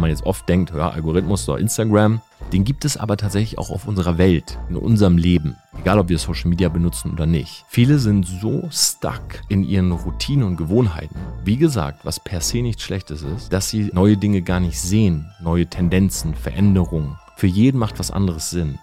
man 0.00 0.10
jetzt 0.10 0.24
oft 0.24 0.48
denkt, 0.48 0.72
ja, 0.74 0.90
Algorithmus 0.90 1.48
oder 1.48 1.58
Instagram, 1.58 2.20
den 2.52 2.64
gibt 2.64 2.84
es 2.84 2.96
aber 2.96 3.16
tatsächlich 3.16 3.58
auch 3.58 3.70
auf 3.70 3.86
unserer 3.86 4.18
Welt, 4.18 4.58
in 4.68 4.76
unserem 4.76 5.18
Leben, 5.18 5.56
egal 5.78 5.98
ob 5.98 6.08
wir 6.08 6.18
Social 6.18 6.48
Media 6.48 6.68
benutzen 6.68 7.12
oder 7.12 7.26
nicht. 7.26 7.64
Viele 7.68 7.98
sind 7.98 8.26
so 8.26 8.68
stuck 8.70 9.22
in 9.48 9.62
ihren 9.62 9.92
Routinen 9.92 10.46
und 10.46 10.56
Gewohnheiten, 10.56 11.14
wie 11.44 11.56
gesagt, 11.56 12.04
was 12.04 12.18
per 12.18 12.40
se 12.40 12.62
nichts 12.62 12.82
Schlechtes 12.82 13.22
ist, 13.22 13.52
dass 13.52 13.68
sie 13.68 13.90
neue 13.92 14.16
Dinge 14.16 14.42
gar 14.42 14.60
nicht 14.60 14.80
sehen, 14.80 15.30
neue 15.40 15.66
Tendenzen, 15.66 16.34
Veränderungen. 16.34 17.16
Für 17.36 17.46
jeden 17.46 17.78
macht 17.78 17.98
was 17.98 18.10
anderes 18.10 18.50
Sinn. 18.50 18.78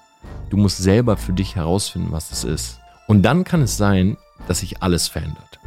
Du 0.50 0.58
musst 0.58 0.78
selber 0.78 1.18
für 1.18 1.34
dich 1.34 1.56
herausfinden, 1.56 2.12
was 2.12 2.32
es 2.32 2.44
ist. 2.44 2.80
Und 3.08 3.24
dann 3.24 3.44
kann 3.44 3.62
es 3.62 3.78
sein, 3.78 4.18
dass 4.48 4.60
sich 4.60 4.82
alles 4.82 5.08
verändert. 5.08 5.60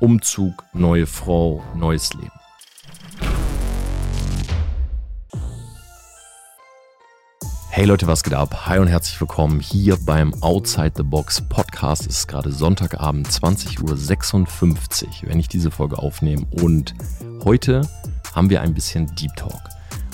Umzug, 0.00 0.64
neue 0.72 1.06
Frau, 1.06 1.62
neues 1.76 2.12
Leben. 2.14 2.41
Hey 7.74 7.86
Leute, 7.86 8.06
was 8.06 8.22
geht 8.22 8.34
ab? 8.34 8.66
Hi 8.66 8.78
und 8.80 8.88
herzlich 8.88 9.18
willkommen 9.18 9.58
hier 9.58 9.96
beim 9.96 10.34
Outside 10.42 10.92
the 10.94 11.02
Box 11.02 11.40
Podcast. 11.40 12.02
Es 12.02 12.18
ist 12.18 12.28
gerade 12.28 12.52
Sonntagabend 12.52 13.26
20.56 13.26 13.82
Uhr, 13.82 15.30
wenn 15.30 15.40
ich 15.40 15.48
diese 15.48 15.70
Folge 15.70 15.96
aufnehme. 15.96 16.44
Und 16.50 16.94
heute 17.44 17.88
haben 18.34 18.50
wir 18.50 18.60
ein 18.60 18.74
bisschen 18.74 19.06
Deep 19.14 19.34
Talk. 19.36 19.62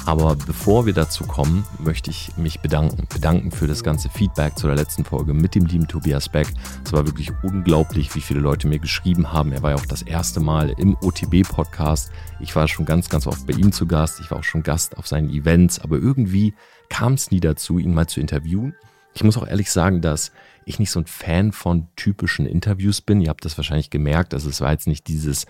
Aber 0.07 0.37
bevor 0.37 0.87
wir 0.87 0.95
dazu 0.95 1.25
kommen, 1.25 1.67
möchte 1.81 2.11
ich 2.11 2.31
mich 2.37 2.61
bedanken. 2.61 3.09
Bedanken 3.13 3.51
für 3.51 3.67
das 3.67 3.83
ganze 3.83 4.09
Feedback 4.09 4.57
zu 4.57 4.69
der 4.69 4.77
letzten 4.77 5.05
Folge 5.05 5.35
mit 5.35 5.57
dem 5.57 5.67
lieben 5.67 5.89
Tobias 5.89 6.29
Beck. 6.29 6.47
Es 6.85 6.93
war 6.93 7.07
wirklich 7.07 7.33
unglaublich, 7.43 8.15
wie 8.15 8.21
viele 8.21 8.39
Leute 8.39 8.69
mir 8.69 8.79
geschrieben 8.79 9.33
haben. 9.33 9.51
Er 9.51 9.63
war 9.63 9.73
ja 9.73 9.77
auch 9.77 9.85
das 9.85 10.03
erste 10.03 10.39
Mal 10.39 10.71
im 10.79 10.97
OTB-Podcast. 11.03 12.13
Ich 12.39 12.55
war 12.55 12.69
schon 12.69 12.87
ganz, 12.87 13.09
ganz 13.09 13.27
oft 13.27 13.49
bei 13.49 13.53
ihm 13.53 13.73
zu 13.73 13.87
Gast. 13.87 14.21
Ich 14.21 14.31
war 14.31 14.39
auch 14.39 14.45
schon 14.45 14.63
Gast 14.63 14.97
auf 14.97 15.09
seinen 15.09 15.29
Events. 15.29 15.81
Aber 15.81 15.97
irgendwie 15.97 16.55
kam 16.89 17.15
es 17.15 17.31
nie 17.31 17.41
dazu, 17.41 17.79
ihn 17.79 17.95
mal 17.95 18.07
zu 18.07 18.21
interviewen. 18.21 18.75
Ich 19.15 19.25
muss 19.25 19.37
auch 19.37 19.47
ehrlich 19.47 19.71
sagen, 19.71 20.01
dass 20.01 20.33
ich 20.65 20.79
nicht 20.79 20.91
so 20.91 21.01
ein 21.01 21.07
Fan 21.07 21.53
von 21.53 21.89
typischen 21.97 22.47
Interviews 22.47 23.01
bin. 23.01 23.21
Ihr 23.21 23.31
habt 23.31 23.45
das 23.45 23.57
wahrscheinlich 23.57 23.91
gemerkt. 23.91 24.35
Also 24.35 24.49
es 24.49 24.61
war 24.61 24.71
jetzt 24.71 24.87
nicht 24.87 25.09
dieses, 25.09 25.47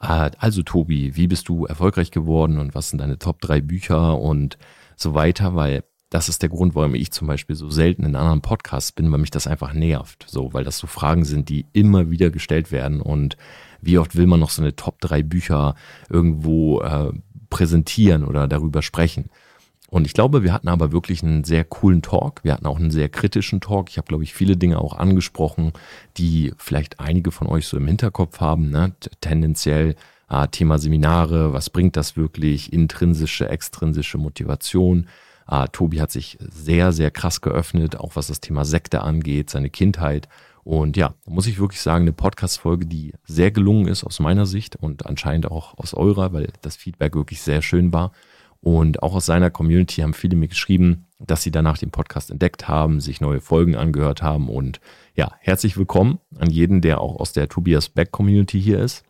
ah, 0.00 0.30
also 0.38 0.62
Tobi, 0.62 1.14
wie 1.14 1.28
bist 1.28 1.48
du 1.48 1.66
erfolgreich 1.66 2.10
geworden 2.10 2.58
und 2.58 2.74
was 2.74 2.90
sind 2.90 3.00
deine 3.00 3.18
Top 3.18 3.40
drei 3.40 3.60
Bücher 3.60 4.18
und 4.18 4.58
so 4.96 5.14
weiter, 5.14 5.54
weil 5.54 5.84
das 6.10 6.28
ist 6.28 6.42
der 6.42 6.50
Grund, 6.50 6.74
warum 6.74 6.94
ich 6.94 7.10
zum 7.10 7.26
Beispiel 7.26 7.56
so 7.56 7.70
selten 7.70 8.04
in 8.04 8.16
anderen 8.16 8.42
Podcasts 8.42 8.92
bin, 8.92 9.10
weil 9.10 9.18
mich 9.18 9.30
das 9.30 9.46
einfach 9.46 9.72
nervt. 9.72 10.26
So, 10.28 10.52
weil 10.52 10.64
das 10.64 10.76
so 10.76 10.86
Fragen 10.86 11.24
sind, 11.24 11.48
die 11.48 11.64
immer 11.72 12.10
wieder 12.10 12.30
gestellt 12.30 12.70
werden. 12.70 13.00
Und 13.00 13.36
wie 13.80 13.96
oft 13.98 14.14
will 14.14 14.26
man 14.26 14.40
noch 14.40 14.50
so 14.50 14.60
eine 14.60 14.76
Top 14.76 15.00
drei 15.00 15.22
Bücher 15.22 15.74
irgendwo 16.10 16.82
äh, 16.82 17.12
präsentieren 17.48 18.24
oder 18.24 18.46
darüber 18.46 18.82
sprechen? 18.82 19.30
Und 19.92 20.06
ich 20.06 20.14
glaube, 20.14 20.42
wir 20.42 20.54
hatten 20.54 20.68
aber 20.68 20.90
wirklich 20.90 21.22
einen 21.22 21.44
sehr 21.44 21.64
coolen 21.64 22.00
Talk. 22.00 22.42
Wir 22.44 22.54
hatten 22.54 22.64
auch 22.64 22.78
einen 22.78 22.90
sehr 22.90 23.10
kritischen 23.10 23.60
Talk. 23.60 23.90
Ich 23.90 23.98
habe, 23.98 24.06
glaube 24.06 24.24
ich, 24.24 24.32
viele 24.32 24.56
Dinge 24.56 24.78
auch 24.80 24.96
angesprochen, 24.96 25.74
die 26.16 26.54
vielleicht 26.56 26.98
einige 26.98 27.30
von 27.30 27.46
euch 27.46 27.66
so 27.66 27.76
im 27.76 27.86
Hinterkopf 27.86 28.40
haben. 28.40 28.70
Ne? 28.70 28.94
Tendenziell 29.20 29.94
äh, 30.30 30.48
Thema 30.48 30.78
Seminare, 30.78 31.52
was 31.52 31.68
bringt 31.68 31.98
das 31.98 32.16
wirklich? 32.16 32.72
Intrinsische, 32.72 33.50
extrinsische 33.50 34.16
Motivation. 34.16 35.08
Äh, 35.46 35.68
Tobi 35.72 36.00
hat 36.00 36.10
sich 36.10 36.38
sehr, 36.40 36.92
sehr 36.92 37.10
krass 37.10 37.42
geöffnet, 37.42 38.00
auch 38.00 38.16
was 38.16 38.28
das 38.28 38.40
Thema 38.40 38.64
Sekte 38.64 39.02
angeht, 39.02 39.50
seine 39.50 39.68
Kindheit. 39.68 40.26
Und 40.64 40.96
ja, 40.96 41.12
muss 41.26 41.46
ich 41.46 41.60
wirklich 41.60 41.82
sagen, 41.82 42.04
eine 42.04 42.14
Podcast-Folge, 42.14 42.86
die 42.86 43.12
sehr 43.26 43.50
gelungen 43.50 43.88
ist 43.88 44.04
aus 44.04 44.20
meiner 44.20 44.46
Sicht 44.46 44.74
und 44.74 45.04
anscheinend 45.04 45.50
auch 45.50 45.76
aus 45.76 45.92
eurer, 45.92 46.32
weil 46.32 46.48
das 46.62 46.76
Feedback 46.76 47.14
wirklich 47.14 47.42
sehr 47.42 47.60
schön 47.60 47.92
war. 47.92 48.12
Und 48.62 49.02
auch 49.02 49.14
aus 49.16 49.26
seiner 49.26 49.50
Community 49.50 50.02
haben 50.02 50.14
viele 50.14 50.36
mir 50.36 50.46
geschrieben, 50.46 51.06
dass 51.18 51.42
sie 51.42 51.50
danach 51.50 51.78
den 51.78 51.90
Podcast 51.90 52.30
entdeckt 52.30 52.68
haben, 52.68 53.00
sich 53.00 53.20
neue 53.20 53.40
Folgen 53.40 53.74
angehört 53.74 54.22
haben. 54.22 54.48
Und 54.48 54.80
ja, 55.16 55.32
herzlich 55.40 55.76
willkommen 55.76 56.20
an 56.38 56.48
jeden, 56.48 56.80
der 56.80 57.00
auch 57.00 57.16
aus 57.18 57.32
der 57.32 57.48
Tobias 57.48 57.88
Beck 57.88 58.12
Community 58.12 58.62
hier 58.62 58.78
ist. 58.78 59.02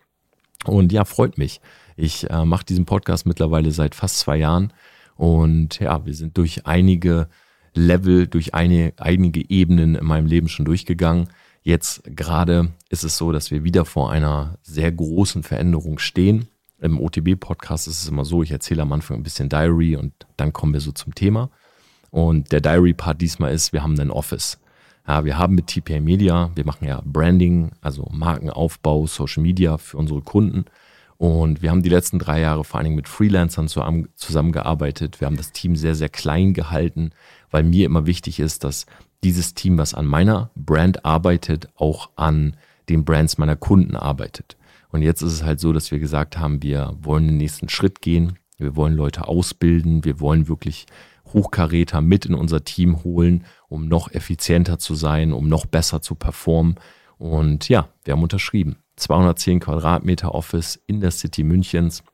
Und 0.65 0.91
ja, 0.91 1.04
freut 1.04 1.37
mich. 1.37 1.60
Ich 1.97 2.31
äh, 2.31 2.47
mache 2.47 2.65
diesen 2.65 2.87
Podcast 2.87 3.27
mittlerweile 3.27 3.72
seit 3.72 3.94
fast 3.94 4.19
zwei 4.19 4.38
Jahren. 4.38 4.72
Und 5.16 5.81
ja, 5.81 6.06
wir 6.06 6.15
sind 6.15 6.38
durch 6.38 6.66
einige 6.66 7.28
Level, 7.75 8.27
durch 8.27 8.54
eine, 8.54 8.94
einige 8.97 9.50
Ebenen 9.50 9.97
in 9.97 10.04
meinem 10.06 10.27
Leben 10.27 10.48
schon 10.48 10.65
durchgegangen. 10.65 11.28
Jetzt 11.62 12.03
gerade 12.04 12.72
ist 12.88 13.04
es 13.04 13.19
so, 13.19 13.32
dass 13.32 13.50
wir 13.50 13.65
wieder 13.65 13.84
vor 13.84 14.10
einer 14.10 14.59
sehr 14.62 14.91
großen 14.91 15.43
Veränderung 15.43 15.98
stehen. 15.98 16.48
Im 16.82 17.00
OTB-Podcast 17.00 17.87
ist 17.87 18.03
es 18.03 18.09
immer 18.09 18.25
so, 18.25 18.43
ich 18.43 18.50
erzähle 18.50 18.82
am 18.82 18.93
Anfang 18.93 19.19
ein 19.19 19.22
bisschen 19.22 19.48
Diary 19.48 19.94
und 19.97 20.12
dann 20.37 20.53
kommen 20.53 20.72
wir 20.72 20.81
so 20.81 20.91
zum 20.91 21.15
Thema. 21.15 21.48
Und 22.10 22.50
der 22.50 22.60
Diary-Part 22.60 23.20
diesmal 23.20 23.53
ist, 23.53 23.72
wir 23.72 23.84
haben 23.84 23.98
ein 24.00 24.10
Office. 24.10 24.59
Ja, 25.06 25.25
wir 25.25 25.38
haben 25.38 25.54
mit 25.54 25.69
TPA 25.69 26.00
Media, 26.00 26.50
wir 26.56 26.66
machen 26.66 26.87
ja 26.87 27.00
Branding, 27.04 27.71
also 27.81 28.09
Markenaufbau, 28.10 29.06
Social 29.06 29.44
Media 29.44 29.78
für 29.78 29.97
unsere 29.97 30.22
Kunden. 30.22 30.65
Und 31.19 31.62
wir 31.62 31.71
haben 31.71 31.84
die 31.84 31.88
letzten 31.88 32.19
drei 32.19 32.41
Jahre 32.41 32.65
vor 32.65 32.78
allen 32.78 32.87
Dingen 32.87 32.97
mit 32.97 33.09
Freelancern 33.09 33.69
zusammengearbeitet. 34.16 35.21
Wir 35.21 35.26
haben 35.26 35.37
das 35.37 35.53
Team 35.53 35.76
sehr, 35.76 35.94
sehr 35.94 36.09
klein 36.09 36.53
gehalten, 36.53 37.10
weil 37.53 37.62
mir 37.62 37.87
immer 37.87 38.06
wichtig 38.06 38.41
ist, 38.41 38.65
dass 38.65 38.87
dieses 39.22 39.54
Team, 39.54 39.78
was 39.78 39.94
an 39.94 40.06
meiner 40.06 40.50
Brand 40.56 41.04
arbeitet, 41.04 41.69
auch 41.76 42.10
an 42.16 42.56
den 42.88 43.04
Brands 43.04 43.38
meiner 43.38 43.54
Kunden 43.54 43.94
arbeitet. 43.94 44.56
Und 44.92 45.03
jetzt 45.03 45.22
ist 45.22 45.32
es 45.32 45.42
halt 45.42 45.58
so, 45.58 45.72
dass 45.72 45.91
wir 45.91 45.98
gesagt 45.98 46.38
haben, 46.38 46.62
wir 46.62 46.94
wollen 47.00 47.26
den 47.26 47.38
nächsten 47.38 47.69
Schritt 47.69 48.03
gehen. 48.03 48.38
Wir 48.58 48.76
wollen 48.76 48.94
Leute 48.94 49.26
ausbilden. 49.26 50.04
Wir 50.04 50.20
wollen 50.20 50.48
wirklich 50.48 50.86
Hochkaräter 51.32 52.00
mit 52.03 52.26
in 52.26 52.34
unser 52.34 52.62
Team 52.62 53.03
holen, 53.03 53.44
um 53.69 53.88
noch 53.88 54.12
effizienter 54.12 54.78
zu 54.78 54.94
sein, 54.94 55.32
um 55.32 55.48
noch 55.48 55.64
besser 55.64 56.03
zu 56.03 56.14
performen. 56.14 56.76
Und 57.19 57.69
ja, 57.69 57.88
wir 58.04 58.12
haben 58.12 58.22
unterschrieben. 58.22 58.76
210 58.97 59.60
Quadratmeter 59.60 60.34
Office 60.34 60.78
in 60.86 61.00
der 61.00 61.10
City 61.10 61.42
Münchens. 61.42 62.04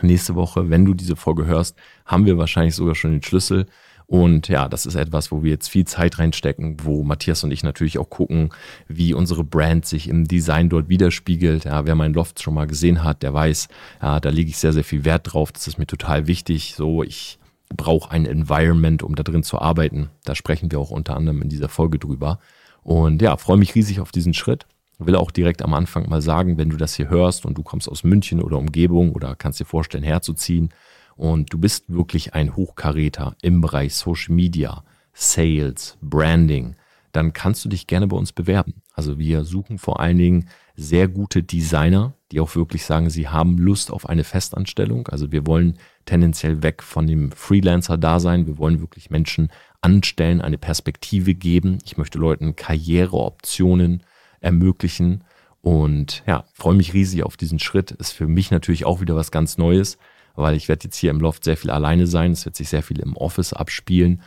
Nächste 0.00 0.34
Woche, 0.34 0.70
wenn 0.70 0.84
du 0.84 0.94
diese 0.94 1.16
Folge 1.16 1.44
hörst, 1.44 1.76
haben 2.06 2.24
wir 2.24 2.38
wahrscheinlich 2.38 2.74
sogar 2.74 2.94
schon 2.94 3.12
den 3.12 3.22
Schlüssel. 3.22 3.66
Und 4.06 4.46
ja, 4.46 4.68
das 4.68 4.86
ist 4.86 4.94
etwas, 4.94 5.32
wo 5.32 5.42
wir 5.42 5.50
jetzt 5.50 5.68
viel 5.68 5.84
Zeit 5.84 6.18
reinstecken, 6.18 6.76
wo 6.82 7.02
Matthias 7.02 7.42
und 7.42 7.50
ich 7.50 7.64
natürlich 7.64 7.98
auch 7.98 8.08
gucken, 8.08 8.50
wie 8.86 9.14
unsere 9.14 9.42
Brand 9.42 9.84
sich 9.84 10.08
im 10.08 10.28
Design 10.28 10.68
dort 10.68 10.88
widerspiegelt. 10.88 11.64
Ja, 11.64 11.86
wer 11.86 11.96
meinen 11.96 12.14
Loft 12.14 12.40
schon 12.40 12.54
mal 12.54 12.68
gesehen 12.68 13.02
hat, 13.02 13.22
der 13.22 13.34
weiß, 13.34 13.68
ja, 14.00 14.20
da 14.20 14.28
lege 14.28 14.50
ich 14.50 14.58
sehr, 14.58 14.72
sehr 14.72 14.84
viel 14.84 15.04
Wert 15.04 15.32
drauf. 15.32 15.50
Das 15.50 15.66
ist 15.66 15.78
mir 15.78 15.86
total 15.86 16.28
wichtig. 16.28 16.74
So, 16.76 17.02
ich 17.02 17.38
brauche 17.74 18.12
ein 18.12 18.26
Environment, 18.26 19.02
um 19.02 19.16
da 19.16 19.24
drin 19.24 19.42
zu 19.42 19.58
arbeiten. 19.58 20.10
Da 20.24 20.36
sprechen 20.36 20.70
wir 20.70 20.78
auch 20.78 20.90
unter 20.90 21.16
anderem 21.16 21.42
in 21.42 21.48
dieser 21.48 21.68
Folge 21.68 21.98
drüber. 21.98 22.38
Und 22.84 23.20
ja, 23.22 23.36
freue 23.36 23.56
mich 23.56 23.74
riesig 23.74 23.98
auf 23.98 24.12
diesen 24.12 24.34
Schritt. 24.34 24.66
Will 24.98 25.16
auch 25.16 25.32
direkt 25.32 25.62
am 25.62 25.74
Anfang 25.74 26.08
mal 26.08 26.22
sagen, 26.22 26.56
wenn 26.56 26.70
du 26.70 26.76
das 26.76 26.94
hier 26.94 27.10
hörst 27.10 27.44
und 27.44 27.58
du 27.58 27.64
kommst 27.64 27.88
aus 27.88 28.04
München 28.04 28.40
oder 28.40 28.56
Umgebung 28.56 29.12
oder 29.12 29.34
kannst 29.34 29.58
dir 29.58 29.64
vorstellen, 29.66 30.04
herzuziehen, 30.04 30.70
und 31.16 31.52
du 31.52 31.58
bist 31.58 31.84
wirklich 31.88 32.34
ein 32.34 32.54
Hochkaräter 32.54 33.36
im 33.42 33.60
Bereich 33.60 33.94
Social 33.94 34.34
Media, 34.34 34.84
Sales, 35.12 35.96
Branding, 36.02 36.76
dann 37.12 37.32
kannst 37.32 37.64
du 37.64 37.70
dich 37.70 37.86
gerne 37.86 38.06
bei 38.06 38.16
uns 38.16 38.32
bewerben. 38.32 38.82
Also 38.92 39.18
wir 39.18 39.44
suchen 39.44 39.78
vor 39.78 40.00
allen 40.00 40.18
Dingen 40.18 40.48
sehr 40.74 41.08
gute 41.08 41.42
Designer, 41.42 42.12
die 42.30 42.40
auch 42.40 42.54
wirklich 42.54 42.84
sagen, 42.84 43.08
sie 43.08 43.28
haben 43.28 43.56
Lust 43.56 43.90
auf 43.90 44.06
eine 44.06 44.24
Festanstellung. 44.24 45.08
Also 45.08 45.32
wir 45.32 45.46
wollen 45.46 45.78
tendenziell 46.04 46.62
weg 46.62 46.82
von 46.82 47.06
dem 47.06 47.32
Freelancer-Dasein. 47.32 48.46
Wir 48.46 48.58
wollen 48.58 48.80
wirklich 48.80 49.08
Menschen 49.08 49.48
anstellen, 49.80 50.42
eine 50.42 50.58
Perspektive 50.58 51.34
geben. 51.34 51.78
Ich 51.86 51.96
möchte 51.96 52.18
Leuten 52.18 52.56
Karriereoptionen 52.56 54.02
ermöglichen. 54.40 55.24
Und 55.62 56.22
ja, 56.26 56.44
freue 56.52 56.74
mich 56.74 56.92
riesig 56.92 57.22
auf 57.22 57.38
diesen 57.38 57.58
Schritt. 57.58 57.92
Ist 57.92 58.12
für 58.12 58.26
mich 58.26 58.50
natürlich 58.50 58.84
auch 58.84 59.00
wieder 59.00 59.16
was 59.16 59.30
ganz 59.30 59.56
Neues 59.56 59.96
weil 60.36 60.56
ich 60.56 60.68
werde 60.68 60.84
jetzt 60.84 60.96
hier 60.96 61.10
im 61.10 61.20
Loft 61.20 61.44
sehr 61.44 61.56
viel 61.56 61.70
alleine 61.70 62.06
sein. 62.06 62.32
Es 62.32 62.44
wird 62.44 62.56
sich 62.56 62.68
sehr 62.68 62.82
viel 62.82 63.00
im 63.00 63.16
Office 63.16 63.52
abspielen. 63.52 64.22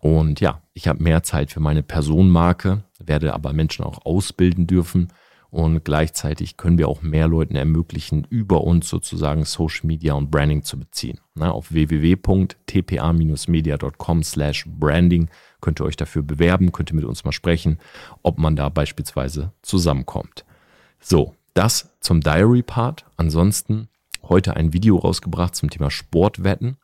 Und 0.00 0.40
ja, 0.40 0.60
ich 0.74 0.86
habe 0.86 1.02
mehr 1.02 1.22
Zeit 1.22 1.50
für 1.50 1.60
meine 1.60 1.82
Personenmarke, 1.82 2.84
werde 2.98 3.34
aber 3.34 3.52
Menschen 3.52 3.84
auch 3.84 4.04
ausbilden 4.04 4.66
dürfen. 4.66 5.08
Und 5.50 5.84
gleichzeitig 5.84 6.56
können 6.56 6.78
wir 6.78 6.88
auch 6.88 7.00
mehr 7.00 7.28
Leuten 7.28 7.54
ermöglichen, 7.54 8.26
über 8.28 8.62
uns 8.62 8.88
sozusagen 8.88 9.44
Social 9.44 9.86
Media 9.86 10.14
und 10.14 10.30
Branding 10.30 10.64
zu 10.64 10.78
beziehen. 10.78 11.20
Na, 11.34 11.52
auf 11.52 11.72
www.tpa-media.com 11.72 14.22
slash 14.24 14.64
branding 14.66 15.28
könnt 15.60 15.80
ihr 15.80 15.84
euch 15.84 15.96
dafür 15.96 16.22
bewerben, 16.22 16.72
könnt 16.72 16.90
ihr 16.90 16.96
mit 16.96 17.04
uns 17.04 17.24
mal 17.24 17.30
sprechen, 17.30 17.78
ob 18.24 18.38
man 18.38 18.56
da 18.56 18.68
beispielsweise 18.68 19.52
zusammenkommt. 19.62 20.44
So, 20.98 21.36
das 21.54 21.94
zum 22.00 22.20
Diary-Part. 22.20 23.06
Ansonsten 23.16 23.88
heute 24.28 24.56
ein 24.56 24.72
Video 24.72 24.96
rausgebracht 24.96 25.54
zum 25.54 25.70
Thema 25.70 25.90
Sportwetten. 25.90 26.76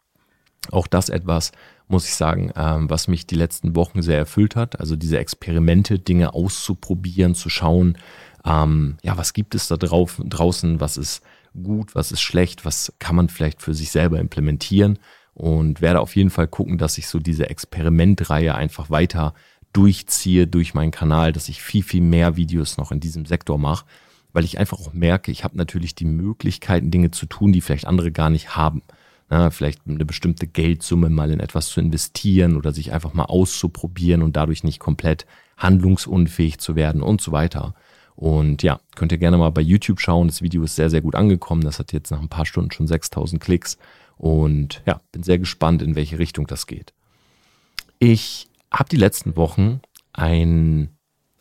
Auch 0.71 0.87
das 0.87 1.09
etwas, 1.09 1.53
muss 1.89 2.07
ich 2.07 2.15
sagen, 2.15 2.53
ähm, 2.55 2.89
was 2.91 3.09
mich 3.09 3.27
die 3.27 3.35
letzten 3.35 3.75
Wochen 3.75 4.03
sehr 4.03 4.19
erfüllt 4.19 4.57
hat. 4.57 4.79
Also 4.79 4.97
diese 4.97 5.19
Experimente, 5.19 5.99
Dinge 5.99 6.35
auszuprobieren, 6.35 7.35
zu 7.35 7.49
schauen, 7.49 7.99
ähm, 8.45 8.97
ja, 9.03 9.17
was 9.17 9.33
gibt 9.33 9.55
es 9.55 9.69
da 9.69 9.77
drauf, 9.77 10.21
draußen, 10.25 10.81
was 10.81 10.97
ist 10.97 11.23
gut, 11.63 11.95
was 11.95 12.13
ist 12.13 12.21
schlecht, 12.21 12.65
was 12.65 12.93
kann 12.99 13.17
man 13.17 13.29
vielleicht 13.29 13.61
für 13.63 13.75
sich 13.75 13.91
selber 13.91 14.19
implementieren. 14.21 14.99
und 15.33 15.81
werde 15.81 16.01
auf 16.01 16.17
jeden 16.17 16.29
Fall 16.29 16.49
gucken, 16.49 16.77
dass 16.77 16.99
ich 16.99 17.07
so 17.07 17.19
diese 17.19 17.49
Experimentreihe 17.49 18.55
einfach 18.55 18.91
weiter 18.91 19.33
durchziehe 19.73 20.47
durch 20.47 20.75
meinen 20.75 20.91
Kanal, 20.91 21.33
dass 21.33 21.49
ich 21.49 21.63
viel, 21.63 21.83
viel 21.83 22.03
mehr 22.03 22.37
Videos 22.37 22.77
noch 22.77 22.93
in 22.93 23.01
diesem 23.01 23.25
Sektor 23.25 23.57
mache, 23.57 23.87
weil 24.33 24.45
ich 24.45 24.59
einfach 24.59 24.79
auch 24.81 24.93
merke, 24.93 25.31
ich 25.31 25.45
habe 25.45 25.57
natürlich 25.57 25.95
die 25.95 26.05
Möglichkeiten, 26.05 26.91
Dinge 26.91 27.11
zu 27.11 27.27
tun, 27.27 27.53
die 27.53 27.61
vielleicht 27.61 27.87
andere 27.87 28.13
gar 28.13 28.31
nicht 28.31 28.57
haben. 28.57 28.83
Na, 29.29 29.51
vielleicht 29.51 29.83
eine 29.87 30.05
bestimmte 30.05 30.49
Geldsumme 30.49 31.09
mal 31.09 31.31
in 31.31 31.39
etwas 31.39 31.69
zu 31.69 31.81
investieren 31.81 32.57
oder 32.57 32.73
sich 32.73 32.93
einfach 32.93 33.15
mal 33.15 33.27
auszuprobieren 33.27 34.23
und 34.23 34.37
dadurch 34.37 34.65
nicht 34.65 34.81
komplett 34.81 35.25
handlungsunfähig 35.57 36.59
zu 36.59 36.75
werden 36.75 37.01
und 37.01 37.21
so 37.21 37.31
weiter. 37.31 37.75
Und 38.17 38.63
ja, 38.63 38.81
könnt 38.97 39.13
ihr 39.13 39.19
gerne 39.19 39.39
mal 39.39 39.51
bei 39.51 39.61
YouTube 39.63 40.01
schauen. 40.01 40.27
Das 40.27 40.43
Video 40.43 40.63
ist 40.65 40.77
sehr, 40.77 40.91
sehr 40.91 41.01
gut 41.01 41.15
angekommen. 41.15 41.63
Das 41.63 41.79
hat 41.79 41.93
jetzt 41.93 42.11
nach 42.11 42.21
ein 42.21 42.29
paar 42.29 42.45
Stunden 42.45 42.71
schon 42.71 42.87
6000 42.87 43.41
Klicks. 43.41 43.79
Und 44.17 44.83
ja, 44.85 45.01
bin 45.13 45.23
sehr 45.23 45.39
gespannt, 45.39 45.81
in 45.81 45.95
welche 45.95 46.19
Richtung 46.19 46.47
das 46.47 46.67
geht. 46.67 46.93
Ich 47.99 48.49
habe 48.71 48.91
die 48.91 48.97
letzten 48.97 49.37
Wochen 49.37 49.81
ein, 50.13 50.91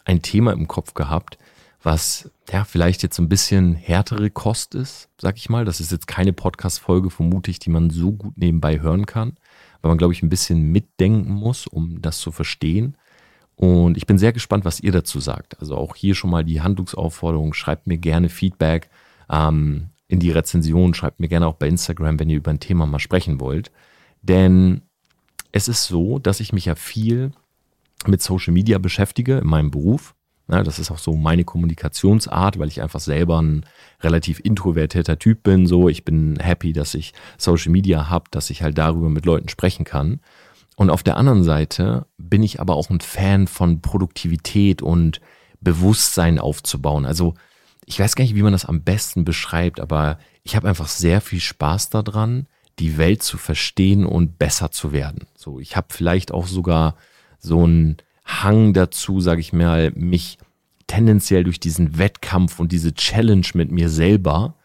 ein 0.05 0.21
Thema 0.21 0.53
im 0.53 0.67
Kopf 0.67 0.93
gehabt, 0.93 1.37
was 1.81 2.29
ja 2.51 2.65
vielleicht 2.65 3.03
jetzt 3.03 3.15
so 3.15 3.23
ein 3.23 3.29
bisschen 3.29 3.73
härtere 3.73 4.29
Kost 4.29 4.75
ist, 4.75 5.09
sag 5.19 5.37
ich 5.37 5.49
mal. 5.49 5.65
Das 5.65 5.79
ist 5.79 5.91
jetzt 5.91 6.07
keine 6.07 6.33
Podcast-Folge, 6.33 7.09
vermute 7.09 7.51
ich, 7.51 7.59
die 7.59 7.69
man 7.69 7.89
so 7.89 8.11
gut 8.11 8.37
nebenbei 8.37 8.81
hören 8.81 9.05
kann, 9.05 9.37
weil 9.81 9.89
man, 9.89 9.97
glaube 9.97 10.13
ich, 10.13 10.21
ein 10.21 10.29
bisschen 10.29 10.71
mitdenken 10.71 11.31
muss, 11.31 11.67
um 11.67 12.01
das 12.01 12.19
zu 12.19 12.31
verstehen. 12.31 12.97
Und 13.55 13.97
ich 13.97 14.07
bin 14.07 14.17
sehr 14.17 14.33
gespannt, 14.33 14.65
was 14.65 14.79
ihr 14.79 14.91
dazu 14.91 15.19
sagt. 15.19 15.59
Also 15.59 15.75
auch 15.75 15.95
hier 15.95 16.15
schon 16.15 16.29
mal 16.29 16.43
die 16.43 16.61
Handlungsaufforderung, 16.61 17.53
schreibt 17.53 17.87
mir 17.87 17.97
gerne 17.97 18.29
Feedback 18.29 18.89
ähm, 19.29 19.89
in 20.07 20.19
die 20.19 20.31
Rezension, 20.31 20.93
schreibt 20.93 21.19
mir 21.19 21.27
gerne 21.27 21.47
auch 21.47 21.55
bei 21.55 21.67
Instagram, 21.67 22.19
wenn 22.19 22.29
ihr 22.29 22.37
über 22.37 22.51
ein 22.51 22.59
Thema 22.59 22.85
mal 22.85 22.99
sprechen 22.99 23.39
wollt. 23.39 23.71
Denn 24.21 24.81
es 25.51 25.67
ist 25.67 25.85
so, 25.85 26.19
dass 26.19 26.39
ich 26.39 26.53
mich 26.53 26.65
ja 26.65 26.75
viel 26.75 27.31
mit 28.05 28.21
Social 28.21 28.53
Media 28.53 28.77
beschäftige 28.77 29.39
in 29.39 29.47
meinem 29.47 29.71
Beruf. 29.71 30.15
Ja, 30.49 30.63
das 30.63 30.79
ist 30.79 30.89
auch 30.89 30.97
so 30.97 31.13
meine 31.13 31.43
Kommunikationsart, 31.43 32.57
weil 32.57 32.69
ich 32.69 32.81
einfach 32.81 32.99
selber 32.99 33.39
ein 33.39 33.65
relativ 34.01 34.39
introvertierter 34.39 35.19
Typ 35.19 35.43
bin. 35.43 35.67
So, 35.67 35.89
ich 35.89 36.03
bin 36.05 36.39
happy, 36.39 36.73
dass 36.73 36.95
ich 36.95 37.13
Social 37.37 37.71
Media 37.71 38.09
habe, 38.09 38.25
dass 38.31 38.49
ich 38.49 38.63
halt 38.63 38.77
darüber 38.77 39.09
mit 39.09 39.25
Leuten 39.25 39.49
sprechen 39.49 39.85
kann. 39.85 40.21
Und 40.75 40.89
auf 40.89 41.03
der 41.03 41.17
anderen 41.17 41.43
Seite 41.43 42.07
bin 42.17 42.41
ich 42.41 42.59
aber 42.59 42.75
auch 42.75 42.89
ein 42.89 43.01
Fan 43.01 43.47
von 43.47 43.81
Produktivität 43.81 44.81
und 44.81 45.21
Bewusstsein 45.61 46.39
aufzubauen. 46.39 47.05
Also 47.05 47.35
ich 47.85 47.99
weiß 47.99 48.15
gar 48.15 48.23
nicht, 48.23 48.35
wie 48.35 48.43
man 48.43 48.53
das 48.53 48.65
am 48.65 48.81
besten 48.81 49.25
beschreibt, 49.25 49.79
aber 49.79 50.17
ich 50.43 50.55
habe 50.55 50.67
einfach 50.67 50.87
sehr 50.87 51.21
viel 51.21 51.41
Spaß 51.41 51.89
daran, 51.89 52.47
die 52.79 52.97
Welt 52.97 53.21
zu 53.21 53.37
verstehen 53.37 54.05
und 54.05 54.39
besser 54.39 54.71
zu 54.71 54.91
werden. 54.93 55.27
So, 55.35 55.59
ich 55.59 55.75
habe 55.75 55.87
vielleicht 55.89 56.31
auch 56.31 56.47
sogar 56.47 56.95
so 57.39 57.63
einen 57.63 57.97
Hang 58.29 58.73
dazu, 58.73 59.19
sage 59.21 59.41
ich 59.41 59.53
mal, 59.53 59.91
mich 59.95 60.37
tendenziell 60.85 61.43
durch 61.43 61.59
diesen 61.59 61.97
Wettkampf 61.97 62.59
und 62.59 62.71
diese 62.71 62.93
Challenge 62.93 63.45
mit 63.55 63.71
mir 63.71 63.89
selber 63.89 64.55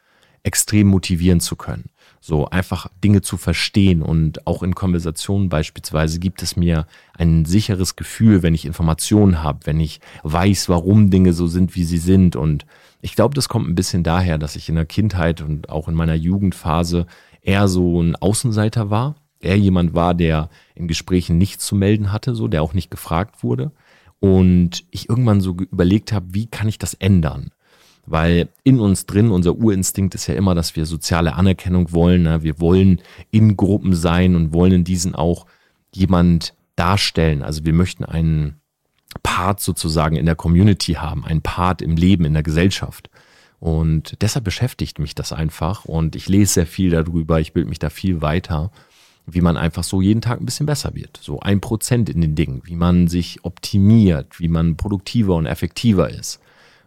extrem 0.42 0.88
motivieren 0.88 1.40
zu 1.40 1.56
können. 1.56 1.86
So 2.20 2.46
einfach 2.48 2.88
Dinge 3.02 3.22
zu 3.22 3.36
verstehen 3.36 4.02
und 4.02 4.46
auch 4.46 4.62
in 4.62 4.74
Konversationen 4.74 5.48
beispielsweise 5.48 6.18
gibt 6.18 6.42
es 6.42 6.56
mir 6.56 6.86
ein 7.14 7.46
sicheres 7.46 7.96
Gefühl, 7.96 8.42
wenn 8.42 8.54
ich 8.54 8.66
Informationen 8.66 9.42
habe, 9.42 9.60
wenn 9.64 9.80
ich 9.80 10.00
weiß, 10.22 10.68
warum 10.68 11.10
Dinge 11.10 11.32
so 11.32 11.46
sind, 11.46 11.74
wie 11.74 11.84
sie 11.84 11.98
sind. 11.98 12.36
Und 12.36 12.66
ich 13.00 13.16
glaube, 13.16 13.34
das 13.34 13.48
kommt 13.48 13.68
ein 13.68 13.74
bisschen 13.74 14.02
daher, 14.02 14.38
dass 14.38 14.56
ich 14.56 14.68
in 14.68 14.74
der 14.74 14.86
Kindheit 14.86 15.40
und 15.40 15.70
auch 15.70 15.88
in 15.88 15.94
meiner 15.94 16.14
Jugendphase 16.14 17.06
eher 17.40 17.68
so 17.68 18.02
ein 18.02 18.16
Außenseiter 18.16 18.90
war. 18.90 19.16
Er 19.44 19.56
jemand 19.56 19.94
war, 19.94 20.14
der 20.14 20.50
in 20.74 20.88
Gesprächen 20.88 21.38
nichts 21.38 21.64
zu 21.66 21.74
melden 21.74 22.12
hatte, 22.12 22.34
so, 22.34 22.48
der 22.48 22.62
auch 22.62 22.74
nicht 22.74 22.90
gefragt 22.90 23.42
wurde. 23.42 23.72
Und 24.20 24.84
ich 24.90 25.08
irgendwann 25.08 25.40
so 25.40 25.52
überlegt 25.52 26.12
habe, 26.12 26.26
wie 26.30 26.46
kann 26.46 26.68
ich 26.68 26.78
das 26.78 26.94
ändern? 26.94 27.50
Weil 28.06 28.48
in 28.64 28.80
uns 28.80 29.06
drin, 29.06 29.30
unser 29.30 29.56
Urinstinkt 29.56 30.14
ist 30.14 30.26
ja 30.26 30.34
immer, 30.34 30.54
dass 30.54 30.76
wir 30.76 30.86
soziale 30.86 31.34
Anerkennung 31.34 31.92
wollen. 31.92 32.22
Ne? 32.24 32.42
Wir 32.42 32.60
wollen 32.60 33.00
in 33.30 33.56
Gruppen 33.56 33.94
sein 33.94 34.36
und 34.36 34.52
wollen 34.52 34.72
in 34.72 34.84
diesen 34.84 35.14
auch 35.14 35.46
jemand 35.94 36.54
darstellen. 36.76 37.42
Also 37.42 37.64
wir 37.64 37.72
möchten 37.72 38.04
einen 38.04 38.60
Part 39.22 39.60
sozusagen 39.60 40.16
in 40.16 40.26
der 40.26 40.34
Community 40.34 40.94
haben, 40.94 41.24
einen 41.24 41.42
Part 41.42 41.82
im 41.82 41.96
Leben, 41.96 42.24
in 42.24 42.34
der 42.34 42.42
Gesellschaft. 42.42 43.10
Und 43.60 44.20
deshalb 44.20 44.44
beschäftigt 44.44 44.98
mich 44.98 45.14
das 45.14 45.32
einfach 45.32 45.86
und 45.86 46.16
ich 46.16 46.28
lese 46.28 46.54
sehr 46.54 46.66
viel 46.66 46.90
darüber, 46.90 47.40
ich 47.40 47.54
bilde 47.54 47.68
mich 47.68 47.78
da 47.78 47.88
viel 47.88 48.20
weiter, 48.20 48.70
wie 49.26 49.40
man 49.40 49.56
einfach 49.56 49.84
so 49.84 50.02
jeden 50.02 50.20
Tag 50.20 50.40
ein 50.40 50.46
bisschen 50.46 50.66
besser 50.66 50.94
wird. 50.94 51.18
So 51.22 51.40
ein 51.40 51.60
Prozent 51.60 52.08
in 52.08 52.20
den 52.20 52.34
Dingen, 52.34 52.62
wie 52.64 52.76
man 52.76 53.08
sich 53.08 53.44
optimiert, 53.44 54.38
wie 54.38 54.48
man 54.48 54.76
produktiver 54.76 55.34
und 55.34 55.46
effektiver 55.46 56.10
ist. 56.10 56.40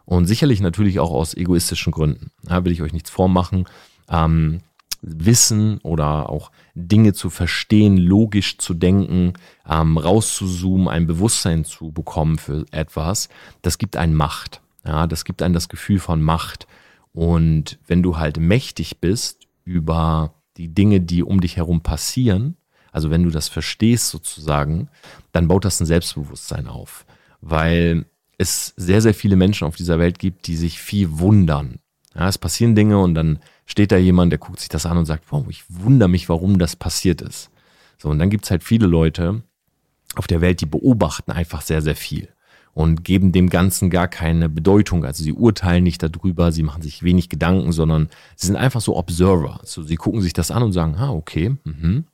Und 0.05 0.25
sicherlich 0.25 0.61
natürlich 0.61 0.99
auch 0.99 1.11
aus 1.11 1.35
egoistischen 1.35 1.91
Gründen. 1.91 2.31
Da 2.43 2.63
will 2.63 2.71
ich 2.71 2.81
euch 2.81 2.93
nichts 2.93 3.09
vormachen. 3.09 3.65
Ähm, 4.09 4.61
Wissen 5.01 5.79
oder 5.79 6.29
auch 6.29 6.51
Dinge 6.75 7.13
zu 7.13 7.29
verstehen, 7.29 7.97
logisch 7.97 8.57
zu 8.57 8.73
denken, 8.73 9.33
ähm, 9.67 9.97
rauszuzoomen, 9.97 10.87
ein 10.87 11.07
Bewusstsein 11.07 11.65
zu 11.65 11.91
bekommen 11.91 12.37
für 12.37 12.65
etwas, 12.71 13.29
das 13.61 13.77
gibt 13.77 13.95
einen 13.95 14.15
Macht. 14.15 14.61
Ja, 14.85 15.07
das 15.07 15.25
gibt 15.25 15.41
einem 15.41 15.53
das 15.53 15.69
Gefühl 15.69 15.99
von 15.99 16.21
Macht. 16.21 16.67
Und 17.13 17.77
wenn 17.87 18.03
du 18.03 18.17
halt 18.17 18.39
mächtig 18.39 18.99
bist 18.99 19.47
über 19.65 20.33
die 20.57 20.73
Dinge, 20.73 21.01
die 21.01 21.23
um 21.23 21.41
dich 21.41 21.57
herum 21.57 21.81
passieren, 21.81 22.57
also 22.91 23.11
wenn 23.11 23.23
du 23.23 23.29
das 23.29 23.47
verstehst 23.47 24.09
sozusagen, 24.09 24.89
dann 25.31 25.47
baut 25.47 25.65
das 25.65 25.79
ein 25.79 25.85
Selbstbewusstsein 25.85 26.67
auf. 26.67 27.05
Weil 27.41 28.05
es 28.37 28.73
sehr, 28.75 29.01
sehr 29.01 29.13
viele 29.13 29.35
Menschen 29.35 29.67
auf 29.67 29.75
dieser 29.75 29.99
Welt 29.99 30.19
gibt, 30.19 30.47
die 30.47 30.55
sich 30.55 30.79
viel 30.79 31.19
wundern. 31.19 31.79
Ja, 32.15 32.27
es 32.27 32.37
passieren 32.37 32.75
Dinge 32.75 32.99
und 32.99 33.13
dann 33.13 33.39
steht 33.65 33.91
da 33.91 33.97
jemand, 33.97 34.31
der 34.31 34.39
guckt 34.39 34.59
sich 34.59 34.69
das 34.69 34.85
an 34.85 34.97
und 34.97 35.05
sagt, 35.05 35.25
wow, 35.29 35.45
ich 35.49 35.63
wundere 35.69 36.09
mich, 36.09 36.29
warum 36.29 36.57
das 36.57 36.75
passiert 36.75 37.21
ist. 37.21 37.51
So, 37.97 38.09
und 38.09 38.19
dann 38.19 38.29
gibt's 38.29 38.49
halt 38.49 38.63
viele 38.63 38.87
Leute 38.87 39.43
auf 40.15 40.27
der 40.27 40.41
Welt, 40.41 40.61
die 40.61 40.65
beobachten 40.65 41.31
einfach 41.31 41.61
sehr, 41.61 41.81
sehr 41.81 41.95
viel 41.95 42.29
und 42.77 43.03
geben 43.03 43.31
dem 43.31 43.49
Ganzen 43.49 43.89
gar 43.89 44.07
keine 44.07 44.49
Bedeutung. 44.49 45.03
Also 45.03 45.23
sie 45.23 45.33
urteilen 45.33 45.83
nicht 45.83 46.03
darüber, 46.03 46.51
sie 46.51 46.61
machen 46.61 46.83
sich 46.83 47.01
wenig 47.01 47.27
Gedanken, 47.27 47.71
sondern 47.71 48.07
sie 48.35 48.45
sind 48.45 48.55
einfach 48.55 48.81
so 48.81 48.95
Observer. 48.95 49.59
So, 49.63 49.81
sie 49.81 49.95
gucken 49.95 50.21
sich 50.21 50.33
das 50.33 50.51
an 50.51 50.61
und 50.61 50.73
sagen, 50.73 50.93
ah, 50.95 51.09
okay. 51.09 51.55
Mhm. 51.63 52.05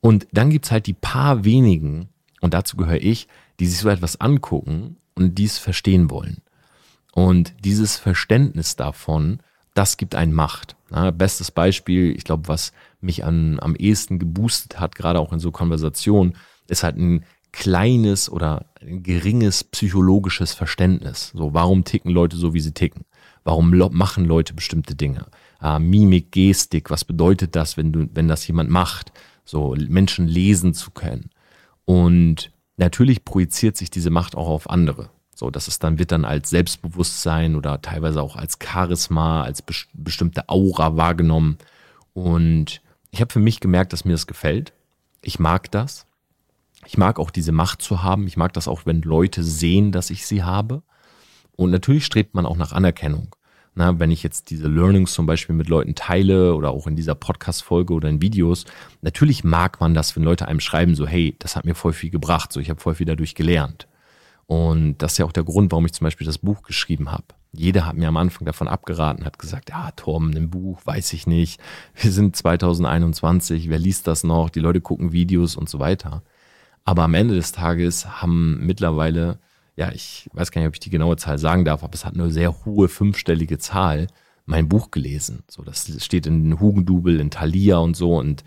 Und 0.00 0.26
dann 0.32 0.48
gibt's 0.48 0.70
halt 0.70 0.86
die 0.86 0.94
paar 0.94 1.44
wenigen, 1.44 2.08
und 2.40 2.54
dazu 2.54 2.78
gehöre 2.78 3.02
ich, 3.02 3.28
die 3.60 3.66
sich 3.66 3.80
so 3.80 3.90
etwas 3.90 4.18
angucken 4.18 4.96
und 5.14 5.36
dies 5.36 5.58
verstehen 5.58 6.08
wollen. 6.08 6.38
Und 7.12 7.52
dieses 7.62 7.98
Verständnis 7.98 8.76
davon, 8.76 9.40
das 9.74 9.98
gibt 9.98 10.14
einen 10.14 10.32
Macht. 10.32 10.74
Ja, 10.90 11.10
bestes 11.10 11.50
Beispiel, 11.50 12.16
ich 12.16 12.24
glaube, 12.24 12.48
was 12.48 12.72
mich 13.02 13.26
an, 13.26 13.60
am 13.60 13.76
ehesten 13.76 14.18
geboostet 14.18 14.80
hat, 14.80 14.94
gerade 14.94 15.20
auch 15.20 15.34
in 15.34 15.38
so 15.38 15.50
Konversationen, 15.50 16.34
ist 16.66 16.82
halt 16.82 16.96
ein 16.96 17.26
kleines 17.52 18.30
oder 18.30 18.66
geringes 18.80 19.64
psychologisches 19.64 20.54
Verständnis. 20.54 21.32
So, 21.34 21.54
warum 21.54 21.84
ticken 21.84 22.10
Leute 22.10 22.36
so, 22.36 22.54
wie 22.54 22.60
sie 22.60 22.72
ticken? 22.72 23.04
Warum 23.44 23.70
machen 23.92 24.24
Leute 24.24 24.54
bestimmte 24.54 24.94
Dinge? 24.94 25.26
Äh, 25.60 25.78
Mimik, 25.78 26.32
Gestik, 26.32 26.90
was 26.90 27.04
bedeutet 27.04 27.56
das, 27.56 27.76
wenn 27.76 27.92
du, 27.92 28.08
wenn 28.14 28.28
das 28.28 28.46
jemand 28.46 28.70
macht? 28.70 29.12
So, 29.44 29.74
Menschen 29.88 30.26
lesen 30.26 30.74
zu 30.74 30.90
können. 30.92 31.30
Und 31.84 32.52
natürlich 32.76 33.24
projiziert 33.24 33.76
sich 33.76 33.90
diese 33.90 34.10
Macht 34.10 34.36
auch 34.36 34.48
auf 34.48 34.70
andere. 34.70 35.10
So, 35.34 35.50
dass 35.50 35.66
es 35.66 35.78
dann 35.78 35.98
wird 35.98 36.12
dann 36.12 36.24
als 36.24 36.50
Selbstbewusstsein 36.50 37.56
oder 37.56 37.82
teilweise 37.82 38.22
auch 38.22 38.36
als 38.36 38.58
Charisma, 38.62 39.42
als 39.42 39.62
be 39.62 39.74
bestimmte 39.92 40.48
Aura 40.48 40.96
wahrgenommen. 40.96 41.58
Und 42.14 42.80
ich 43.10 43.20
habe 43.20 43.32
für 43.32 43.40
mich 43.40 43.58
gemerkt, 43.58 43.92
dass 43.92 44.04
mir 44.04 44.12
das 44.12 44.26
gefällt. 44.26 44.72
Ich 45.20 45.38
mag 45.38 45.70
das. 45.72 46.06
Ich 46.86 46.98
mag 46.98 47.18
auch 47.18 47.30
diese 47.30 47.52
Macht 47.52 47.82
zu 47.82 48.02
haben. 48.02 48.26
Ich 48.26 48.36
mag 48.36 48.52
das 48.52 48.68
auch, 48.68 48.86
wenn 48.86 49.02
Leute 49.02 49.42
sehen, 49.42 49.92
dass 49.92 50.10
ich 50.10 50.26
sie 50.26 50.42
habe. 50.42 50.82
Und 51.56 51.70
natürlich 51.70 52.04
strebt 52.04 52.34
man 52.34 52.46
auch 52.46 52.56
nach 52.56 52.72
Anerkennung. 52.72 53.34
Na, 53.74 53.98
wenn 53.98 54.10
ich 54.10 54.22
jetzt 54.22 54.50
diese 54.50 54.68
Learnings 54.68 55.14
zum 55.14 55.24
Beispiel 55.24 55.54
mit 55.54 55.68
Leuten 55.68 55.94
teile 55.94 56.54
oder 56.54 56.70
auch 56.70 56.86
in 56.86 56.96
dieser 56.96 57.14
Podcast-Folge 57.14 57.94
oder 57.94 58.08
in 58.08 58.20
Videos, 58.20 58.66
natürlich 59.00 59.44
mag 59.44 59.80
man 59.80 59.94
das, 59.94 60.14
wenn 60.14 60.24
Leute 60.24 60.46
einem 60.46 60.60
schreiben, 60.60 60.94
so, 60.94 61.06
hey, 61.06 61.36
das 61.38 61.56
hat 61.56 61.64
mir 61.64 61.74
voll 61.74 61.94
viel 61.94 62.10
gebracht, 62.10 62.52
so, 62.52 62.60
ich 62.60 62.68
habe 62.68 62.80
voll 62.80 62.94
viel 62.94 63.06
dadurch 63.06 63.34
gelernt. 63.34 63.88
Und 64.46 64.98
das 64.98 65.12
ist 65.12 65.18
ja 65.18 65.24
auch 65.24 65.32
der 65.32 65.44
Grund, 65.44 65.72
warum 65.72 65.86
ich 65.86 65.94
zum 65.94 66.04
Beispiel 66.04 66.26
das 66.26 66.36
Buch 66.36 66.62
geschrieben 66.62 67.10
habe. 67.10 67.24
Jeder 67.52 67.86
hat 67.86 67.96
mir 67.96 68.08
am 68.08 68.18
Anfang 68.18 68.44
davon 68.44 68.68
abgeraten, 68.68 69.24
hat 69.24 69.38
gesagt, 69.38 69.70
ja, 69.70 69.90
Torben, 69.92 70.36
ein 70.36 70.50
Buch, 70.50 70.82
weiß 70.84 71.14
ich 71.14 71.26
nicht. 71.26 71.58
Wir 71.94 72.12
sind 72.12 72.36
2021, 72.36 73.70
wer 73.70 73.78
liest 73.78 74.06
das 74.06 74.24
noch? 74.24 74.50
Die 74.50 74.60
Leute 74.60 74.82
gucken 74.82 75.12
Videos 75.12 75.56
und 75.56 75.70
so 75.70 75.78
weiter. 75.78 76.22
Aber 76.84 77.04
am 77.04 77.14
Ende 77.14 77.34
des 77.34 77.52
Tages 77.52 78.20
haben 78.22 78.64
mittlerweile 78.66 79.38
ja, 79.76 79.90
ich 79.92 80.28
weiß 80.32 80.50
gar 80.50 80.60
nicht, 80.60 80.68
ob 80.68 80.74
ich 80.74 80.80
die 80.80 80.90
genaue 80.90 81.16
Zahl 81.16 81.38
sagen 81.38 81.64
darf, 81.64 81.82
aber 81.82 81.94
es 81.94 82.04
hat 82.04 82.14
eine 82.14 82.30
sehr 82.30 82.64
hohe 82.64 82.88
fünfstellige 82.88 83.58
Zahl, 83.58 84.06
mein 84.44 84.68
Buch 84.68 84.90
gelesen. 84.90 85.44
So, 85.48 85.62
das 85.62 85.90
steht 86.04 86.26
in 86.26 86.60
Hugendubel, 86.60 87.20
in 87.20 87.30
Thalia 87.30 87.78
und 87.78 87.96
so. 87.96 88.16
Und 88.16 88.44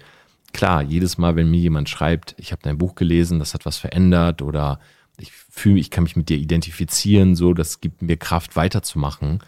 klar, 0.54 0.84
jedes 0.84 1.18
Mal, 1.18 1.36
wenn 1.36 1.50
mir 1.50 1.60
jemand 1.60 1.90
schreibt, 1.90 2.36
ich 2.38 2.52
habe 2.52 2.62
dein 2.62 2.78
Buch 2.78 2.96
gelesen, 2.96 3.40
das 3.40 3.54
hat 3.54 3.66
was 3.66 3.78
verändert 3.78 4.42
oder 4.42 4.80
ich 5.18 5.32
fühle, 5.32 5.80
ich 5.80 5.90
kann 5.90 6.04
mich 6.04 6.16
mit 6.16 6.30
dir 6.30 6.38
identifizieren, 6.38 7.36
so, 7.36 7.54
das 7.54 7.82
gibt 7.82 8.02
mir 8.02 8.18
Kraft 8.18 8.56
weiterzumachen, 8.56 9.40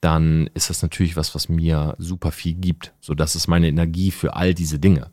dann 0.00 0.50
ist 0.52 0.68
das 0.68 0.82
natürlich 0.82 1.16
was, 1.16 1.34
was 1.34 1.48
mir 1.48 1.94
super 1.98 2.32
viel 2.32 2.54
gibt. 2.54 2.92
So, 3.00 3.14
das 3.14 3.36
ist 3.36 3.46
meine 3.46 3.68
Energie 3.68 4.10
für 4.10 4.34
all 4.34 4.52
diese 4.52 4.80
Dinge. 4.80 5.12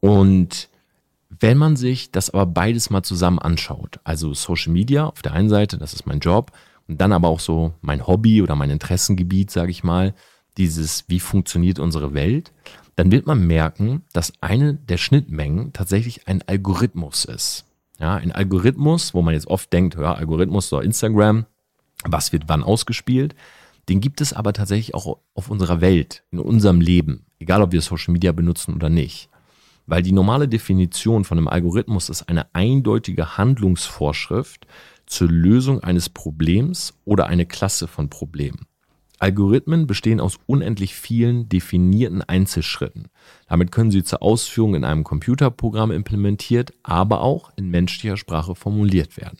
Und 0.00 0.70
wenn 1.40 1.58
man 1.58 1.76
sich 1.76 2.10
das 2.12 2.30
aber 2.30 2.46
beides 2.46 2.90
mal 2.90 3.02
zusammen 3.02 3.38
anschaut, 3.38 4.00
also 4.04 4.34
Social 4.34 4.72
Media 4.72 5.06
auf 5.06 5.22
der 5.22 5.32
einen 5.32 5.48
Seite, 5.48 5.78
das 5.78 5.94
ist 5.94 6.06
mein 6.06 6.20
Job, 6.20 6.52
und 6.88 7.00
dann 7.00 7.12
aber 7.12 7.28
auch 7.28 7.40
so 7.40 7.74
mein 7.80 8.06
Hobby 8.06 8.42
oder 8.42 8.54
mein 8.54 8.70
Interessengebiet, 8.70 9.50
sage 9.50 9.70
ich 9.70 9.82
mal, 9.82 10.14
dieses, 10.56 11.04
wie 11.08 11.20
funktioniert 11.20 11.78
unsere 11.78 12.14
Welt, 12.14 12.52
dann 12.94 13.10
wird 13.10 13.26
man 13.26 13.46
merken, 13.46 14.02
dass 14.12 14.32
eine 14.40 14.74
der 14.74 14.96
Schnittmengen 14.96 15.72
tatsächlich 15.72 16.28
ein 16.28 16.42
Algorithmus 16.46 17.24
ist. 17.24 17.64
Ja, 17.98 18.16
ein 18.16 18.32
Algorithmus, 18.32 19.14
wo 19.14 19.22
man 19.22 19.34
jetzt 19.34 19.48
oft 19.48 19.72
denkt, 19.72 19.96
ja, 19.96 20.14
Algorithmus, 20.14 20.68
so 20.68 20.80
Instagram, 20.80 21.46
was 22.04 22.32
wird 22.32 22.44
wann 22.46 22.62
ausgespielt, 22.62 23.34
den 23.88 24.00
gibt 24.00 24.20
es 24.20 24.32
aber 24.32 24.52
tatsächlich 24.52 24.94
auch 24.94 25.18
auf 25.34 25.50
unserer 25.50 25.80
Welt, 25.80 26.24
in 26.30 26.38
unserem 26.38 26.80
Leben, 26.80 27.26
egal 27.38 27.62
ob 27.62 27.72
wir 27.72 27.80
Social 27.82 28.12
Media 28.12 28.32
benutzen 28.32 28.74
oder 28.74 28.88
nicht. 28.88 29.28
Weil 29.86 30.02
die 30.02 30.12
normale 30.12 30.48
Definition 30.48 31.24
von 31.24 31.38
einem 31.38 31.48
Algorithmus 31.48 32.08
ist 32.08 32.28
eine 32.28 32.54
eindeutige 32.54 33.36
Handlungsvorschrift 33.38 34.66
zur 35.06 35.28
Lösung 35.28 35.80
eines 35.80 36.08
Problems 36.08 36.94
oder 37.04 37.26
eine 37.26 37.46
Klasse 37.46 37.86
von 37.86 38.10
Problemen. 38.10 38.66
Algorithmen 39.18 39.86
bestehen 39.86 40.20
aus 40.20 40.38
unendlich 40.46 40.94
vielen 40.94 41.48
definierten 41.48 42.22
Einzelschritten. 42.22 43.08
Damit 43.48 43.72
können 43.72 43.90
sie 43.90 44.04
zur 44.04 44.22
Ausführung 44.22 44.74
in 44.74 44.84
einem 44.84 45.04
Computerprogramm 45.04 45.90
implementiert, 45.90 46.74
aber 46.82 47.22
auch 47.22 47.50
in 47.56 47.70
menschlicher 47.70 48.18
Sprache 48.18 48.54
formuliert 48.54 49.16
werden. 49.16 49.38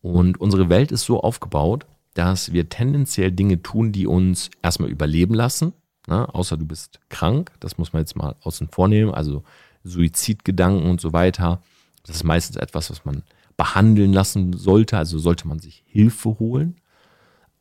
Und 0.00 0.40
unsere 0.40 0.68
Welt 0.68 0.92
ist 0.92 1.04
so 1.04 1.20
aufgebaut, 1.20 1.86
dass 2.14 2.52
wir 2.52 2.70
tendenziell 2.70 3.32
Dinge 3.32 3.62
tun, 3.62 3.92
die 3.92 4.06
uns 4.06 4.50
erstmal 4.62 4.88
überleben 4.88 5.34
lassen, 5.34 5.74
ne? 6.06 6.32
außer 6.34 6.56
du 6.56 6.66
bist 6.66 7.00
krank, 7.08 7.52
das 7.60 7.78
muss 7.78 7.92
man 7.92 8.02
jetzt 8.02 8.16
mal 8.16 8.36
außen 8.42 8.68
vornehmen, 8.68 9.12
also 9.12 9.42
Suizidgedanken 9.84 10.88
und 10.88 11.00
so 11.00 11.12
weiter. 11.12 11.60
Das 12.04 12.16
ist 12.16 12.24
meistens 12.24 12.56
etwas, 12.56 12.90
was 12.90 13.04
man 13.04 13.22
behandeln 13.56 14.12
lassen 14.12 14.52
sollte, 14.52 14.98
also 14.98 15.18
sollte 15.18 15.48
man 15.48 15.58
sich 15.58 15.82
Hilfe 15.86 16.38
holen. 16.38 16.76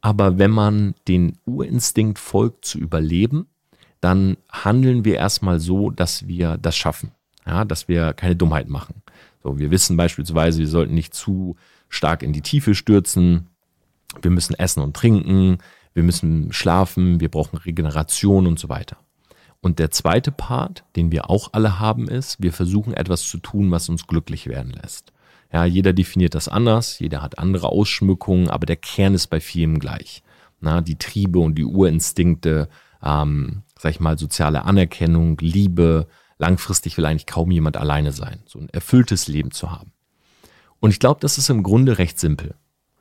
Aber 0.02 0.38
wenn 0.38 0.52
man 0.52 0.94
den 1.08 1.38
Urinstinkt 1.46 2.20
folgt 2.20 2.66
zu 2.66 2.78
überleben, 2.78 3.48
dann 4.02 4.38
handeln 4.52 5.04
wir 5.04 5.16
erstmal 5.16 5.60
so, 5.60 5.90
dass 5.90 6.28
wir 6.28 6.58
das 6.58 6.76
schaffen. 6.76 7.12
Ja, 7.46 7.66
dass 7.66 7.88
wir 7.88 8.14
keine 8.14 8.36
Dummheit 8.36 8.70
machen. 8.70 9.02
So, 9.44 9.58
wir 9.60 9.72
wissen 9.72 9.98
beispielsweise, 9.98 10.60
wir 10.60 10.68
sollten 10.68 10.94
nicht 10.94 11.14
zu 11.14 11.56
stark 11.90 12.24
in 12.24 12.34
die 12.34 12.42
Tiefe 12.42 12.76
stürzen. 12.76 13.48
Wir 14.22 14.32
müssen 14.32 14.56
essen 14.56 14.82
und 14.82 14.96
trinken. 14.96 15.60
Wir 15.96 16.04
müssen 16.04 16.54
schlafen. 16.54 17.20
Wir 17.20 17.30
brauchen 17.30 17.58
Regeneration 17.58 18.46
und 18.46 18.60
so 18.60 18.70
weiter. 18.70 18.98
Und 19.62 19.80
der 19.80 19.90
zweite 19.90 20.32
Part, 20.32 20.84
den 20.96 21.12
wir 21.12 21.32
auch 21.32 21.50
alle 21.54 21.80
haben, 21.80 22.08
ist, 22.08 22.40
wir 22.40 22.54
versuchen 22.54 22.94
etwas 22.94 23.24
zu 23.24 23.40
tun, 23.40 23.72
was 23.72 23.90
uns 23.90 24.06
glücklich 24.06 24.46
werden 24.46 24.72
lässt. 24.72 25.12
Ja, 25.52 25.66
jeder 25.66 25.94
definiert 25.94 26.36
das 26.36 26.48
anders, 26.48 27.00
jeder 27.00 27.24
hat 27.24 27.40
andere 27.40 27.70
Ausschmückungen, 27.70 28.50
aber 28.50 28.66
der 28.68 28.76
Kern 28.76 29.16
ist 29.16 29.28
bei 29.28 29.40
vielen 29.40 29.80
gleich. 29.80 30.22
Na, 30.60 30.82
die 30.82 30.98
Triebe 30.98 31.40
und 31.40 31.56
die 31.58 31.64
Urinstinkte, 31.64 32.70
ähm, 33.02 33.64
sag 33.80 33.92
ich 33.92 34.00
mal, 34.00 34.20
soziale 34.20 34.66
Anerkennung, 34.66 35.38
Liebe, 35.40 36.08
langfristig 36.38 36.98
will 36.98 37.06
eigentlich 37.06 37.26
kaum 37.26 37.52
jemand 37.52 37.78
alleine 37.78 38.12
sein, 38.12 38.44
so 38.46 38.60
ein 38.60 38.70
erfülltes 38.70 39.28
Leben 39.28 39.52
zu 39.52 39.72
haben. 39.72 39.94
Und 40.80 40.92
ich 40.92 41.00
glaube, 41.00 41.22
das 41.22 41.38
ist 41.38 41.50
im 41.50 41.64
Grunde 41.64 41.98
recht 41.98 42.20
simpel. 42.20 42.56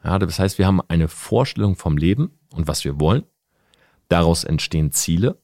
Ja, 0.04 0.18
das 0.18 0.38
heißt, 0.38 0.58
wir 0.58 0.66
haben 0.66 0.80
eine 0.88 1.08
Vorstellung 1.08 1.76
vom 1.76 1.96
Leben 1.96 2.38
und 2.52 2.68
was 2.68 2.84
wir 2.84 3.00
wollen. 3.00 3.24
Daraus 4.08 4.44
entstehen 4.44 4.92
Ziele. 4.92 5.40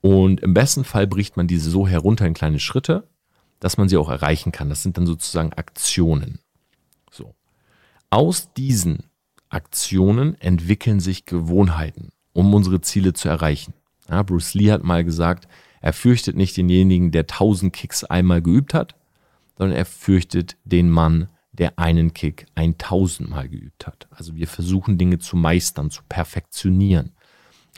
Und 0.00 0.40
im 0.40 0.54
besten 0.54 0.84
Fall 0.84 1.06
bricht 1.06 1.36
man 1.36 1.46
diese 1.46 1.70
so 1.70 1.86
herunter 1.86 2.26
in 2.26 2.34
kleine 2.34 2.58
Schritte 2.58 3.08
dass 3.64 3.78
man 3.78 3.88
sie 3.88 3.96
auch 3.96 4.10
erreichen 4.10 4.52
kann. 4.52 4.68
Das 4.68 4.82
sind 4.82 4.98
dann 4.98 5.06
sozusagen 5.06 5.54
Aktionen. 5.54 6.38
So. 7.10 7.34
Aus 8.10 8.52
diesen 8.52 9.04
Aktionen 9.48 10.38
entwickeln 10.38 11.00
sich 11.00 11.24
Gewohnheiten, 11.24 12.10
um 12.34 12.52
unsere 12.52 12.82
Ziele 12.82 13.14
zu 13.14 13.30
erreichen. 13.30 13.72
Ja, 14.06 14.22
Bruce 14.22 14.52
Lee 14.52 14.70
hat 14.70 14.84
mal 14.84 15.02
gesagt, 15.02 15.48
er 15.80 15.94
fürchtet 15.94 16.36
nicht 16.36 16.58
denjenigen, 16.58 17.10
der 17.10 17.26
tausend 17.26 17.72
Kicks 17.72 18.04
einmal 18.04 18.42
geübt 18.42 18.74
hat, 18.74 18.96
sondern 19.56 19.78
er 19.78 19.86
fürchtet 19.86 20.58
den 20.64 20.90
Mann, 20.90 21.28
der 21.58 21.78
einen 21.78 22.12
Kick 22.14 22.46
ein 22.54 22.78
tausendmal 22.78 23.48
geübt 23.48 23.86
hat. 23.86 24.08
Also 24.10 24.34
wir 24.36 24.48
versuchen 24.48 24.98
Dinge 24.98 25.18
zu 25.18 25.36
meistern, 25.36 25.90
zu 25.90 26.02
perfektionieren. 26.08 27.12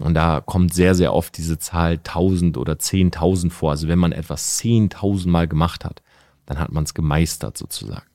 Und 0.01 0.15
da 0.15 0.41
kommt 0.41 0.75
sehr, 0.75 0.95
sehr 0.95 1.15
oft 1.15 1.37
diese 1.37 1.59
Zahl 1.59 1.93
1000 1.93 2.59
oder 2.59 2.75
10.000 2.75 3.51
vor. 3.51 3.71
Also 3.71 3.89
wenn 3.89 3.99
man 3.99 4.13
etwas 4.13 4.61
10.000 4.61 5.29
Mal 5.29 5.49
gemacht 5.49 5.85
hat, 5.85 6.03
dann 6.45 6.59
hat 6.59 6.73
man 6.73 6.85
es 6.85 6.95
gemeistert 6.95 7.57
sozusagen. 7.57 8.07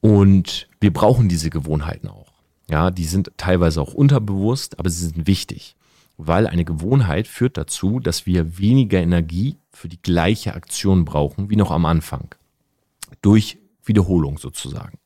Und 0.00 0.68
wir 0.80 0.92
brauchen 0.92 1.28
diese 1.28 1.50
Gewohnheiten 1.50 2.08
auch. 2.08 2.32
Ja, 2.70 2.90
die 2.90 3.04
sind 3.04 3.30
teilweise 3.36 3.80
auch 3.80 3.94
unterbewusst, 3.94 4.78
aber 4.78 4.90
sie 4.90 5.06
sind 5.06 5.26
wichtig, 5.26 5.76
weil 6.16 6.46
eine 6.46 6.64
Gewohnheit 6.64 7.28
führt 7.28 7.56
dazu, 7.56 8.00
dass 8.00 8.26
wir 8.26 8.58
weniger 8.58 9.00
Energie 9.00 9.56
für 9.70 9.88
die 9.88 10.00
gleiche 10.00 10.54
Aktion 10.54 11.04
brauchen 11.04 11.48
wie 11.48 11.56
noch 11.56 11.70
am 11.70 11.86
Anfang. 11.86 12.34
Durch 13.22 13.58
Wiederholung 13.86 14.38
sozusagen. 14.38 14.98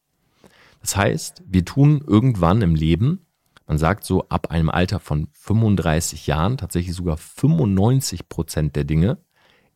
Das 0.81 0.97
heißt, 0.97 1.43
wir 1.47 1.65
tun 1.65 2.03
irgendwann 2.07 2.63
im 2.63 2.75
Leben 2.75 3.27
man 3.71 3.79
sagt 3.79 4.03
so 4.05 4.29
ab 4.29 4.51
einem 4.51 4.69
Alter 4.69 4.99
von 4.99 5.29
35 5.31 6.27
Jahren 6.27 6.57
tatsächlich 6.57 6.97
sogar 6.97 7.17
95 7.17 8.29
Prozent 8.29 8.75
der 8.75 8.83
Dinge 8.83 9.19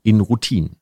in 0.03 0.19
Routinen. 0.19 0.81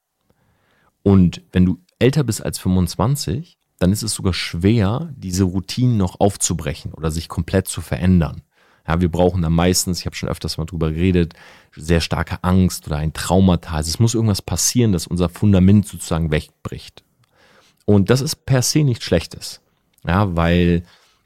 Und 1.03 1.43
wenn 1.53 1.67
du 1.67 1.83
älter 1.99 2.25
bist 2.25 2.43
als 2.43 2.59
25, 2.59 3.59
dann 3.79 3.93
ist 3.93 4.03
es 4.03 4.15
sogar 4.15 4.33
schwer, 4.33 5.13
diese 5.15 5.45
Routinen 5.45 5.99
noch 5.99 6.21
aufzubrechen 6.21 6.95
oder 6.95 7.11
sich 7.11 7.29
komplett 7.29 7.69
zu 7.69 7.83
verändern. 7.83 8.41
Ja, 8.89 9.03
wir 9.03 9.11
brauchen 9.11 9.43
da 9.43 9.51
meistens, 9.51 10.01
ich 10.01 10.07
habe 10.07 10.17
schon 10.17 10.31
öfters 10.31 10.57
mal 10.57 10.65
drüber 10.65 10.91
geredet, 10.91 11.35
sehr 11.77 12.01
starke 12.01 12.43
Angst 12.43 12.87
oder 12.87 12.97
ein 12.97 13.13
Traumata. 13.13 13.75
Also 13.77 13.91
es 13.91 13.99
muss 13.99 14.15
irgendwas 14.15 14.41
passieren, 14.41 14.93
dass 14.93 15.07
unser 15.07 15.29
Fundament 15.29 15.87
sozusagen 15.87 16.31
wegbricht. 16.31 17.05
Und 17.85 18.11
das 18.11 18.21
ist 18.21 18.47
per 18.47 18.63
se 18.63 18.85
nichts 18.85 19.05
Schlechtes. 19.05 19.61
Ja, 20.07 20.37
weil 20.37 20.83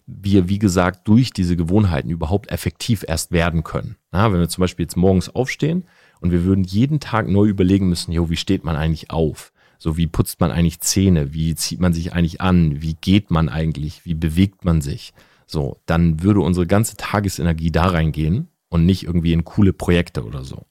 wir, 0.07 0.49
wie 0.49 0.59
gesagt, 0.59 1.09
durch 1.09 1.33
diese 1.33 1.57
Gewohnheiten 1.57 2.11
überhaupt 2.11 2.51
effektiv 2.51 3.05
erst 3.07 3.33
werden 3.33 3.65
können. 3.65 3.97
Ja, 4.13 4.33
wenn 4.33 4.41
wir 4.41 4.49
zum 4.49 4.63
Beispiel 4.63 4.85
jetzt 4.85 4.97
morgens 4.97 5.35
aufstehen 5.35 5.85
und 6.21 6.31
wir 6.31 6.45
würden 6.45 6.65
jeden 6.65 7.01
Tag 7.01 7.29
neu 7.29 7.47
überlegen 7.47 7.89
müssen, 7.89 8.13
jo, 8.13 8.31
wie 8.31 8.37
steht 8.37 8.65
man 8.65 8.77
eigentlich 8.77 9.11
auf? 9.11 9.53
So, 9.79 9.97
wie 9.97 10.07
putzt 10.07 10.41
man 10.41 10.53
eigentlich 10.53 10.81
Zähne? 10.81 11.35
Wie 11.35 11.55
zieht 11.55 11.81
man 11.81 11.93
sich 11.93 12.13
eigentlich 12.13 12.41
an? 12.41 12.81
Wie 12.81 12.95
geht 12.95 13.31
man 13.31 13.49
eigentlich? 13.49 14.07
Wie 14.07 14.15
bewegt 14.15 14.65
man 14.65 14.81
sich? 14.81 15.13
So, 15.47 15.81
dann 15.87 16.23
würde 16.23 16.41
unsere 16.41 16.67
ganze 16.67 16.97
Tagesenergie 16.97 17.71
da 17.71 17.87
reingehen 17.87 18.49
und 18.69 18.87
nicht 18.87 19.05
irgendwie 19.05 19.33
in 19.33 19.45
coole 19.45 19.73
Projekte 19.73 20.25
oder 20.25 20.45
so. 20.45 20.67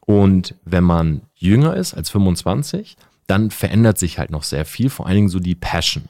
Und 0.00 0.56
wenn 0.64 0.84
man 0.84 1.22
jünger 1.34 1.76
ist 1.76 1.94
als 1.94 2.10
25, 2.10 2.96
dann 3.26 3.50
verändert 3.50 3.98
sich 3.98 4.18
halt 4.18 4.30
noch 4.30 4.42
sehr 4.42 4.64
viel, 4.64 4.90
vor 4.90 5.06
allen 5.06 5.16
Dingen 5.16 5.28
so 5.28 5.38
die 5.38 5.54
Passion. 5.54 6.04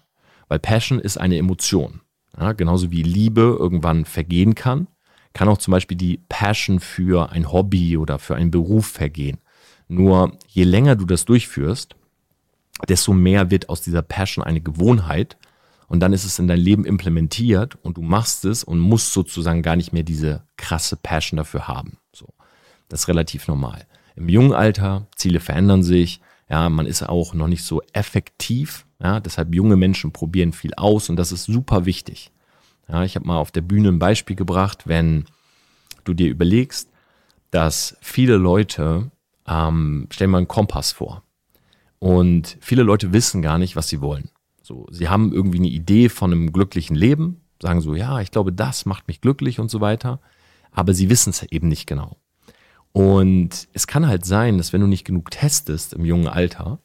Weil 0.49 0.59
Passion 0.59 0.99
ist 0.99 1.19
eine 1.19 1.37
Emotion. 1.37 2.01
Ja, 2.39 2.53
genauso 2.53 2.91
wie 2.91 3.03
Liebe 3.03 3.57
irgendwann 3.59 4.05
vergehen 4.05 4.55
kann, 4.55 4.89
kann 5.35 5.49
auch 5.49 5.59
zum 5.59 5.73
Beispiel 5.73 5.97
die 5.97 6.19
Passion 6.29 6.81
für 6.81 7.31
ein 7.31 7.53
Hobby 7.53 7.97
oder 7.97 8.19
für 8.19 8.37
einen 8.37 8.51
Beruf 8.51 8.87
vergehen. 8.87 9.39
Nur 9.89 10.39
je 10.49 10.65
länger 10.65 10.97
du 10.97 11.05
das 11.05 11.25
durchführst, 11.25 11.95
desto 12.89 13.13
mehr 13.13 13.51
wird 13.51 13.69
aus 13.69 13.83
dieser 13.83 14.03
Passion 14.03 14.45
eine 14.45 14.61
Gewohnheit 14.61 15.37
und 15.89 16.01
dann 16.01 16.15
ist 16.15 16.25
es 16.25 16.39
in 16.39 16.49
dein 16.49 16.59
Leben 16.59 16.87
implementiert 16.87 17.77
und 17.83 17.99
du 17.99 18.03
machst 18.03 18.45
es 18.47 18.65
und 18.65 18.79
musst 18.79 19.13
sozusagen 19.13 19.63
gar 19.63 19.77
nicht 19.77 19.93
mehr 19.93 20.03
diese 20.03 20.45
krasse 20.57 20.97
Passion 20.97 21.37
dafür 21.37 21.69
haben. 21.69 21.99
So, 22.15 22.29
das 22.89 23.01
ist 23.01 23.09
relativ 23.09 23.47
normal. 23.49 23.87
Im 24.17 24.29
jungen 24.29 24.53
Alter, 24.53 25.07
Ziele 25.17 25.41
verändern 25.41 25.83
sich, 25.83 26.21
ja, 26.49 26.69
man 26.69 26.87
ist 26.87 27.03
auch 27.03 27.35
noch 27.35 27.49
nicht 27.49 27.65
so 27.65 27.83
effektiv 27.93 28.87
ja, 29.03 29.19
deshalb 29.19 29.55
junge 29.55 29.77
Menschen 29.77 30.13
probieren 30.13 30.53
viel 30.53 30.75
aus 30.75 31.09
und 31.11 31.17
das 31.17 31.33
ist 31.33 31.45
super 31.45 31.87
wichtig. 31.87 32.31
Ja, 32.89 33.03
ich 33.03 33.17
habe 33.17 33.27
mal 33.27 33.39
auf 33.39 33.51
der 33.51 33.61
Bühne 33.61 33.89
ein 33.89 33.99
Beispiel 33.99 34.37
gebracht, 34.37 34.87
wenn 34.87 35.25
du 36.05 36.15
dir 36.15 36.29
überlegst, 36.29 36.89
dass 37.51 37.97
viele 38.01 38.37
Leute, 38.37 39.11
ähm, 39.47 40.07
stell 40.11 40.29
mal 40.29 40.39
einen 40.39 40.49
Kompass 40.49 40.93
vor 40.93 41.23
und 41.99 42.57
viele 42.61 42.85
Leute 42.85 43.13
wissen 43.13 43.43
gar 43.43 43.59
nicht, 43.59 43.75
was 43.75 43.89
sie 43.89 44.01
wollen. 44.01 44.31
So, 44.63 44.87
sie 44.91 45.09
haben 45.09 45.33
irgendwie 45.33 45.59
eine 45.59 45.69
Idee 45.69 46.09
von 46.09 46.31
einem 46.33 46.53
glücklichen 46.53 46.95
Leben, 46.95 47.41
sagen 47.61 47.81
so, 47.81 47.95
ja, 47.95 48.21
ich 48.21 48.31
glaube, 48.31 48.53
das 48.53 48.87
macht 48.87 49.09
mich 49.09 49.21
glücklich 49.21 49.59
und 49.59 49.71
so 49.71 49.81
weiter, 49.81 50.21
aber 50.71 50.95
sie 50.95 51.11
wissen 51.11 51.31
es 51.31 51.43
eben 51.43 51.69
nicht 51.69 51.87
genau. 51.89 52.19
Und 52.93 53.69
es 53.73 53.87
kann 53.87 54.07
halt 54.07 54.25
sein, 54.25 54.59
dass 54.59 54.73
wenn 54.73 54.83
du 54.83 54.87
nicht 54.87 55.05
genug 55.05 55.31
testest 55.31 55.95
im 55.95 56.05
jungen 56.05 56.29
Alter, 56.29 56.79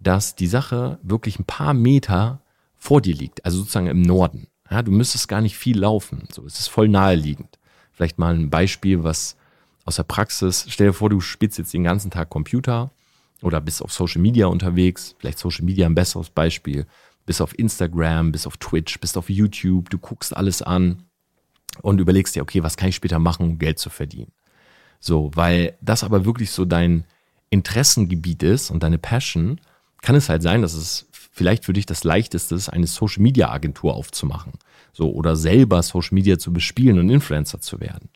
dass 0.00 0.34
die 0.34 0.46
Sache 0.46 0.98
wirklich 1.02 1.38
ein 1.38 1.44
paar 1.44 1.74
Meter 1.74 2.42
vor 2.76 3.00
dir 3.00 3.14
liegt, 3.14 3.44
also 3.44 3.58
sozusagen 3.58 3.86
im 3.86 4.02
Norden. 4.02 4.48
Ja, 4.70 4.82
du 4.82 4.92
müsstest 4.92 5.28
gar 5.28 5.40
nicht 5.40 5.56
viel 5.56 5.78
laufen. 5.78 6.28
So, 6.32 6.44
es 6.44 6.58
ist 6.58 6.68
voll 6.68 6.88
naheliegend. 6.88 7.58
Vielleicht 7.92 8.18
mal 8.18 8.34
ein 8.34 8.50
Beispiel, 8.50 9.02
was 9.02 9.36
aus 9.84 9.96
der 9.96 10.02
Praxis. 10.04 10.66
Stell 10.68 10.88
dir 10.88 10.92
vor, 10.92 11.10
du 11.10 11.20
spielst 11.20 11.58
jetzt 11.58 11.72
den 11.72 11.84
ganzen 11.84 12.10
Tag 12.10 12.30
Computer 12.30 12.90
oder 13.42 13.60
bist 13.60 13.82
auf 13.82 13.92
Social 13.92 14.20
Media 14.20 14.46
unterwegs. 14.46 15.14
Vielleicht 15.18 15.38
Social 15.38 15.64
Media 15.64 15.86
ein 15.86 15.94
besseres 15.94 16.30
Beispiel. 16.30 16.86
Bist 17.24 17.40
auf 17.40 17.58
Instagram, 17.58 18.32
bist 18.32 18.46
auf 18.46 18.56
Twitch, 18.58 19.00
bist 19.00 19.16
auf 19.16 19.30
YouTube. 19.30 19.90
Du 19.90 19.98
guckst 19.98 20.36
alles 20.36 20.62
an 20.62 21.04
und 21.82 22.00
überlegst 22.00 22.36
dir, 22.36 22.42
okay, 22.42 22.62
was 22.62 22.76
kann 22.76 22.90
ich 22.90 22.96
später 22.96 23.18
machen, 23.18 23.46
um 23.46 23.58
Geld 23.58 23.78
zu 23.78 23.90
verdienen? 23.90 24.32
So, 25.00 25.30
weil 25.34 25.76
das 25.80 26.04
aber 26.04 26.24
wirklich 26.24 26.50
so 26.50 26.64
dein 26.64 27.04
Interessengebiet 27.50 28.42
ist 28.42 28.70
und 28.70 28.82
deine 28.82 28.98
Passion, 28.98 29.60
kann 30.02 30.14
es 30.14 30.28
halt 30.28 30.42
sein, 30.42 30.62
dass 30.62 30.74
es 30.74 31.08
vielleicht 31.32 31.64
für 31.64 31.72
dich 31.72 31.86
das 31.86 32.04
leichteste 32.04 32.54
ist, 32.54 32.68
eine 32.68 32.86
Social 32.86 33.22
Media 33.22 33.50
Agentur 33.50 33.94
aufzumachen. 33.94 34.52
So, 34.92 35.12
oder 35.12 35.36
selber 35.36 35.82
Social 35.82 36.14
Media 36.14 36.38
zu 36.38 36.52
bespielen 36.52 36.98
und 36.98 37.08
Influencer 37.10 37.60
zu 37.60 37.80
werden. 37.80 38.08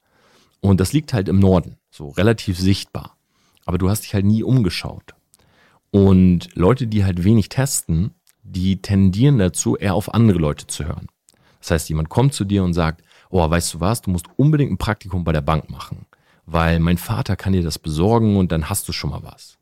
Und 0.61 0.81
das 0.81 0.93
liegt 0.93 1.13
halt 1.13 1.29
im 1.29 1.39
Norden, 1.39 1.77
so 1.91 2.09
relativ 2.09 2.59
sichtbar. 2.59 3.17
Aber 3.65 3.79
du 3.79 3.89
hast 3.89 4.03
dich 4.03 4.15
halt 4.15 4.25
nie 4.25 4.43
umgeschaut. 4.43 5.15
Und 5.91 6.49
Leute, 6.55 6.87
die 6.87 7.05
halt 7.05 7.23
wenig 7.23 7.49
testen, 7.49 8.13
die 8.43 8.81
tendieren 8.83 9.39
dazu, 9.39 9.77
eher 9.77 9.95
auf 9.95 10.13
andere 10.13 10.39
Leute 10.39 10.67
zu 10.67 10.85
hören. 10.85 11.07
Das 11.61 11.71
heißt, 11.71 11.89
jemand 11.89 12.09
kommt 12.09 12.35
zu 12.35 12.45
dir 12.45 12.65
und 12.65 12.75
sagt, 12.75 13.05
oh, 13.31 13.49
weißt 13.49 13.75
du 13.75 13.81
was, 13.81 14.03
du 14.03 14.11
musst 14.11 14.27
unbedingt 14.37 14.73
ein 14.73 14.79
Praktikum 14.79 15.23
bei 15.23 15.33
der 15.33 15.43
Bank 15.43 15.71
machen, 15.71 16.07
weil 16.47 16.81
mein 16.81 16.99
Vater 16.99 17.37
kann 17.37 17.53
dir 17.53 17.63
das 17.63 17.79
besorgen 17.79 18.37
und 18.37 18.53
dann 18.53 18.69
hast 18.69 18.89
du 18.89 18.93
schon 18.93 19.11
mal 19.11 19.23
was 19.23 19.59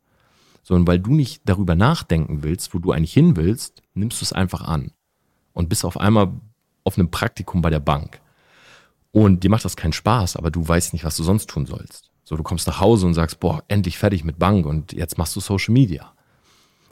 sondern 0.71 0.87
weil 0.87 1.01
du 1.01 1.15
nicht 1.15 1.43
darüber 1.47 1.75
nachdenken 1.75 2.45
willst, 2.45 2.75
wo 2.75 2.79
du 2.79 2.93
eigentlich 2.93 3.13
hin 3.13 3.35
willst, 3.35 3.83
nimmst 3.95 4.21
du 4.21 4.25
es 4.25 4.33
einfach 4.33 4.63
an 4.63 4.93
und 5.53 5.69
bist 5.69 5.85
auf 5.85 5.99
einmal 5.99 6.33
auf 6.85 6.97
einem 6.97 7.11
Praktikum 7.11 7.61
bei 7.61 7.71
der 7.71 7.81
Bank. 7.81 8.21
Und 9.11 9.43
dir 9.43 9.51
macht 9.51 9.65
das 9.65 9.77
keinen 9.77 9.93
Spaß, 9.93 10.37
aber 10.37 10.53
du 10.53 10.67
weißt 10.67 10.93
nicht, 10.93 11.05
was 11.05 11.17
du 11.17 11.25
sonst 11.25 11.51
tun 11.51 11.67
sollst. 11.67 12.13
So, 12.23 12.37
du 12.37 12.45
kommst 12.45 12.69
nach 12.69 12.79
Hause 12.79 13.07
und 13.07 13.15
sagst, 13.15 13.41
boah, 13.41 13.65
endlich 13.67 13.99
fertig 13.99 14.23
mit 14.23 14.39
Bank 14.39 14.65
und 14.65 14.93
jetzt 14.93 15.19
machst 15.19 15.35
du 15.35 15.41
Social 15.41 15.73
Media. 15.73 16.13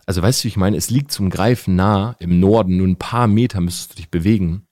Also 0.07 0.23
weißt 0.23 0.43
du, 0.43 0.49
ich 0.49 0.57
meine, 0.57 0.77
es 0.77 0.91
liegt 0.91 1.13
zum 1.13 1.31
Greifen 1.31 1.77
nah 1.77 2.17
im 2.19 2.41
Norden, 2.41 2.79
nur 2.79 2.89
ein 2.89 2.97
paar 2.97 3.29
Meter 3.29 3.61
müsstest 3.61 3.93
du 3.93 3.97
dich 3.97 4.11
bewegen. 4.11 4.67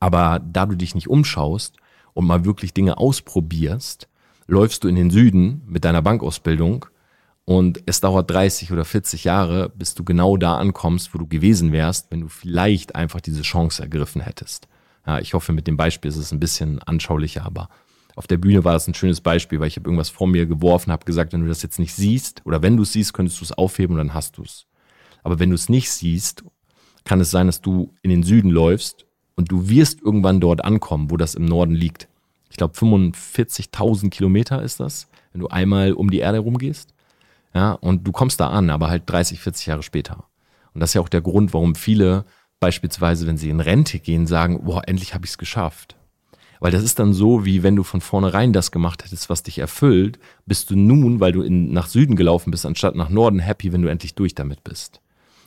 Aber 0.00 0.40
da 0.40 0.66
du 0.66 0.74
dich 0.74 0.94
nicht 0.94 1.08
umschaust 1.08 1.76
und 2.12 2.26
mal 2.26 2.44
wirklich 2.44 2.74
Dinge 2.74 2.98
ausprobierst, 2.98 4.08
läufst 4.46 4.84
du 4.84 4.88
in 4.88 4.96
den 4.96 5.10
Süden 5.10 5.62
mit 5.66 5.84
deiner 5.84 6.02
Bankausbildung 6.02 6.86
und 7.44 7.82
es 7.86 8.00
dauert 8.00 8.30
30 8.30 8.72
oder 8.72 8.84
40 8.84 9.24
Jahre, 9.24 9.68
bis 9.70 9.94
du 9.94 10.04
genau 10.04 10.36
da 10.36 10.56
ankommst, 10.58 11.14
wo 11.14 11.18
du 11.18 11.26
gewesen 11.26 11.72
wärst, 11.72 12.10
wenn 12.10 12.20
du 12.20 12.28
vielleicht 12.28 12.94
einfach 12.94 13.20
diese 13.20 13.42
Chance 13.42 13.82
ergriffen 13.82 14.20
hättest. 14.20 14.68
Ja, 15.06 15.18
ich 15.18 15.34
hoffe, 15.34 15.52
mit 15.52 15.66
dem 15.66 15.76
Beispiel 15.76 16.08
ist 16.08 16.16
es 16.16 16.32
ein 16.32 16.40
bisschen 16.40 16.80
anschaulicher, 16.82 17.44
aber 17.44 17.68
auf 18.14 18.26
der 18.26 18.36
Bühne 18.36 18.64
war 18.64 18.74
das 18.74 18.86
ein 18.86 18.94
schönes 18.94 19.20
Beispiel, 19.20 19.58
weil 19.58 19.68
ich 19.68 19.76
habe 19.76 19.88
irgendwas 19.88 20.10
vor 20.10 20.28
mir 20.28 20.46
geworfen, 20.46 20.92
habe 20.92 21.04
gesagt, 21.04 21.32
wenn 21.32 21.42
du 21.42 21.48
das 21.48 21.62
jetzt 21.62 21.78
nicht 21.78 21.94
siehst 21.94 22.42
oder 22.44 22.62
wenn 22.62 22.76
du 22.76 22.82
es 22.84 22.92
siehst, 22.92 23.14
könntest 23.14 23.40
du 23.40 23.44
es 23.44 23.52
aufheben 23.52 23.94
und 23.94 23.98
dann 23.98 24.14
hast 24.14 24.38
du 24.38 24.42
es. 24.42 24.66
Aber 25.22 25.38
wenn 25.38 25.50
du 25.50 25.54
es 25.54 25.68
nicht 25.68 25.90
siehst, 25.90 26.44
kann 27.04 27.20
es 27.20 27.30
sein, 27.30 27.46
dass 27.46 27.60
du 27.60 27.94
in 28.02 28.10
den 28.10 28.22
Süden 28.22 28.50
läufst 28.50 29.06
und 29.34 29.50
du 29.50 29.68
wirst 29.68 30.02
irgendwann 30.02 30.40
dort 30.40 30.64
ankommen, 30.64 31.10
wo 31.10 31.16
das 31.16 31.34
im 31.34 31.46
Norden 31.46 31.74
liegt. 31.74 32.08
Ich 32.52 32.58
glaube, 32.58 32.74
45.000 32.74 34.10
Kilometer 34.10 34.62
ist 34.62 34.78
das, 34.78 35.08
wenn 35.32 35.40
du 35.40 35.48
einmal 35.48 35.94
um 35.94 36.10
die 36.10 36.18
Erde 36.18 36.38
rumgehst. 36.38 36.92
Ja, 37.54 37.72
und 37.72 38.06
du 38.06 38.12
kommst 38.12 38.40
da 38.40 38.50
an, 38.50 38.68
aber 38.68 38.90
halt 38.90 39.04
30, 39.06 39.40
40 39.40 39.66
Jahre 39.66 39.82
später. 39.82 40.24
Und 40.74 40.80
das 40.80 40.90
ist 40.90 40.94
ja 40.94 41.00
auch 41.00 41.08
der 41.08 41.22
Grund, 41.22 41.54
warum 41.54 41.74
viele 41.74 42.26
beispielsweise, 42.60 43.26
wenn 43.26 43.38
sie 43.38 43.48
in 43.48 43.60
Rente 43.60 43.98
gehen, 44.00 44.26
sagen, 44.26 44.64
boah, 44.64 44.82
endlich 44.86 45.14
habe 45.14 45.24
ich 45.24 45.30
es 45.30 45.38
geschafft. 45.38 45.96
Weil 46.60 46.72
das 46.72 46.82
ist 46.82 46.98
dann 46.98 47.14
so, 47.14 47.46
wie 47.46 47.62
wenn 47.62 47.74
du 47.74 47.84
von 47.84 48.02
vornherein 48.02 48.52
das 48.52 48.70
gemacht 48.70 49.02
hättest, 49.02 49.30
was 49.30 49.42
dich 49.42 49.58
erfüllt, 49.58 50.18
bist 50.44 50.68
du 50.68 50.76
nun, 50.76 51.20
weil 51.20 51.32
du 51.32 51.40
in, 51.40 51.72
nach 51.72 51.86
Süden 51.86 52.16
gelaufen 52.16 52.50
bist, 52.50 52.66
anstatt 52.66 52.96
nach 52.96 53.08
Norden, 53.08 53.38
happy, 53.38 53.72
wenn 53.72 53.80
du 53.80 53.88
endlich 53.88 54.14
durch 54.14 54.34
damit 54.34 54.62
bist. 54.62 55.00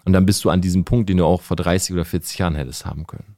Und 0.06 0.14
dann 0.14 0.26
bist 0.26 0.44
du 0.44 0.50
an 0.50 0.62
diesem 0.62 0.86
Punkt, 0.86 1.08
den 1.10 1.18
du 1.18 1.26
auch 1.26 1.44
vor 1.44 1.56
30 1.56 1.94
oder 1.94 2.04
40 2.04 2.40
Jahren 2.40 2.56
hättest 2.56 2.88
haben 2.88 3.06
können. 3.06 3.38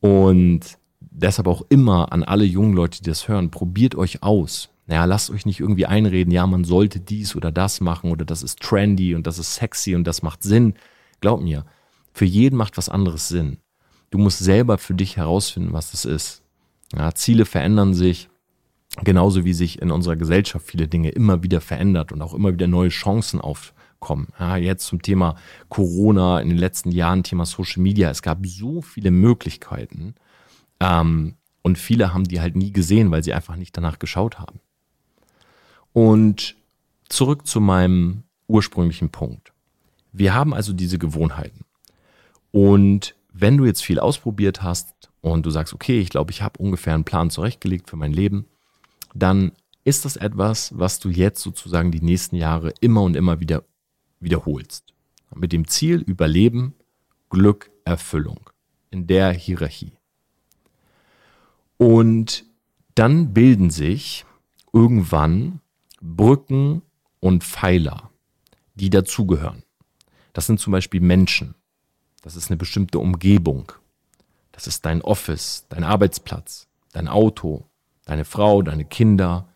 Und 0.00 0.76
deshalb 1.14 1.48
auch 1.48 1.62
immer 1.68 2.12
an 2.12 2.22
alle 2.22 2.44
jungen 2.44 2.74
Leute, 2.74 3.02
die 3.02 3.08
das 3.08 3.28
hören, 3.28 3.50
probiert 3.50 3.94
euch 3.94 4.22
aus 4.22 4.70
naja, 4.86 5.06
lasst 5.06 5.30
euch 5.30 5.46
nicht 5.46 5.60
irgendwie 5.60 5.86
einreden, 5.86 6.32
ja, 6.32 6.46
man 6.46 6.64
sollte 6.64 7.00
dies 7.00 7.36
oder 7.36 7.50
das 7.50 7.80
machen 7.80 8.10
oder 8.10 8.24
das 8.24 8.42
ist 8.42 8.60
trendy 8.60 9.14
und 9.14 9.26
das 9.26 9.38
ist 9.38 9.54
sexy 9.54 9.94
und 9.94 10.04
das 10.04 10.22
macht 10.22 10.42
Sinn. 10.42 10.74
Glaub 11.20 11.40
mir, 11.40 11.64
für 12.12 12.26
jeden 12.26 12.56
macht 12.56 12.76
was 12.76 12.90
anderes 12.90 13.28
Sinn. 13.28 13.58
Du 14.10 14.18
musst 14.18 14.38
selber 14.40 14.76
für 14.76 14.94
dich 14.94 15.16
herausfinden, 15.16 15.72
was 15.72 15.90
das 15.90 16.04
ist. 16.04 16.42
Ja, 16.94 17.14
Ziele 17.14 17.46
verändern 17.46 17.94
sich, 17.94 18.28
genauso 19.02 19.44
wie 19.44 19.54
sich 19.54 19.80
in 19.80 19.90
unserer 19.90 20.16
Gesellschaft 20.16 20.66
viele 20.66 20.86
Dinge 20.86 21.08
immer 21.08 21.42
wieder 21.42 21.62
verändert 21.62 22.12
und 22.12 22.20
auch 22.20 22.34
immer 22.34 22.52
wieder 22.52 22.66
neue 22.66 22.90
Chancen 22.90 23.40
aufkommen. 23.40 24.28
Ja, 24.38 24.58
jetzt 24.58 24.86
zum 24.86 25.00
Thema 25.00 25.36
Corona, 25.70 26.40
in 26.40 26.50
den 26.50 26.58
letzten 26.58 26.92
Jahren 26.92 27.22
Thema 27.22 27.46
Social 27.46 27.82
Media. 27.82 28.10
Es 28.10 28.20
gab 28.20 28.46
so 28.46 28.82
viele 28.82 29.10
Möglichkeiten 29.10 30.14
ähm, 30.84 31.34
und 31.62 31.78
viele 31.78 32.12
haben 32.12 32.24
die 32.24 32.40
halt 32.40 32.56
nie 32.56 32.72
gesehen, 32.72 33.10
weil 33.10 33.24
sie 33.24 33.32
einfach 33.32 33.56
nicht 33.56 33.76
danach 33.76 33.98
geschaut 33.98 34.38
haben. 34.38 34.60
Und 35.92 36.56
zurück 37.08 37.46
zu 37.46 37.60
meinem 37.60 38.24
ursprünglichen 38.48 39.10
Punkt. 39.10 39.52
Wir 40.12 40.34
haben 40.34 40.52
also 40.52 40.72
diese 40.72 40.98
Gewohnheiten. 40.98 41.64
Und 42.52 43.16
wenn 43.32 43.56
du 43.56 43.64
jetzt 43.64 43.82
viel 43.82 43.98
ausprobiert 43.98 44.62
hast 44.62 45.10
und 45.22 45.46
du 45.46 45.50
sagst, 45.50 45.72
okay, 45.72 46.00
ich 46.00 46.10
glaube, 46.10 46.30
ich 46.30 46.42
habe 46.42 46.62
ungefähr 46.62 46.94
einen 46.94 47.04
Plan 47.04 47.30
zurechtgelegt 47.30 47.88
für 47.88 47.96
mein 47.96 48.12
Leben, 48.12 48.46
dann 49.14 49.52
ist 49.84 50.04
das 50.04 50.16
etwas, 50.16 50.78
was 50.78 50.98
du 50.98 51.08
jetzt 51.08 51.42
sozusagen 51.42 51.90
die 51.90 52.02
nächsten 52.02 52.36
Jahre 52.36 52.72
immer 52.80 53.02
und 53.02 53.16
immer 53.16 53.40
wieder 53.40 53.64
wiederholst. 54.20 54.92
Mit 55.34 55.52
dem 55.52 55.66
Ziel 55.66 55.98
Überleben, 55.98 56.74
Glück, 57.30 57.70
Erfüllung. 57.84 58.50
In 58.90 59.06
der 59.06 59.32
Hierarchie. 59.32 59.93
Und 61.76 62.44
dann 62.94 63.34
bilden 63.34 63.70
sich 63.70 64.24
irgendwann 64.72 65.60
Brücken 66.00 66.82
und 67.20 67.44
Pfeiler, 67.44 68.10
die 68.74 68.90
dazugehören. 68.90 69.62
Das 70.32 70.46
sind 70.46 70.60
zum 70.60 70.72
Beispiel 70.72 71.00
Menschen. 71.00 71.54
Das 72.22 72.36
ist 72.36 72.50
eine 72.50 72.56
bestimmte 72.56 72.98
Umgebung. 72.98 73.72
Das 74.52 74.66
ist 74.66 74.84
dein 74.84 75.02
Office, 75.02 75.66
dein 75.68 75.84
Arbeitsplatz, 75.84 76.68
dein 76.92 77.08
Auto, 77.08 77.64
deine 78.04 78.24
Frau, 78.24 78.62
deine 78.62 78.84
Kinder. 78.84 79.48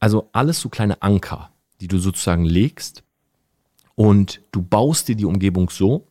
Also 0.00 0.28
alles 0.32 0.60
so 0.60 0.68
kleine 0.68 1.00
Anker, 1.02 1.52
die 1.80 1.88
du 1.88 1.98
sozusagen 1.98 2.44
legst 2.44 3.04
und 3.94 4.42
du 4.52 4.62
baust 4.62 5.08
dir 5.08 5.16
die 5.16 5.24
Umgebung 5.24 5.70
so, 5.70 6.08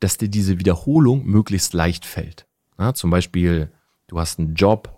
dass 0.00 0.18
dir 0.18 0.28
diese 0.28 0.58
Wiederholung 0.58 1.24
möglichst 1.24 1.74
leicht 1.74 2.04
fällt. 2.04 2.46
Ja, 2.78 2.94
zum 2.94 3.10
Beispiel, 3.10 3.72
du 4.14 4.20
hast 4.20 4.38
einen 4.38 4.54
Job, 4.54 4.94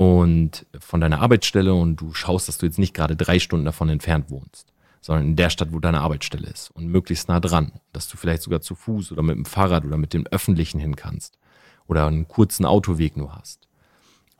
und 0.00 0.64
von 0.78 1.02
deiner 1.02 1.20
Arbeitsstelle 1.20 1.74
und 1.74 1.96
du 1.96 2.14
schaust, 2.14 2.48
dass 2.48 2.56
du 2.56 2.64
jetzt 2.64 2.78
nicht 2.78 2.94
gerade 2.94 3.16
drei 3.16 3.38
Stunden 3.38 3.66
davon 3.66 3.90
entfernt 3.90 4.30
wohnst, 4.30 4.72
sondern 5.02 5.26
in 5.26 5.36
der 5.36 5.50
Stadt, 5.50 5.74
wo 5.74 5.78
deine 5.78 6.00
Arbeitsstelle 6.00 6.48
ist 6.48 6.70
und 6.70 6.86
möglichst 6.86 7.28
nah 7.28 7.38
dran, 7.38 7.72
dass 7.92 8.08
du 8.08 8.16
vielleicht 8.16 8.40
sogar 8.40 8.62
zu 8.62 8.74
Fuß 8.74 9.12
oder 9.12 9.22
mit 9.22 9.36
dem 9.36 9.44
Fahrrad 9.44 9.84
oder 9.84 9.98
mit 9.98 10.14
dem 10.14 10.26
Öffentlichen 10.28 10.80
hin 10.80 10.96
kannst 10.96 11.38
oder 11.86 12.06
einen 12.06 12.26
kurzen 12.28 12.64
Autoweg 12.64 13.18
nur 13.18 13.34
hast. 13.34 13.68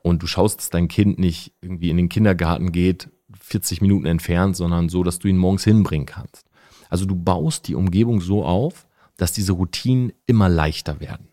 Und 0.01 0.23
du 0.23 0.25
schaust, 0.25 0.57
dass 0.57 0.71
dein 0.71 0.87
Kind 0.87 1.19
nicht 1.19 1.53
irgendwie 1.61 1.91
in 1.91 1.97
den 1.97 2.09
Kindergarten 2.09 2.71
geht, 2.71 3.11
40 3.39 3.81
Minuten 3.81 4.07
entfernt, 4.07 4.55
sondern 4.55 4.89
so, 4.89 5.03
dass 5.03 5.19
du 5.19 5.27
ihn 5.27 5.37
morgens 5.37 5.63
hinbringen 5.63 6.07
kannst. 6.07 6.49
Also 6.89 7.05
du 7.05 7.13
baust 7.13 7.67
die 7.67 7.75
Umgebung 7.75 8.19
so 8.19 8.43
auf, 8.43 8.87
dass 9.15 9.31
diese 9.31 9.51
Routinen 9.51 10.11
immer 10.25 10.49
leichter 10.49 10.99
werden. 10.99 11.27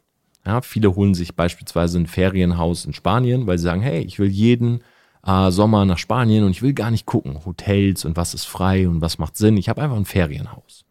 Ja, 0.48 0.62
viele 0.62 0.94
holen 0.96 1.12
sich 1.12 1.36
beispielsweise 1.36 1.98
ein 1.98 2.06
Ferienhaus 2.06 2.86
in 2.86 2.94
Spanien, 2.94 3.46
weil 3.46 3.58
sie 3.58 3.64
sagen, 3.64 3.82
hey, 3.82 4.00
ich 4.00 4.18
will 4.18 4.30
jeden 4.30 4.82
äh, 5.22 5.50
Sommer 5.50 5.84
nach 5.84 5.98
Spanien 5.98 6.42
und 6.42 6.52
ich 6.52 6.62
will 6.62 6.72
gar 6.72 6.90
nicht 6.90 7.04
gucken, 7.04 7.44
Hotels 7.44 8.06
und 8.06 8.16
was 8.16 8.32
ist 8.32 8.46
frei 8.46 8.88
und 8.88 9.02
was 9.02 9.18
macht 9.18 9.36
Sinn. 9.36 9.58
Ich 9.58 9.68
habe 9.68 9.82
einfach 9.82 9.98
ein 9.98 10.06
Ferienhaus. 10.06 10.86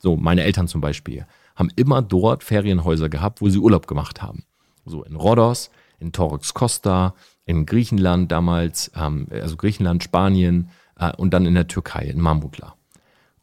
So, 0.00 0.16
meine 0.16 0.44
Eltern 0.44 0.68
zum 0.68 0.80
Beispiel 0.80 1.26
haben 1.56 1.70
immer 1.74 2.02
dort 2.02 2.44
Ferienhäuser 2.44 3.08
gehabt, 3.08 3.40
wo 3.40 3.48
sie 3.48 3.58
Urlaub 3.58 3.88
gemacht 3.88 4.22
haben. 4.22 4.44
So 4.84 5.02
in 5.02 5.16
Rhodos, 5.16 5.72
in 5.98 6.12
Torres 6.12 6.54
Costa, 6.54 7.16
in 7.46 7.66
Griechenland 7.66 8.30
damals, 8.30 8.92
ähm, 8.94 9.26
also 9.32 9.56
Griechenland, 9.56 10.04
Spanien 10.04 10.70
äh, 11.00 11.10
und 11.16 11.34
dann 11.34 11.46
in 11.46 11.54
der 11.54 11.66
Türkei, 11.66 12.04
in 12.04 12.20
Mamutla. 12.20 12.76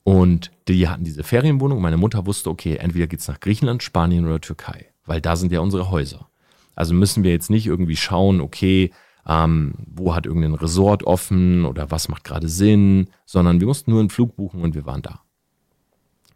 Und 0.06 0.52
die 0.70 0.88
hatten 0.88 1.04
diese 1.04 1.26
Ferienwohnung. 1.26 1.82
Meine 1.82 1.98
Mutter 1.98 2.26
wusste, 2.26 2.50
okay, 2.50 2.78
entweder 2.78 3.08
geht's 3.08 3.28
nach 3.28 3.42
Griechenland, 3.42 3.84
Spanien 3.84 4.26
oder 4.26 4.40
Türkei 4.40 4.95
weil 5.06 5.22
da 5.22 5.36
sind 5.36 5.52
ja 5.52 5.60
unsere 5.60 5.90
Häuser. 5.90 6.30
Also 6.76 6.94
müssen 6.94 7.24
wir 7.24 7.32
jetzt 7.32 7.50
nicht 7.50 7.68
irgendwie 7.68 7.96
schauen, 7.96 8.42
okay, 8.42 8.92
ähm, 9.28 9.74
wo 9.88 10.14
hat 10.14 10.26
irgendein 10.26 10.54
Resort 10.54 11.04
offen 11.04 11.66
oder 11.66 11.90
was 11.90 12.10
macht 12.10 12.24
gerade 12.24 12.48
Sinn, 12.48 13.10
sondern 13.26 13.60
wir 13.60 13.68
mussten 13.68 13.92
nur 13.92 14.00
einen 14.00 14.10
Flug 14.10 14.36
buchen 14.36 14.62
und 14.62 14.76
wir 14.76 14.86
waren 14.86 15.02
da. 15.02 15.22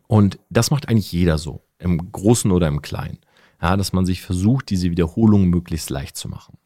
Und 0.07 0.39
das 0.49 0.71
macht 0.71 0.89
eigentlich 0.89 1.11
jeder 1.11 1.37
so, 1.37 1.61
im 1.77 2.11
Großen 2.11 2.51
oder 2.51 2.67
im 2.67 2.81
Kleinen. 2.81 3.19
Ja, 3.61 3.75
dass 3.77 3.93
man 3.93 4.05
sich 4.05 4.21
versucht, 4.21 4.69
diese 4.69 4.89
Wiederholung 4.89 5.45
möglichst 5.45 5.89
leicht 5.89 6.15
zu 6.15 6.29
machen. 6.29 6.57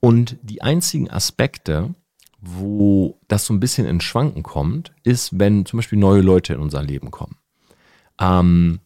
Und 0.00 0.36
die 0.42 0.62
einzigen 0.62 1.10
Aspekte, 1.10 1.94
wo 2.40 3.18
das 3.28 3.46
so 3.46 3.52
ein 3.52 3.60
bisschen 3.60 3.86
in 3.86 4.00
Schwanken 4.00 4.42
kommt, 4.42 4.92
ist, 5.02 5.38
wenn 5.38 5.66
zum 5.66 5.78
Beispiel 5.78 5.98
neue 5.98 6.22
Leute 6.22 6.54
in 6.54 6.60
unser 6.60 6.82
Leben 6.82 7.10
kommen. 7.10 7.36
Ähm, 8.20 8.80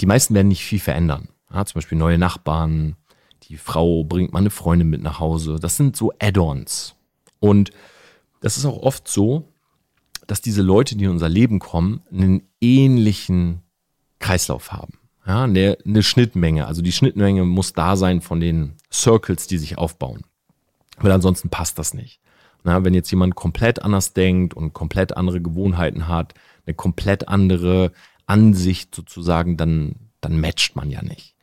die 0.00 0.06
meisten 0.06 0.34
werden 0.34 0.48
nicht 0.48 0.64
viel 0.64 0.80
verändern. 0.80 1.28
Ja, 1.52 1.64
zum 1.64 1.74
Beispiel 1.74 1.98
neue 1.98 2.18
Nachbarn, 2.18 2.96
die 3.44 3.56
Frau 3.56 4.04
bringt 4.04 4.32
mal 4.32 4.38
eine 4.38 4.50
Freundin 4.50 4.88
mit 4.88 5.02
nach 5.02 5.18
Hause. 5.18 5.58
Das 5.60 5.76
sind 5.76 5.96
so 5.96 6.12
Add-ons. 6.18 6.94
Und 7.40 7.70
das 8.40 8.56
ist 8.56 8.64
auch 8.64 8.82
oft 8.82 9.08
so, 9.08 9.48
dass 10.26 10.40
diese 10.40 10.62
Leute, 10.62 10.96
die 10.96 11.04
in 11.04 11.10
unser 11.10 11.28
Leben 11.28 11.58
kommen, 11.58 12.02
einen 12.12 12.42
ähnlichen 12.60 13.62
Kreislauf 14.20 14.72
haben. 14.72 14.94
Ja, 15.26 15.44
eine, 15.44 15.76
eine 15.84 16.02
Schnittmenge. 16.02 16.66
Also 16.66 16.82
die 16.82 16.92
Schnittmenge 16.92 17.44
muss 17.44 17.72
da 17.72 17.96
sein 17.96 18.20
von 18.20 18.40
den 18.40 18.76
Circles, 18.92 19.46
die 19.48 19.58
sich 19.58 19.76
aufbauen. 19.76 20.22
Weil 20.98 21.12
ansonsten 21.12 21.50
passt 21.50 21.78
das 21.78 21.94
nicht. 21.94 22.20
Na, 22.62 22.84
wenn 22.84 22.94
jetzt 22.94 23.10
jemand 23.10 23.34
komplett 23.34 23.82
anders 23.82 24.12
denkt 24.12 24.54
und 24.54 24.72
komplett 24.72 25.16
andere 25.16 25.40
Gewohnheiten 25.40 26.08
hat, 26.08 26.34
eine 26.66 26.74
komplett 26.74 27.28
andere 27.28 27.92
Ansicht 28.30 28.94
sozusagen, 28.94 29.56
dann, 29.56 29.96
dann 30.20 30.40
matcht 30.40 30.76
man 30.76 30.88
ja 30.88 31.02
nicht. 31.02 31.34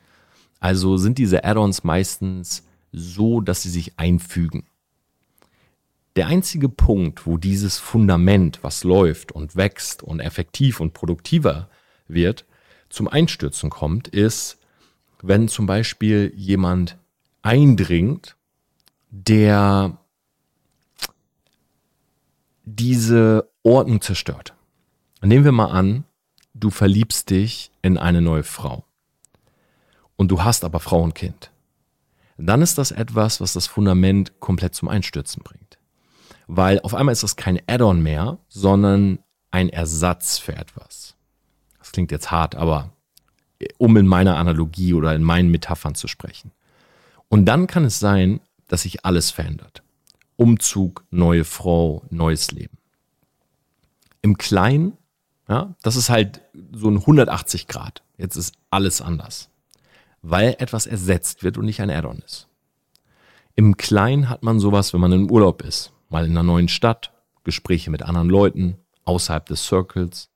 Also 0.60 0.97
sind 0.97 1.17
diese 1.17 1.43
Add-ons 1.43 1.84
meistens 1.84 2.63
so, 2.93 3.41
dass 3.41 3.62
sie 3.62 3.69
sich 3.69 4.00
einfügen. 4.00 4.65
Der 6.15 6.28
einzige 6.28 6.69
Punkt, 6.69 7.28
wo 7.28 7.38
dieses 7.38 7.78
Fundament, 7.78 8.63
was 8.63 8.84
läuft 8.84 9.32
und 9.34 9.56
wächst 9.56 10.02
und 10.02 10.19
effektiv 10.21 10.80
und 10.80 10.93
produktiver 10.93 11.69
wird, 12.08 12.45
zum 12.89 13.08
Einstürzen 13.08 13.69
kommt, 13.69 14.08
ist, 14.08 14.58
wenn 15.21 15.47
zum 15.50 15.65
Beispiel 15.65 16.32
jemand 16.36 16.97
eindringt, 17.41 18.38
der 19.12 20.00
diese 22.63 23.50
Ordnung 23.63 24.02
zerstört. 24.02 24.56
Nehmen 25.21 25.45
wir 25.45 25.52
mal 25.52 25.71
an, 25.71 26.04
du 26.60 26.70
verliebst 26.70 27.30
dich 27.30 27.72
in 27.82 27.98
eine 27.98 28.22
neue 28.22 28.43
Frau 28.43 28.84
und 30.15 30.30
du 30.30 30.43
hast 30.43 30.63
aber 30.63 30.80
Frau 30.80 31.02
und 31.02 31.15
Kind, 31.15 31.52
dann 32.38 32.62
ist 32.62 32.78
das 32.78 32.91
etwas, 32.91 33.41
was 33.41 33.54
das 33.54 33.67
Fundament 33.67 34.39
komplett 34.39 34.76
zum 34.76 34.89
Einstürzen 34.89 35.43
bringt. 35.43 35.78
Weil 36.48 36.80
auf 36.82 36.93
einmal 36.93 37.13
ist 37.13 37.24
das 37.24 37.36
kein 37.36 37.60
Add-on 37.67 38.02
mehr, 38.02 38.38
sondern 38.48 39.20
ein 39.52 39.70
Ersatz 39.70 40.38
für 40.38 40.56
etwas. 40.56 41.15
Das 41.80 41.91
klingt 41.91 42.12
jetzt 42.12 42.32
hart, 42.32 42.56
aber 42.56 42.91
um 43.78 43.98
in 43.98 44.08
meiner 44.08 44.38
Analogie 44.38 44.93
oder 44.93 45.15
in 45.15 45.24
meinen 45.24 45.50
Metaphern 45.50 45.96
zu 45.96 46.08
sprechen. 46.08 46.52
Und 47.28 47.46
dann 47.46 47.67
kann 47.67 47.86
es 47.86 48.00
sein, 48.00 48.39
dass 48.67 48.84
sich 48.84 49.04
alles 49.04 49.32
verändert. 49.32 49.84
Umzug, 50.36 51.06
neue 51.10 51.43
Frau, 51.43 52.04
neues 52.10 52.52
Leben. 52.52 52.78
Im 54.22 54.38
Kleinen, 54.38 54.98
ja, 55.48 55.76
das 55.82 55.96
ist 55.96 56.10
halt 56.10 56.42
so 56.72 56.90
ein 56.90 56.98
180 56.98 57.68
Grad. 57.68 58.04
Jetzt 58.18 58.36
ist 58.36 58.56
alles 58.70 59.02
anders 59.02 59.50
weil 60.22 60.56
etwas 60.60 60.88
ersetzt 60.88 61.44
wird 61.44 61.58
und 61.58 61.66
nicht 61.66 61.82
ein 61.82 61.90
Add-on 61.90 62.20
ist. 62.20 62.48
Im 63.56 63.78
Kleinen 63.78 64.30
hat 64.30 64.44
man 64.44 64.60
sowas, 64.60 64.94
wenn 64.94 65.02
man 65.02 65.12
im 65.12 65.32
Urlaub 65.32 65.64
ist, 65.64 65.94
mal 66.10 66.26
in 66.26 66.32
einer 66.32 66.44
neuen 66.44 66.68
Stadt, 66.68 67.14
Gespräche 67.44 67.90
mit 67.90 68.04
anderen 68.04 68.30
Leuten, 68.30 68.78
außerhalb 69.06 69.46
des 69.46 69.66
Circles. 69.66 70.30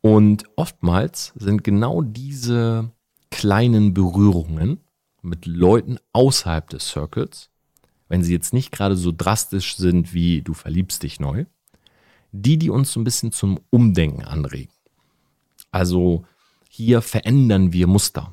Und 0.00 0.44
oftmals 0.56 1.32
sind 1.36 1.64
genau 1.64 2.02
diese 2.02 2.90
kleinen 3.30 3.94
Berührungen 3.94 4.80
mit 5.22 5.46
Leuten 5.46 5.98
außerhalb 6.12 6.68
des 6.70 6.88
Circles, 6.88 7.50
wenn 8.08 8.22
sie 8.22 8.32
jetzt 8.32 8.54
nicht 8.54 8.72
gerade 8.72 8.96
so 8.96 9.12
drastisch 9.14 9.76
sind 9.76 10.14
wie 10.14 10.40
du 10.40 10.54
verliebst 10.54 11.02
dich 11.02 11.20
neu, 11.20 11.44
die, 12.32 12.58
die 12.58 12.70
uns 12.70 12.92
so 12.92 13.00
ein 13.00 13.04
bisschen 13.04 13.32
zum 13.32 13.60
Umdenken 13.70 14.24
anregen. 14.24 14.72
Also 15.70 16.24
hier 16.68 17.02
verändern 17.02 17.72
wir 17.72 17.86
Muster. 17.86 18.32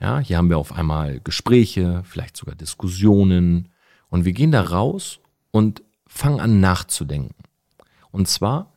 Ja, 0.00 0.18
hier 0.18 0.38
haben 0.38 0.48
wir 0.48 0.58
auf 0.58 0.72
einmal 0.72 1.20
Gespräche, 1.20 2.02
vielleicht 2.04 2.36
sogar 2.36 2.54
Diskussionen 2.54 3.68
und 4.08 4.24
wir 4.24 4.32
gehen 4.32 4.50
da 4.50 4.62
raus 4.62 5.20
und 5.50 5.82
fangen 6.06 6.40
an 6.40 6.60
nachzudenken. 6.60 7.34
Und 8.10 8.26
zwar 8.28 8.72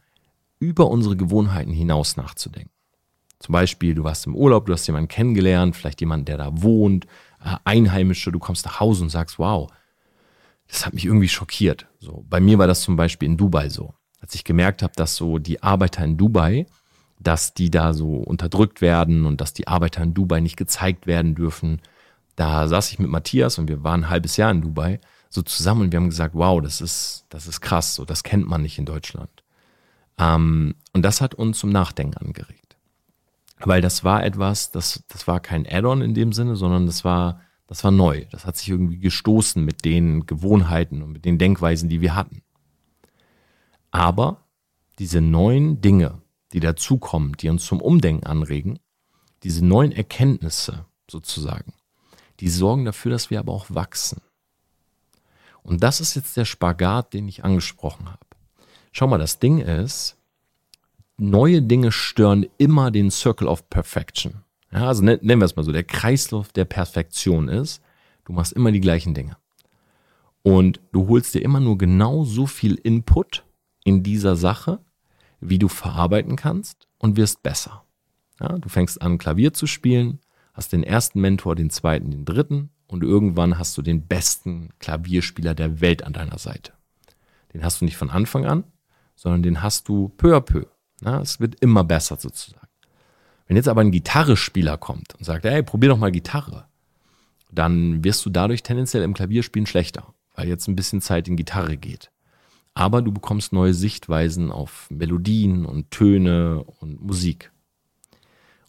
über 0.60 0.89
unsere 0.89 1.15
Gewohnheiten 1.15 1.71
hinaus 1.71 2.17
nachzudenken. 2.17 2.71
Zum 3.39 3.51
Beispiel, 3.51 3.93
du 3.93 4.03
warst 4.06 4.25
im 4.25 4.36
Urlaub, 4.36 4.65
du 4.65 4.73
hast 4.73 4.88
jemanden 4.88 5.10
kennengelernt, 5.10 5.75
vielleicht 5.75 5.99
jemanden, 5.99 6.25
der 6.25 6.38
da 6.38 6.62
wohnt, 6.62 7.06
äh, 7.43 7.56
Einheimische, 7.65 8.32
du 8.32 8.39
kommst 8.39 8.65
nach 8.65 8.79
Hause 8.79 9.03
und 9.03 9.10
sagst, 9.10 9.38
wow, 9.38 9.69
das 10.67 10.86
hat 10.86 10.93
mich 10.93 11.06
irgendwie 11.06 11.27
schockiert. 11.27 11.88
So, 11.99 12.25
bei 12.29 12.39
mir 12.39 12.58
war 12.58 12.67
das 12.67 12.82
zum 12.82 12.95
Beispiel 12.95 13.27
in 13.27 13.36
Dubai 13.36 13.67
so. 13.67 13.93
Ich 14.36 14.43
gemerkt 14.43 14.84
habe, 14.84 14.93
dass 14.96 15.15
so 15.15 15.39
die 15.39 15.62
Arbeiter 15.63 16.04
in 16.04 16.17
Dubai 16.17 16.65
dass 17.24 17.54
die 17.54 17.72
da 17.72 17.93
so 17.93 18.15
unterdrückt 18.17 18.82
werden 18.82 19.26
und 19.26 19.41
dass 19.41 19.54
die 19.54 19.67
Arbeiter 19.67 20.04
in 20.04 20.13
Dubai 20.13 20.41
nicht 20.41 20.58
gezeigt 20.58 21.08
werden 21.08 21.36
dürfen. 21.36 21.82
Da 22.36 22.67
saß 22.67 22.91
ich 22.91 23.00
mit 23.00 23.10
Matthias 23.10 23.58
und 23.58 23.67
wir 23.67 23.84
waren 23.84 24.04
ein 24.04 24.10
halbes 24.10 24.38
Jahr 24.38 24.52
in 24.52 24.62
Dubai 24.62 25.00
so 25.30 25.41
zusammen 25.41 25.82
und 25.82 25.91
wir 25.91 25.98
haben 25.98 26.10
gesagt, 26.10 26.36
wow, 26.36 26.62
das 26.62 26.82
ist, 26.82 27.26
das 27.30 27.48
ist 27.48 27.62
krass, 27.62 27.96
so 27.96 28.06
das 28.06 28.24
kennt 28.24 28.48
man 28.48 28.62
nicht 28.62 28.78
in 28.78 28.86
Deutschland. 28.86 29.30
Ähm, 30.19 30.76
und 30.91 31.04
das 31.04 31.22
hat 31.22 31.34
uns 31.34 31.58
zum 31.58 31.72
Nachdenken 31.72 32.17
angeregt. 32.17 32.78
Weil 33.60 33.82
das 33.82 34.04
war 34.04 34.24
etwas, 34.24 34.72
das, 34.72 35.04
das 35.08 35.28
war 35.28 35.39
kein 35.39 35.65
Add-on 35.65 36.02
in 36.02 36.13
dem 36.13 36.34
Sinne, 36.34 36.56
sondern 36.56 36.86
das 36.86 37.04
war, 37.04 37.41
das 37.67 37.84
war 37.84 37.91
neu. 37.91 38.26
Das 38.30 38.46
hat 38.46 38.58
sich 38.58 38.69
irgendwie 38.69 39.00
gestoßen 39.00 39.63
mit 39.63 39.86
den 39.86 40.26
Gewohnheiten 40.26 41.02
und 41.02 41.13
mit 41.13 41.26
den 41.26 41.38
Denkweisen, 41.38 41.89
die 41.89 42.02
wir 42.02 42.13
hatten. 42.13 42.42
Aber 43.93 44.43
diese 44.99 45.21
neuen 45.21 45.79
Dinge, 45.79 46.21
die 46.51 46.60
dazukommen, 46.60 47.34
die 47.34 47.47
uns 47.47 47.63
zum 47.63 47.79
Umdenken 47.79 48.25
anregen, 48.25 48.79
diese 49.43 49.63
neuen 49.63 49.91
Erkenntnisse 49.91 50.86
sozusagen, 51.10 51.73
die 52.39 52.49
sorgen 52.49 52.86
dafür, 52.86 53.12
dass 53.12 53.29
wir 53.29 53.39
aber 53.39 53.53
auch 53.53 53.67
wachsen. 53.69 54.21
Und 55.62 55.84
das 55.84 56.01
ist 56.01 56.15
jetzt 56.15 56.36
der 56.36 56.45
Spagat, 56.45 57.13
den 57.13 57.27
ich 57.27 57.45
angesprochen 57.45 58.08
habe. 58.10 58.25
Schau 58.91 59.08
mal, 59.08 59.19
das 59.19 59.39
Ding 59.39 59.60
ist, 59.60 60.17
neue 61.17 61.62
Dinge 61.62 61.91
stören 61.91 62.47
immer 62.58 62.89
den 62.89 63.12
Circle 63.12 63.47
of 63.47 63.69
Perfection. 63.69 64.43
Ja, 64.71 64.88
also 64.88 65.03
nennen 65.03 65.39
wir 65.39 65.45
es 65.45 65.56
mal 65.56 65.63
so, 65.63 65.71
der 65.71 65.84
Kreislauf 65.84 66.51
der 66.51 66.65
Perfektion 66.65 67.47
ist, 67.47 67.82
du 68.25 68.34
machst 68.34 68.53
immer 68.53 68.71
die 68.71 68.82
gleichen 68.82 69.13
Dinge. 69.13 69.38
Und 70.41 70.82
du 70.91 71.08
holst 71.08 71.36
dir 71.36 71.43
immer 71.43 71.60
nur 71.60 71.77
genau 71.77 72.25
so 72.25 72.47
viel 72.47 72.73
Input 72.75 73.45
in 73.84 74.04
dieser 74.04 74.36
Sache, 74.36 74.80
wie 75.39 75.60
du 75.60 75.67
verarbeiten 75.67 76.36
kannst 76.36 76.88
und 76.98 77.17
wirst 77.17 77.43
besser. 77.43 77.84
Ja, 78.39 78.58
du 78.58 78.69
fängst 78.69 79.02
an, 79.02 79.17
Klavier 79.17 79.54
zu 79.54 79.67
spielen, 79.67 80.19
hast 80.54 80.74
den 80.74 80.84
ersten 80.84 81.22
Mentor, 81.22 81.56
den 81.56 81.69
zweiten, 81.69 82.12
den 82.12 82.26
dritten 82.26 82.69
und 82.88 83.04
irgendwann 83.04 83.58
hast 83.58 83.78
du 83.78 83.82
den 83.82 84.08
besten 84.08 84.69
Klavierspieler 84.80 85.56
der 85.56 85.82
Welt 85.82 86.04
an 86.04 86.13
deiner 86.13 86.38
Seite. 86.38 86.74
Den 87.54 87.63
hast 87.63 87.82
du 87.82 87.86
nicht 87.86 87.98
von 87.98 88.10
Anfang 88.10 88.46
an, 88.46 88.63
sondern 89.15 89.43
den 89.43 89.62
hast 89.62 89.88
du 89.88 90.10
peu 90.10 90.36
à 90.36 90.41
peu. 90.41 90.65
Ja, 91.04 91.19
es 91.19 91.39
wird 91.39 91.56
immer 91.60 91.84
besser 91.84 92.17
sozusagen. 92.17 92.67
Wenn 93.48 93.58
jetzt 93.58 93.67
aber 93.67 93.82
ein 93.82 93.91
Gitarrespieler 93.91 94.78
kommt 94.78 95.15
und 95.15 95.26
sagt, 95.26 95.43
hey, 95.43 95.62
probier 95.62 95.89
doch 95.89 95.98
mal 95.98 96.12
Gitarre, 96.12 96.65
dann 97.52 98.04
wirst 98.04 98.26
du 98.26 98.30
dadurch 98.30 98.63
tendenziell 98.63 99.04
im 99.04 99.13
Klavierspielen 99.13 99.67
schlechter, 99.67 100.13
weil 100.34 100.48
jetzt 100.48 100.67
ein 100.67 100.76
bisschen 100.76 101.02
Zeit 101.02 101.28
in 101.28 101.36
Gitarre 101.36 101.78
geht 101.78 102.10
aber 102.74 103.02
du 103.02 103.12
bekommst 103.12 103.54
neue 103.54 103.74
Sichtweisen 103.74 104.52
auf 104.52 104.88
Melodien 104.90 105.66
und 105.66 105.92
Töne 105.92 106.64
und 106.64 107.02
Musik. 107.02 107.52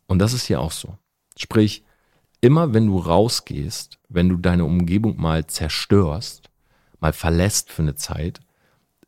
Und 0.07 0.19
das 0.19 0.33
ist 0.33 0.47
hier 0.47 0.61
auch 0.61 0.73
so. 0.73 0.99
Sprich, 1.37 1.85
immer 2.40 2.75
wenn 2.75 2.87
du 2.87 2.99
rausgehst, 2.99 3.99
wenn 4.09 4.29
du 4.29 4.37
deine 4.37 4.64
Umgebung 4.64 5.21
mal 5.21 5.47
zerstörst, 5.47 6.51
mal 7.01 7.12
verlässt 7.12 7.71
für 7.73 7.83
eine 7.83 7.95
Zeit, 7.95 8.40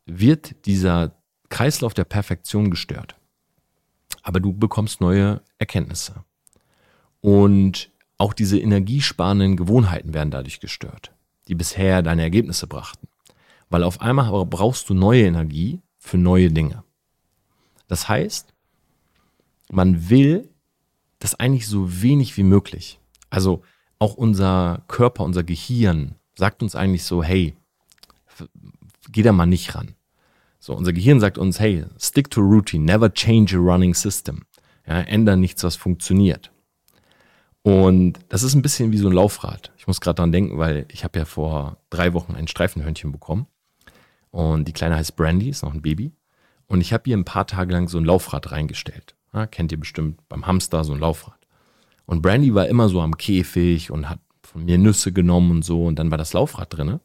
wird 0.05 0.65
dieser 0.65 1.15
Kreislauf 1.49 1.93
der 1.93 2.05
Perfektion 2.05 2.71
gestört. 2.71 3.15
Aber 4.23 4.39
du 4.39 4.53
bekommst 4.53 4.99
neue 4.99 5.41
Erkenntnisse. 5.59 6.23
Und 7.21 7.91
auch 8.17 8.33
diese 8.33 8.59
energiesparenden 8.59 9.57
Gewohnheiten 9.57 10.13
werden 10.13 10.31
dadurch 10.31 10.59
gestört, 10.59 11.13
die 11.47 11.55
bisher 11.55 12.01
deine 12.01 12.23
Ergebnisse 12.23 12.67
brachten. 12.67 13.07
Weil 13.69 13.83
auf 13.83 14.01
einmal 14.01 14.45
brauchst 14.45 14.89
du 14.89 14.93
neue 14.93 15.23
Energie 15.23 15.81
für 15.97 16.17
neue 16.17 16.51
Dinge. 16.51 16.83
Das 17.87 18.07
heißt, 18.07 18.53
man 19.69 20.09
will 20.09 20.49
das 21.19 21.35
eigentlich 21.35 21.67
so 21.67 22.01
wenig 22.01 22.37
wie 22.37 22.43
möglich. 22.43 22.99
Also 23.29 23.63
auch 23.99 24.15
unser 24.15 24.83
Körper, 24.87 25.23
unser 25.23 25.43
Gehirn 25.43 26.15
sagt 26.35 26.61
uns 26.61 26.75
eigentlich 26.75 27.03
so, 27.03 27.23
hey, 27.23 27.55
geh 29.11 29.23
da 29.23 29.31
mal 29.31 29.45
nicht 29.45 29.75
ran. 29.75 29.95
So, 30.59 30.75
unser 30.75 30.93
Gehirn 30.93 31.19
sagt 31.19 31.37
uns, 31.37 31.59
hey, 31.59 31.85
stick 31.99 32.29
to 32.29 32.41
routine, 32.41 32.85
never 32.85 33.13
change 33.13 33.55
a 33.55 33.59
running 33.59 33.93
system. 33.93 34.43
Ja, 34.85 35.01
ändern 35.01 35.39
nichts, 35.39 35.63
was 35.63 35.75
funktioniert. 35.75 36.51
Und 37.63 38.19
das 38.29 38.43
ist 38.43 38.53
ein 38.53 38.61
bisschen 38.61 38.93
wie 38.93 38.97
so 38.97 39.09
ein 39.09 39.13
Laufrad. 39.13 39.73
Ich 39.77 39.87
muss 39.87 39.99
gerade 39.99 40.15
dran 40.15 40.31
denken, 40.31 40.57
weil 40.57 40.85
ich 40.89 41.03
habe 41.03 41.19
ja 41.19 41.25
vor 41.25 41.77
drei 41.89 42.13
Wochen 42.13 42.35
ein 42.35 42.47
Streifenhörnchen 42.47 43.11
bekommen. 43.11 43.47
Und 44.31 44.67
die 44.67 44.73
Kleine 44.73 44.95
heißt 44.95 45.15
Brandy, 45.15 45.49
ist 45.49 45.63
noch 45.63 45.73
ein 45.73 45.81
Baby. 45.81 46.13
Und 46.67 46.81
ich 46.81 46.93
habe 46.93 47.09
ihr 47.09 47.17
ein 47.17 47.25
paar 47.25 47.47
Tage 47.47 47.73
lang 47.73 47.87
so 47.87 47.97
ein 47.97 48.05
Laufrad 48.05 48.51
reingestellt. 48.51 49.15
Ja, 49.33 49.47
kennt 49.47 49.71
ihr 49.71 49.79
bestimmt 49.79 50.27
beim 50.29 50.45
Hamster 50.45 50.83
so 50.83 50.93
ein 50.93 50.99
Laufrad. 50.99 51.37
Und 52.05 52.21
Brandy 52.21 52.53
war 52.53 52.67
immer 52.67 52.89
so 52.89 53.01
am 53.01 53.17
Käfig 53.17 53.91
und 53.91 54.09
hat 54.09 54.19
von 54.43 54.65
mir 54.65 54.77
Nüsse 54.77 55.11
genommen 55.11 55.51
und 55.51 55.65
so. 55.65 55.85
Und 55.85 55.99
dann 55.99 56.11
war 56.11 56.17
das 56.17 56.33
Laufrad 56.33 56.75
drinne. 56.75 56.99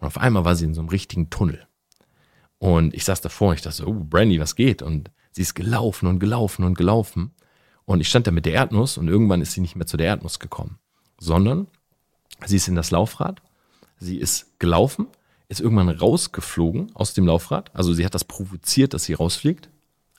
Und 0.00 0.06
auf 0.06 0.18
einmal 0.18 0.44
war 0.44 0.54
sie 0.54 0.64
in 0.64 0.74
so 0.74 0.80
einem 0.80 0.90
richtigen 0.90 1.30
Tunnel. 1.30 1.66
Und 2.58 2.94
ich 2.94 3.04
saß 3.04 3.20
davor 3.20 3.50
und 3.50 3.54
ich 3.54 3.62
dachte 3.62 3.78
so, 3.78 3.86
oh, 3.86 4.04
Brandy, 4.04 4.40
was 4.40 4.56
geht? 4.56 4.82
Und 4.82 5.10
sie 5.32 5.42
ist 5.42 5.54
gelaufen 5.54 6.06
und 6.06 6.18
gelaufen 6.18 6.64
und 6.64 6.76
gelaufen. 6.76 7.32
Und 7.84 8.00
ich 8.00 8.08
stand 8.08 8.26
da 8.26 8.30
mit 8.30 8.44
der 8.44 8.52
Erdnuss 8.52 8.98
und 8.98 9.08
irgendwann 9.08 9.40
ist 9.40 9.52
sie 9.52 9.60
nicht 9.60 9.76
mehr 9.76 9.86
zu 9.86 9.96
der 9.96 10.08
Erdnuss 10.08 10.38
gekommen, 10.38 10.78
sondern 11.18 11.68
sie 12.44 12.56
ist 12.56 12.68
in 12.68 12.74
das 12.74 12.90
Laufrad, 12.90 13.40
sie 13.98 14.18
ist 14.18 14.58
gelaufen, 14.58 15.06
ist 15.48 15.60
irgendwann 15.60 15.88
rausgeflogen 15.88 16.94
aus 16.94 17.14
dem 17.14 17.26
Laufrad. 17.26 17.74
Also 17.74 17.94
sie 17.94 18.04
hat 18.04 18.14
das 18.14 18.24
provoziert, 18.24 18.94
dass 18.94 19.04
sie 19.04 19.14
rausfliegt, 19.14 19.70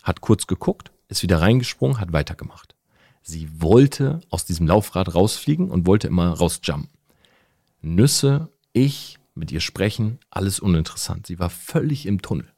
hat 0.01 0.21
kurz 0.21 0.47
geguckt, 0.47 0.91
ist 1.07 1.23
wieder 1.23 1.41
reingesprungen, 1.41 1.99
hat 1.99 2.13
weitergemacht. 2.13 2.75
Sie 3.21 3.49
wollte 3.61 4.21
aus 4.29 4.45
diesem 4.45 4.67
Laufrad 4.67 5.13
rausfliegen 5.13 5.69
und 5.69 5.85
wollte 5.85 6.07
immer 6.07 6.31
rausjumpen. 6.31 6.89
Nüsse, 7.81 8.49
ich, 8.73 9.19
mit 9.35 9.51
ihr 9.51 9.61
sprechen, 9.61 10.19
alles 10.31 10.59
uninteressant. 10.59 11.27
Sie 11.27 11.39
war 11.39 11.49
völlig 11.49 12.05
im 12.05 12.21
Tunnel. 12.21 12.51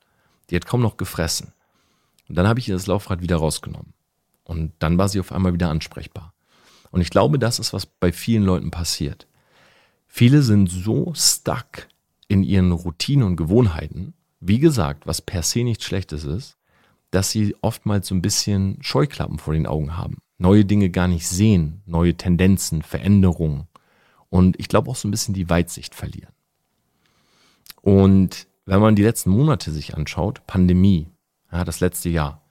Die 0.50 0.56
hat 0.56 0.66
kaum 0.66 0.82
noch 0.82 0.98
gefressen. 0.98 1.54
Und 2.30 2.36
dann 2.36 2.48
habe 2.48 2.60
ich 2.60 2.70
ihr 2.70 2.76
das 2.76 2.88
Laufrad 2.88 3.22
wieder 3.22 3.38
rausgenommen. 3.38 3.94
Und 4.44 4.74
dann 4.80 4.98
war 4.98 5.10
sie 5.10 5.20
auf 5.20 5.32
einmal 5.32 5.54
wieder 5.54 5.70
ansprechbar. 5.70 6.34
Und 6.92 7.02
ich 7.02 7.10
glaube, 7.10 7.38
das 7.38 7.60
ist, 7.60 7.74
was 7.74 7.86
bei 7.86 8.12
vielen 8.12 8.44
Leuten 8.44 8.72
passiert. 8.72 9.28
Viele 10.08 10.42
sind 10.42 10.68
so 10.68 11.14
stuck 11.16 11.88
in 12.32 12.44
ihren 12.44 12.72
Routinen 12.72 13.28
und 13.28 13.36
Gewohnheiten, 13.36 14.14
wie 14.40 14.60
gesagt, 14.60 15.06
was 15.06 15.22
per 15.22 15.44
se 15.44 15.66
nichts 15.66 15.84
Schlechtes 15.84 16.24
ist, 16.24 16.56
dass 17.12 17.30
sie 17.30 17.58
oftmals 17.60 18.08
so 18.08 18.16
ein 18.16 18.22
bisschen 18.22 18.78
Scheuklappen 18.80 19.38
vor 19.38 19.54
den 19.54 19.68
Augen 19.68 19.98
haben, 19.98 20.20
neue 20.38 20.64
Dinge 20.64 20.90
gar 20.90 21.10
nicht 21.10 21.28
sehen, 21.28 21.82
neue 21.86 22.16
Tendenzen, 22.16 22.84
Veränderungen 22.84 23.68
und 24.30 24.58
ich 24.62 24.70
glaube 24.70 24.90
auch 24.90 24.96
so 24.96 25.10
ein 25.10 25.12
bisschen 25.12 25.34
die 25.34 25.50
Weitsicht 25.50 25.94
verlieren. 25.94 26.32
Und 27.82 28.48
wenn 28.66 28.80
man 28.80 28.96
die 28.96 29.04
letzten 29.04 29.32
Monate 29.32 29.70
sich 29.72 29.98
anschaut, 29.98 30.48
Pandemie, 30.48 31.10
ja, 31.52 31.66
das 31.66 31.82
letzte 31.82 32.08
Jahr, 32.08 32.42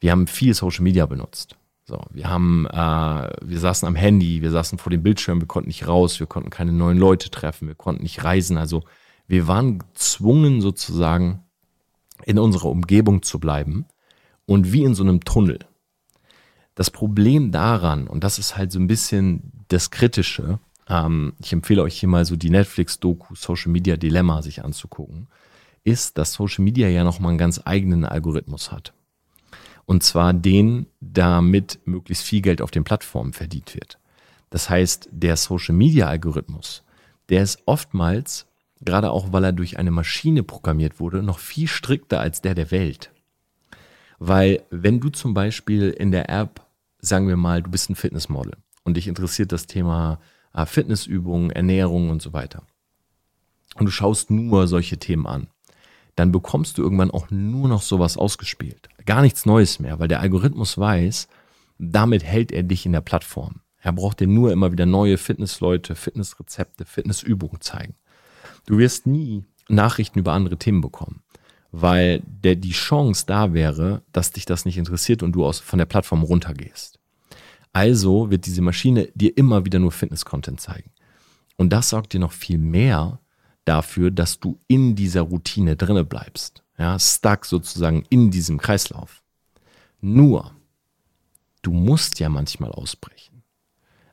wir 0.00 0.10
haben 0.10 0.26
viel 0.26 0.54
Social 0.54 0.82
Media 0.82 1.06
benutzt. 1.06 1.56
So, 1.84 2.02
wir 2.10 2.28
haben, 2.28 2.66
äh, 2.66 3.30
wir 3.44 3.60
saßen 3.60 3.86
am 3.86 3.94
Handy, 3.94 4.42
wir 4.42 4.50
saßen 4.50 4.78
vor 4.78 4.90
dem 4.90 5.04
Bildschirm, 5.04 5.40
wir 5.40 5.46
konnten 5.46 5.68
nicht 5.68 5.86
raus, 5.86 6.18
wir 6.18 6.26
konnten 6.26 6.50
keine 6.50 6.72
neuen 6.72 6.98
Leute 6.98 7.30
treffen, 7.30 7.68
wir 7.68 7.76
konnten 7.76 8.02
nicht 8.02 8.24
reisen. 8.24 8.58
Also 8.58 8.82
wir 9.26 9.48
waren 9.48 9.78
gezwungen 9.78 10.60
sozusagen 10.60 11.42
in 12.24 12.38
unserer 12.38 12.70
Umgebung 12.70 13.22
zu 13.22 13.38
bleiben 13.38 13.86
und 14.46 14.72
wie 14.72 14.84
in 14.84 14.94
so 14.94 15.02
einem 15.02 15.20
Tunnel. 15.20 15.58
Das 16.74 16.90
Problem 16.90 17.52
daran, 17.52 18.06
und 18.08 18.24
das 18.24 18.38
ist 18.38 18.56
halt 18.56 18.72
so 18.72 18.78
ein 18.78 18.86
bisschen 18.86 19.52
das 19.68 19.90
Kritische, 19.90 20.58
ähm, 20.88 21.34
ich 21.38 21.52
empfehle 21.52 21.82
euch 21.82 21.98
hier 21.98 22.08
mal 22.08 22.24
so 22.24 22.36
die 22.36 22.50
Netflix-Doku 22.50 23.34
Social 23.34 23.70
Media 23.70 23.96
Dilemma 23.96 24.42
sich 24.42 24.64
anzugucken, 24.64 25.28
ist, 25.84 26.18
dass 26.18 26.32
Social 26.32 26.64
Media 26.64 26.88
ja 26.88 27.04
nochmal 27.04 27.30
einen 27.30 27.38
ganz 27.38 27.60
eigenen 27.64 28.04
Algorithmus 28.04 28.72
hat. 28.72 28.92
Und 29.86 30.02
zwar 30.02 30.32
den, 30.32 30.86
damit 31.00 31.78
möglichst 31.84 32.24
viel 32.24 32.40
Geld 32.40 32.62
auf 32.62 32.70
den 32.70 32.84
Plattformen 32.84 33.32
verdient 33.34 33.74
wird. 33.74 33.98
Das 34.50 34.70
heißt, 34.70 35.08
der 35.12 35.36
Social 35.36 35.74
Media 35.74 36.08
Algorithmus, 36.08 36.84
der 37.28 37.42
ist 37.42 37.58
oftmals, 37.66 38.46
gerade 38.80 39.10
auch 39.10 39.32
weil 39.32 39.44
er 39.44 39.52
durch 39.52 39.78
eine 39.78 39.90
Maschine 39.90 40.42
programmiert 40.42 41.00
wurde, 41.00 41.22
noch 41.22 41.38
viel 41.38 41.68
strikter 41.68 42.20
als 42.20 42.42
der 42.42 42.54
der 42.54 42.70
Welt. 42.70 43.10
Weil 44.18 44.62
wenn 44.70 45.00
du 45.00 45.10
zum 45.10 45.34
Beispiel 45.34 45.90
in 45.90 46.10
der 46.10 46.28
App, 46.28 46.64
sagen 46.98 47.28
wir 47.28 47.36
mal, 47.36 47.62
du 47.62 47.70
bist 47.70 47.90
ein 47.90 47.96
Fitnessmodel 47.96 48.56
und 48.84 48.96
dich 48.96 49.08
interessiert 49.08 49.52
das 49.52 49.66
Thema 49.66 50.20
äh, 50.54 50.66
Fitnessübungen, 50.66 51.50
Ernährung 51.50 52.10
und 52.10 52.22
so 52.22 52.32
weiter. 52.32 52.62
Und 53.76 53.86
du 53.86 53.90
schaust 53.90 54.30
nur 54.30 54.68
solche 54.68 54.98
Themen 54.98 55.26
an 55.26 55.48
dann 56.16 56.32
bekommst 56.32 56.78
du 56.78 56.82
irgendwann 56.82 57.10
auch 57.10 57.30
nur 57.30 57.68
noch 57.68 57.82
sowas 57.82 58.16
ausgespielt. 58.16 58.88
Gar 59.06 59.22
nichts 59.22 59.46
Neues 59.46 59.80
mehr, 59.80 59.98
weil 59.98 60.08
der 60.08 60.20
Algorithmus 60.20 60.78
weiß, 60.78 61.28
damit 61.78 62.24
hält 62.24 62.52
er 62.52 62.62
dich 62.62 62.86
in 62.86 62.92
der 62.92 63.00
Plattform. 63.00 63.60
Er 63.80 63.92
braucht 63.92 64.20
dir 64.20 64.26
nur 64.26 64.52
immer 64.52 64.72
wieder 64.72 64.86
neue 64.86 65.18
Fitnessleute, 65.18 65.94
Fitnessrezepte, 65.94 66.84
Fitnessübungen 66.84 67.60
zeigen. 67.60 67.94
Du 68.66 68.78
wirst 68.78 69.06
nie 69.06 69.44
Nachrichten 69.68 70.18
über 70.18 70.32
andere 70.32 70.58
Themen 70.58 70.80
bekommen, 70.80 71.22
weil 71.72 72.22
der, 72.26 72.56
die 72.56 72.72
Chance 72.72 73.24
da 73.26 73.52
wäre, 73.52 74.02
dass 74.12 74.32
dich 74.32 74.46
das 74.46 74.64
nicht 74.64 74.78
interessiert 74.78 75.22
und 75.22 75.32
du 75.32 75.44
aus, 75.44 75.60
von 75.60 75.78
der 75.78 75.86
Plattform 75.86 76.22
runtergehst. 76.22 76.98
Also 77.72 78.30
wird 78.30 78.46
diese 78.46 78.62
Maschine 78.62 79.08
dir 79.14 79.36
immer 79.36 79.64
wieder 79.64 79.78
nur 79.78 79.92
Fitness-Content 79.92 80.60
zeigen. 80.60 80.90
Und 81.56 81.72
das 81.72 81.90
sorgt 81.90 82.12
dir 82.12 82.20
noch 82.20 82.32
viel 82.32 82.58
mehr 82.58 83.20
dafür, 83.64 84.10
dass 84.10 84.40
du 84.40 84.60
in 84.68 84.94
dieser 84.94 85.22
Routine 85.22 85.76
drinne 85.76 86.04
bleibst. 86.04 86.62
Ja, 86.78 86.98
stuck 86.98 87.44
sozusagen 87.44 88.04
in 88.10 88.30
diesem 88.30 88.58
Kreislauf. 88.58 89.22
Nur, 90.00 90.52
du 91.62 91.72
musst 91.72 92.18
ja 92.20 92.28
manchmal 92.28 92.70
ausbrechen. 92.72 93.42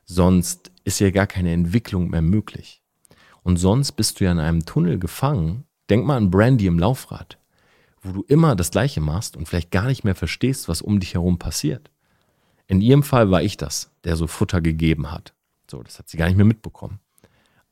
Sonst 0.04 0.70
ist 0.84 1.00
ja 1.00 1.10
gar 1.10 1.26
keine 1.26 1.52
Entwicklung 1.52 2.10
mehr 2.10 2.22
möglich. 2.22 2.81
Und 3.42 3.56
sonst 3.56 3.92
bist 3.92 4.20
du 4.20 4.24
ja 4.24 4.32
in 4.32 4.38
einem 4.38 4.64
Tunnel 4.64 4.98
gefangen. 4.98 5.64
Denk 5.90 6.06
mal 6.06 6.16
an 6.16 6.30
Brandy 6.30 6.66
im 6.66 6.78
Laufrad, 6.78 7.38
wo 8.02 8.12
du 8.12 8.22
immer 8.28 8.56
das 8.56 8.70
Gleiche 8.70 9.00
machst 9.00 9.36
und 9.36 9.46
vielleicht 9.46 9.70
gar 9.70 9.86
nicht 9.86 10.04
mehr 10.04 10.14
verstehst, 10.14 10.68
was 10.68 10.82
um 10.82 11.00
dich 11.00 11.14
herum 11.14 11.38
passiert. 11.38 11.90
In 12.66 12.80
ihrem 12.80 13.02
Fall 13.02 13.30
war 13.30 13.42
ich 13.42 13.56
das, 13.56 13.90
der 14.04 14.16
so 14.16 14.26
Futter 14.26 14.60
gegeben 14.60 15.10
hat. 15.10 15.34
So, 15.70 15.82
das 15.82 15.98
hat 15.98 16.08
sie 16.08 16.16
gar 16.16 16.26
nicht 16.26 16.36
mehr 16.36 16.46
mitbekommen. 16.46 17.00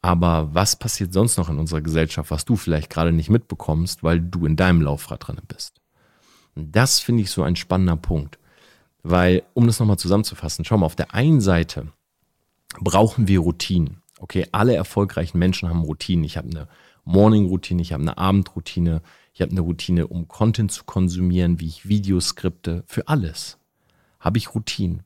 Aber 0.03 0.55
was 0.55 0.77
passiert 0.77 1.13
sonst 1.13 1.37
noch 1.37 1.51
in 1.51 1.59
unserer 1.59 1.83
Gesellschaft, 1.83 2.31
was 2.31 2.45
du 2.45 2.57
vielleicht 2.57 2.91
gerade 2.91 3.13
nicht 3.13 3.31
mitbekommst, 3.31 4.03
weil 4.03 4.21
du 4.21 4.47
in 4.47 4.57
deinem 4.57 4.83
Laufrad 4.83 5.27
drin 5.27 5.41
bist? 5.47 5.81
Und 6.55 6.75
das 6.75 7.01
finde 7.01 7.23
ich 7.23 7.31
so 7.31 7.43
ein 7.43 7.57
spannender 7.57 7.97
Punkt. 7.97 8.39
Weil, 9.03 9.45
um 9.55 9.67
das 9.67 9.79
nochmal 9.79 9.99
zusammenzufassen, 9.99 10.65
schau 10.65 10.77
mal, 10.79 10.87
auf 10.87 10.97
der 10.97 11.15
einen 11.15 11.41
Seite 11.41 11.93
brauchen 12.81 13.29
wir 13.29 13.41
Routinen. 13.41 14.00
Okay, 14.21 14.47
alle 14.53 14.75
erfolgreichen 14.75 15.39
Menschen 15.39 15.69
haben 15.69 15.83
Routinen. 15.83 16.25
Ich 16.25 16.37
habe 16.37 16.51
eine 16.51 16.69
Morning-Routine, 17.05 17.81
ich 17.81 17.95
habe 17.95 18.03
eine 18.03 18.19
Abendroutine, 18.19 19.01
ich 19.33 19.41
habe 19.41 19.53
eine 19.53 19.63
Routine, 19.63 20.07
um 20.07 20.29
Content 20.29 20.71
zu 20.71 20.85
konsumieren, 20.85 21.59
wie 21.59 21.69
ich 21.69 21.89
Videos 21.89 22.29
skripte. 22.29 22.85
Für 22.87 23.09
alles 23.09 23.59
habe 24.21 24.37
ich 24.37 24.55
Routinen. 24.55 25.05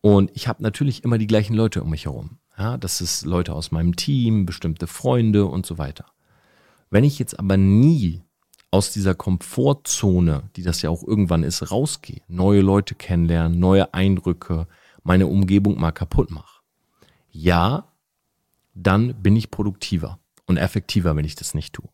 Und 0.00 0.30
ich 0.34 0.48
habe 0.48 0.62
natürlich 0.62 1.04
immer 1.04 1.18
die 1.18 1.26
gleichen 1.26 1.54
Leute 1.54 1.82
um 1.82 1.90
mich 1.90 2.06
herum. 2.06 2.38
Ja, 2.56 2.78
das 2.78 3.02
ist 3.02 3.26
Leute 3.26 3.52
aus 3.52 3.72
meinem 3.72 3.94
Team, 3.94 4.46
bestimmte 4.46 4.86
Freunde 4.86 5.44
und 5.44 5.66
so 5.66 5.76
weiter. 5.76 6.06
Wenn 6.88 7.04
ich 7.04 7.18
jetzt 7.18 7.38
aber 7.38 7.58
nie 7.58 8.22
aus 8.70 8.90
dieser 8.90 9.14
Komfortzone, 9.14 10.44
die 10.56 10.62
das 10.62 10.80
ja 10.80 10.88
auch 10.88 11.02
irgendwann 11.02 11.42
ist, 11.42 11.70
rausgehe, 11.70 12.22
neue 12.26 12.62
Leute 12.62 12.94
kennenlernen, 12.94 13.58
neue 13.58 13.92
Eindrücke, 13.92 14.66
meine 15.02 15.26
Umgebung 15.26 15.78
mal 15.78 15.92
kaputt 15.92 16.30
mache, 16.30 16.62
ja, 17.30 17.84
dann 18.76 19.20
bin 19.22 19.36
ich 19.36 19.50
produktiver 19.50 20.18
und 20.46 20.56
effektiver, 20.56 21.16
wenn 21.16 21.24
ich 21.24 21.34
das 21.34 21.54
nicht 21.54 21.74
tue. 21.74 21.88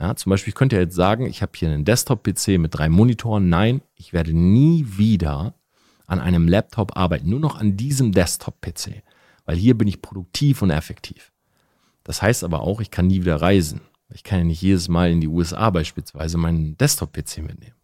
Ja, 0.00 0.16
zum 0.16 0.30
Beispiel, 0.30 0.50
ich 0.50 0.54
könnte 0.54 0.76
ja 0.76 0.82
jetzt 0.82 0.94
sagen, 0.94 1.26
ich 1.26 1.42
habe 1.42 1.52
hier 1.54 1.68
einen 1.68 1.84
Desktop-PC 1.84 2.58
mit 2.58 2.74
drei 2.74 2.88
Monitoren. 2.88 3.48
Nein, 3.48 3.82
ich 3.94 4.12
werde 4.12 4.32
nie 4.32 4.86
wieder 4.96 5.54
an 6.06 6.18
einem 6.18 6.48
Laptop 6.48 6.96
arbeiten, 6.96 7.28
nur 7.28 7.40
noch 7.40 7.56
an 7.56 7.76
diesem 7.76 8.12
Desktop-PC 8.12 9.02
weil 9.44 9.56
hier 9.56 9.76
bin 9.76 9.88
ich 9.88 10.02
produktiv 10.02 10.62
und 10.62 10.70
effektiv. 10.70 11.32
Das 12.04 12.22
heißt 12.22 12.44
aber 12.44 12.60
auch, 12.60 12.80
ich 12.80 12.90
kann 12.90 13.06
nie 13.06 13.20
wieder 13.20 13.40
reisen. 13.40 13.80
Ich 14.12 14.24
kann 14.24 14.40
ja 14.40 14.44
nicht 14.44 14.62
jedes 14.62 14.88
Mal 14.88 15.10
in 15.10 15.20
die 15.20 15.28
USA 15.28 15.70
beispielsweise 15.70 16.36
meinen 16.36 16.76
Desktop-PC 16.76 17.38
mitnehmen. 17.38 17.76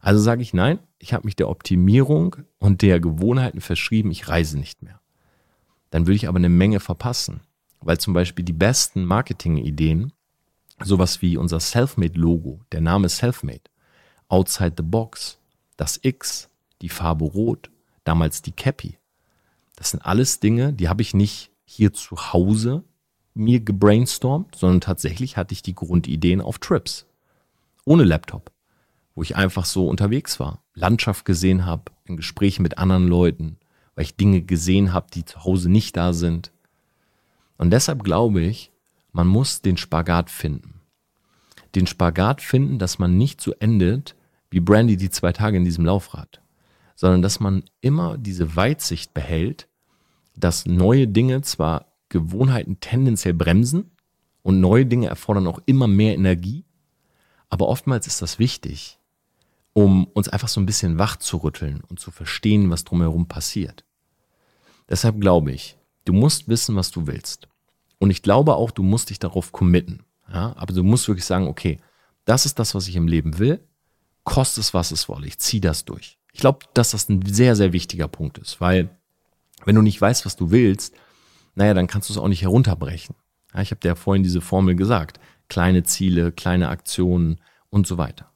Also 0.00 0.20
sage 0.20 0.42
ich 0.42 0.54
nein, 0.54 0.78
ich 0.98 1.12
habe 1.12 1.24
mich 1.24 1.36
der 1.36 1.48
Optimierung 1.48 2.36
und 2.58 2.82
der 2.82 3.00
Gewohnheiten 3.00 3.60
verschrieben, 3.60 4.10
ich 4.10 4.28
reise 4.28 4.58
nicht 4.58 4.82
mehr. 4.82 5.00
Dann 5.90 6.06
würde 6.06 6.16
ich 6.16 6.28
aber 6.28 6.36
eine 6.36 6.48
Menge 6.48 6.80
verpassen, 6.80 7.40
weil 7.86 7.98
zum 7.98 8.12
Beispiel 8.14 8.44
die 8.44 8.52
besten 8.52 9.04
Marketing-Ideen, 9.04 10.12
sowas 10.82 11.22
wie 11.22 11.36
unser 11.36 11.60
Selfmade-Logo, 11.60 12.60
der 12.72 12.80
Name 12.80 13.08
Selfmade, 13.08 13.62
Outside 14.28 14.74
the 14.76 14.82
Box, 14.82 15.38
das 15.76 16.00
X, 16.02 16.48
die 16.82 16.88
Farbe 16.88 17.24
Rot, 17.24 17.70
damals 18.04 18.42
die 18.42 18.52
Cappy, 18.52 18.98
das 19.76 19.90
sind 19.90 20.04
alles 20.04 20.40
Dinge, 20.40 20.72
die 20.72 20.88
habe 20.88 21.02
ich 21.02 21.14
nicht 21.14 21.50
hier 21.64 21.92
zu 21.92 22.32
Hause 22.32 22.82
mir 23.34 23.60
gebrainstormt, 23.60 24.56
sondern 24.56 24.80
tatsächlich 24.80 25.36
hatte 25.36 25.52
ich 25.52 25.62
die 25.62 25.74
Grundideen 25.74 26.40
auf 26.40 26.58
Trips. 26.58 27.06
Ohne 27.84 28.04
Laptop. 28.04 28.50
Wo 29.14 29.22
ich 29.22 29.36
einfach 29.36 29.66
so 29.66 29.88
unterwegs 29.88 30.40
war. 30.40 30.62
Landschaft 30.74 31.24
gesehen 31.24 31.66
habe, 31.66 31.84
in 32.04 32.16
Gesprächen 32.16 32.62
mit 32.62 32.78
anderen 32.78 33.06
Leuten, 33.06 33.58
weil 33.94 34.04
ich 34.04 34.16
Dinge 34.16 34.42
gesehen 34.42 34.92
habe, 34.92 35.06
die 35.12 35.24
zu 35.24 35.44
Hause 35.44 35.70
nicht 35.70 35.96
da 35.96 36.12
sind. 36.12 36.50
Und 37.58 37.70
deshalb 37.70 38.04
glaube 38.04 38.42
ich, 38.42 38.72
man 39.12 39.26
muss 39.26 39.62
den 39.62 39.76
Spagat 39.76 40.30
finden. 40.30 40.80
Den 41.74 41.86
Spagat 41.86 42.42
finden, 42.42 42.78
dass 42.78 42.98
man 42.98 43.16
nicht 43.16 43.40
so 43.40 43.52
endet 43.52 44.14
wie 44.50 44.60
Brandy 44.60 44.96
die 44.96 45.10
zwei 45.10 45.32
Tage 45.32 45.56
in 45.56 45.64
diesem 45.64 45.84
Laufrad, 45.84 46.40
sondern 46.94 47.22
dass 47.22 47.40
man 47.40 47.64
immer 47.80 48.18
diese 48.18 48.56
Weitsicht 48.56 49.14
behält, 49.14 49.68
dass 50.36 50.66
neue 50.66 51.08
Dinge 51.08 51.42
zwar 51.42 51.86
Gewohnheiten 52.08 52.78
tendenziell 52.80 53.34
bremsen 53.34 53.90
und 54.42 54.60
neue 54.60 54.86
Dinge 54.86 55.08
erfordern 55.08 55.46
auch 55.46 55.60
immer 55.66 55.88
mehr 55.88 56.14
Energie, 56.14 56.64
aber 57.48 57.68
oftmals 57.68 58.06
ist 58.06 58.22
das 58.22 58.38
wichtig, 58.38 58.98
um 59.72 60.06
uns 60.06 60.28
einfach 60.28 60.48
so 60.48 60.60
ein 60.60 60.66
bisschen 60.66 60.98
wach 60.98 61.16
zu 61.16 61.38
rütteln 61.38 61.82
und 61.88 62.00
zu 62.00 62.10
verstehen, 62.10 62.70
was 62.70 62.84
drumherum 62.84 63.26
passiert. 63.26 63.84
Deshalb 64.88 65.20
glaube 65.20 65.52
ich, 65.52 65.76
du 66.06 66.14
musst 66.14 66.48
wissen, 66.48 66.74
was 66.76 66.90
du 66.90 67.06
willst. 67.06 67.48
Und 67.98 68.10
ich 68.10 68.22
glaube 68.22 68.56
auch, 68.56 68.70
du 68.70 68.82
musst 68.82 69.10
dich 69.10 69.18
darauf 69.18 69.52
committen. 69.52 70.02
Ja? 70.32 70.54
Aber 70.56 70.72
du 70.72 70.82
musst 70.82 71.08
wirklich 71.08 71.26
sagen, 71.26 71.46
okay, 71.46 71.78
das 72.24 72.46
ist 72.46 72.58
das, 72.58 72.74
was 72.74 72.88
ich 72.88 72.96
im 72.96 73.08
Leben 73.08 73.38
will. 73.38 73.60
Koste 74.24 74.60
es, 74.60 74.72
was 74.74 74.90
es 74.90 75.08
wolle. 75.08 75.26
Ich 75.26 75.38
ziehe 75.38 75.60
das 75.60 75.84
durch. 75.84 76.18
Ich 76.32 76.40
glaube, 76.40 76.66
dass 76.74 76.90
das 76.90 77.08
ein 77.08 77.24
sehr, 77.24 77.56
sehr 77.56 77.72
wichtiger 77.72 78.08
Punkt 78.08 78.38
ist, 78.38 78.60
weil 78.60 78.90
wenn 79.64 79.76
du 79.76 79.82
nicht 79.82 80.00
weißt, 80.00 80.26
was 80.26 80.36
du 80.36 80.50
willst, 80.50 80.94
naja, 81.54 81.74
dann 81.74 81.86
kannst 81.86 82.08
du 82.08 82.12
es 82.12 82.18
auch 82.18 82.28
nicht 82.28 82.42
herunterbrechen. 82.42 83.14
Ja, 83.54 83.62
ich 83.62 83.70
habe 83.70 83.80
dir 83.80 83.88
ja 83.88 83.94
vorhin 83.94 84.22
diese 84.22 84.40
Formel 84.40 84.74
gesagt. 84.74 85.18
Kleine 85.48 85.84
Ziele, 85.84 86.32
kleine 86.32 86.68
Aktionen 86.68 87.40
und 87.70 87.86
so 87.86 87.96
weiter. 87.96 88.30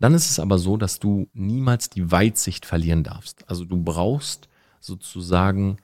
Dann 0.00 0.12
ist 0.12 0.28
es 0.28 0.38
aber 0.38 0.58
so, 0.58 0.76
dass 0.76 0.98
du 0.98 1.28
niemals 1.32 1.88
die 1.88 2.10
Weitsicht 2.10 2.66
verlieren 2.66 3.04
darfst. 3.04 3.48
Also 3.48 3.64
du 3.64 3.82
brauchst 3.82 4.48
sozusagen 4.80 5.78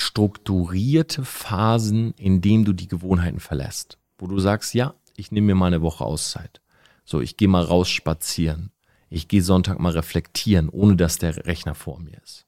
strukturierte 0.00 1.24
Phasen, 1.24 2.14
in 2.16 2.40
denen 2.40 2.64
du 2.64 2.72
die 2.72 2.88
Gewohnheiten 2.88 3.40
verlässt. 3.40 3.98
Wo 4.18 4.26
du 4.26 4.38
sagst, 4.38 4.74
ja, 4.74 4.94
ich 5.16 5.30
nehme 5.30 5.48
mir 5.48 5.54
mal 5.54 5.66
eine 5.66 5.82
Woche 5.82 6.04
Auszeit. 6.04 6.60
So, 7.04 7.20
ich 7.20 7.36
gehe 7.36 7.48
mal 7.48 7.64
raus 7.64 7.88
spazieren. 7.90 8.70
Ich 9.10 9.28
gehe 9.28 9.42
Sonntag 9.42 9.78
mal 9.78 9.92
reflektieren, 9.92 10.68
ohne 10.68 10.96
dass 10.96 11.18
der 11.18 11.44
Rechner 11.44 11.74
vor 11.74 12.00
mir 12.00 12.18
ist. 12.22 12.46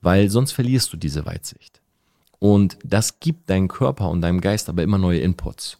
Weil 0.00 0.28
sonst 0.28 0.52
verlierst 0.52 0.92
du 0.92 0.96
diese 0.96 1.24
Weitsicht. 1.24 1.80
Und 2.38 2.76
das 2.84 3.20
gibt 3.20 3.48
deinem 3.48 3.68
Körper 3.68 4.10
und 4.10 4.20
deinem 4.20 4.40
Geist 4.40 4.68
aber 4.68 4.82
immer 4.82 4.98
neue 4.98 5.20
Inputs. 5.20 5.78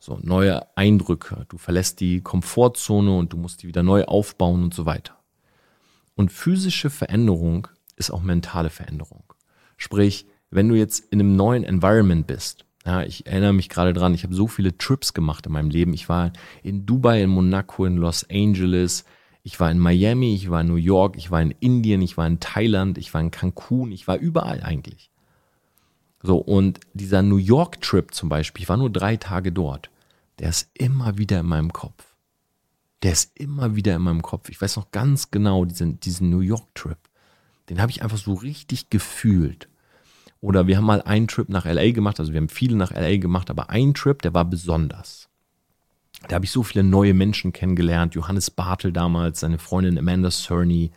So, 0.00 0.18
neue 0.20 0.66
Eindrücke. 0.76 1.46
Du 1.48 1.58
verlässt 1.58 2.00
die 2.00 2.20
Komfortzone 2.20 3.16
und 3.16 3.32
du 3.32 3.36
musst 3.36 3.62
die 3.62 3.68
wieder 3.68 3.84
neu 3.84 4.04
aufbauen 4.04 4.64
und 4.64 4.74
so 4.74 4.84
weiter. 4.84 5.16
Und 6.14 6.32
physische 6.32 6.90
Veränderung 6.90 7.68
ist 7.96 8.10
auch 8.10 8.22
mentale 8.22 8.68
Veränderung. 8.68 9.22
Sprich, 9.76 10.26
wenn 10.52 10.68
du 10.68 10.74
jetzt 10.74 11.00
in 11.12 11.20
einem 11.20 11.34
neuen 11.34 11.64
Environment 11.64 12.26
bist, 12.26 12.64
ja, 12.84 13.02
ich 13.02 13.26
erinnere 13.26 13.52
mich 13.52 13.68
gerade 13.68 13.92
dran, 13.92 14.14
ich 14.14 14.24
habe 14.24 14.34
so 14.34 14.46
viele 14.46 14.76
Trips 14.76 15.14
gemacht 15.14 15.46
in 15.46 15.52
meinem 15.52 15.70
Leben. 15.70 15.94
Ich 15.94 16.08
war 16.08 16.32
in 16.62 16.84
Dubai, 16.84 17.22
in 17.22 17.30
Monaco, 17.30 17.84
in 17.84 17.96
Los 17.96 18.26
Angeles, 18.28 19.04
ich 19.44 19.58
war 19.60 19.70
in 19.70 19.78
Miami, 19.78 20.34
ich 20.34 20.50
war 20.50 20.60
in 20.60 20.68
New 20.68 20.76
York, 20.76 21.16
ich 21.16 21.30
war 21.30 21.40
in 21.40 21.52
Indien, 21.60 22.02
ich 22.02 22.16
war 22.16 22.26
in 22.26 22.40
Thailand, 22.40 22.98
ich 22.98 23.12
war 23.14 23.20
in 23.20 23.30
Cancun, 23.30 23.92
ich 23.92 24.06
war 24.08 24.18
überall 24.18 24.62
eigentlich. 24.62 25.10
So, 26.22 26.38
und 26.38 26.80
dieser 26.92 27.22
New 27.22 27.36
York-Trip 27.36 28.12
zum 28.14 28.28
Beispiel, 28.28 28.62
ich 28.62 28.68
war 28.68 28.76
nur 28.76 28.90
drei 28.90 29.16
Tage 29.16 29.52
dort, 29.52 29.90
der 30.38 30.50
ist 30.50 30.70
immer 30.74 31.18
wieder 31.18 31.40
in 31.40 31.46
meinem 31.46 31.72
Kopf. 31.72 32.14
Der 33.02 33.12
ist 33.12 33.36
immer 33.38 33.74
wieder 33.74 33.96
in 33.96 34.02
meinem 34.02 34.22
Kopf. 34.22 34.48
Ich 34.48 34.60
weiß 34.60 34.76
noch 34.76 34.92
ganz 34.92 35.30
genau 35.30 35.64
diesen, 35.64 35.98
diesen 35.98 36.30
New 36.30 36.40
York-Trip. 36.40 36.98
Den 37.68 37.80
habe 37.80 37.90
ich 37.90 38.02
einfach 38.02 38.18
so 38.18 38.34
richtig 38.34 38.90
gefühlt. 38.90 39.68
Oder 40.42 40.66
wir 40.66 40.76
haben 40.76 40.84
mal 40.84 41.00
einen 41.02 41.28
Trip 41.28 41.48
nach 41.48 41.64
LA 41.64 41.92
gemacht, 41.92 42.18
also 42.18 42.32
wir 42.32 42.40
haben 42.40 42.48
viele 42.48 42.76
nach 42.76 42.90
LA 42.90 43.18
gemacht, 43.18 43.48
aber 43.48 43.70
ein 43.70 43.94
Trip, 43.94 44.20
der 44.20 44.34
war 44.34 44.44
besonders. 44.44 45.30
Da 46.28 46.34
habe 46.34 46.44
ich 46.44 46.50
so 46.50 46.64
viele 46.64 46.82
neue 46.82 47.14
Menschen 47.14 47.52
kennengelernt. 47.52 48.14
Johannes 48.14 48.50
Bartel 48.50 48.92
damals, 48.92 49.40
seine 49.40 49.58
Freundin 49.58 49.96
Amanda 49.96 50.30
Cerny. 50.30 50.90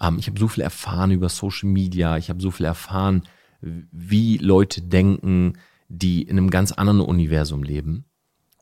Ähm, 0.00 0.16
ich 0.18 0.26
habe 0.26 0.40
so 0.40 0.48
viel 0.48 0.64
erfahren 0.64 1.10
über 1.10 1.28
Social 1.28 1.68
Media. 1.68 2.16
Ich 2.16 2.30
habe 2.30 2.40
so 2.40 2.50
viel 2.50 2.64
erfahren, 2.64 3.22
wie 3.60 4.38
Leute 4.38 4.80
denken, 4.80 5.58
die 5.88 6.22
in 6.22 6.38
einem 6.38 6.48
ganz 6.48 6.72
anderen 6.72 7.00
Universum 7.00 7.62
leben. 7.62 8.06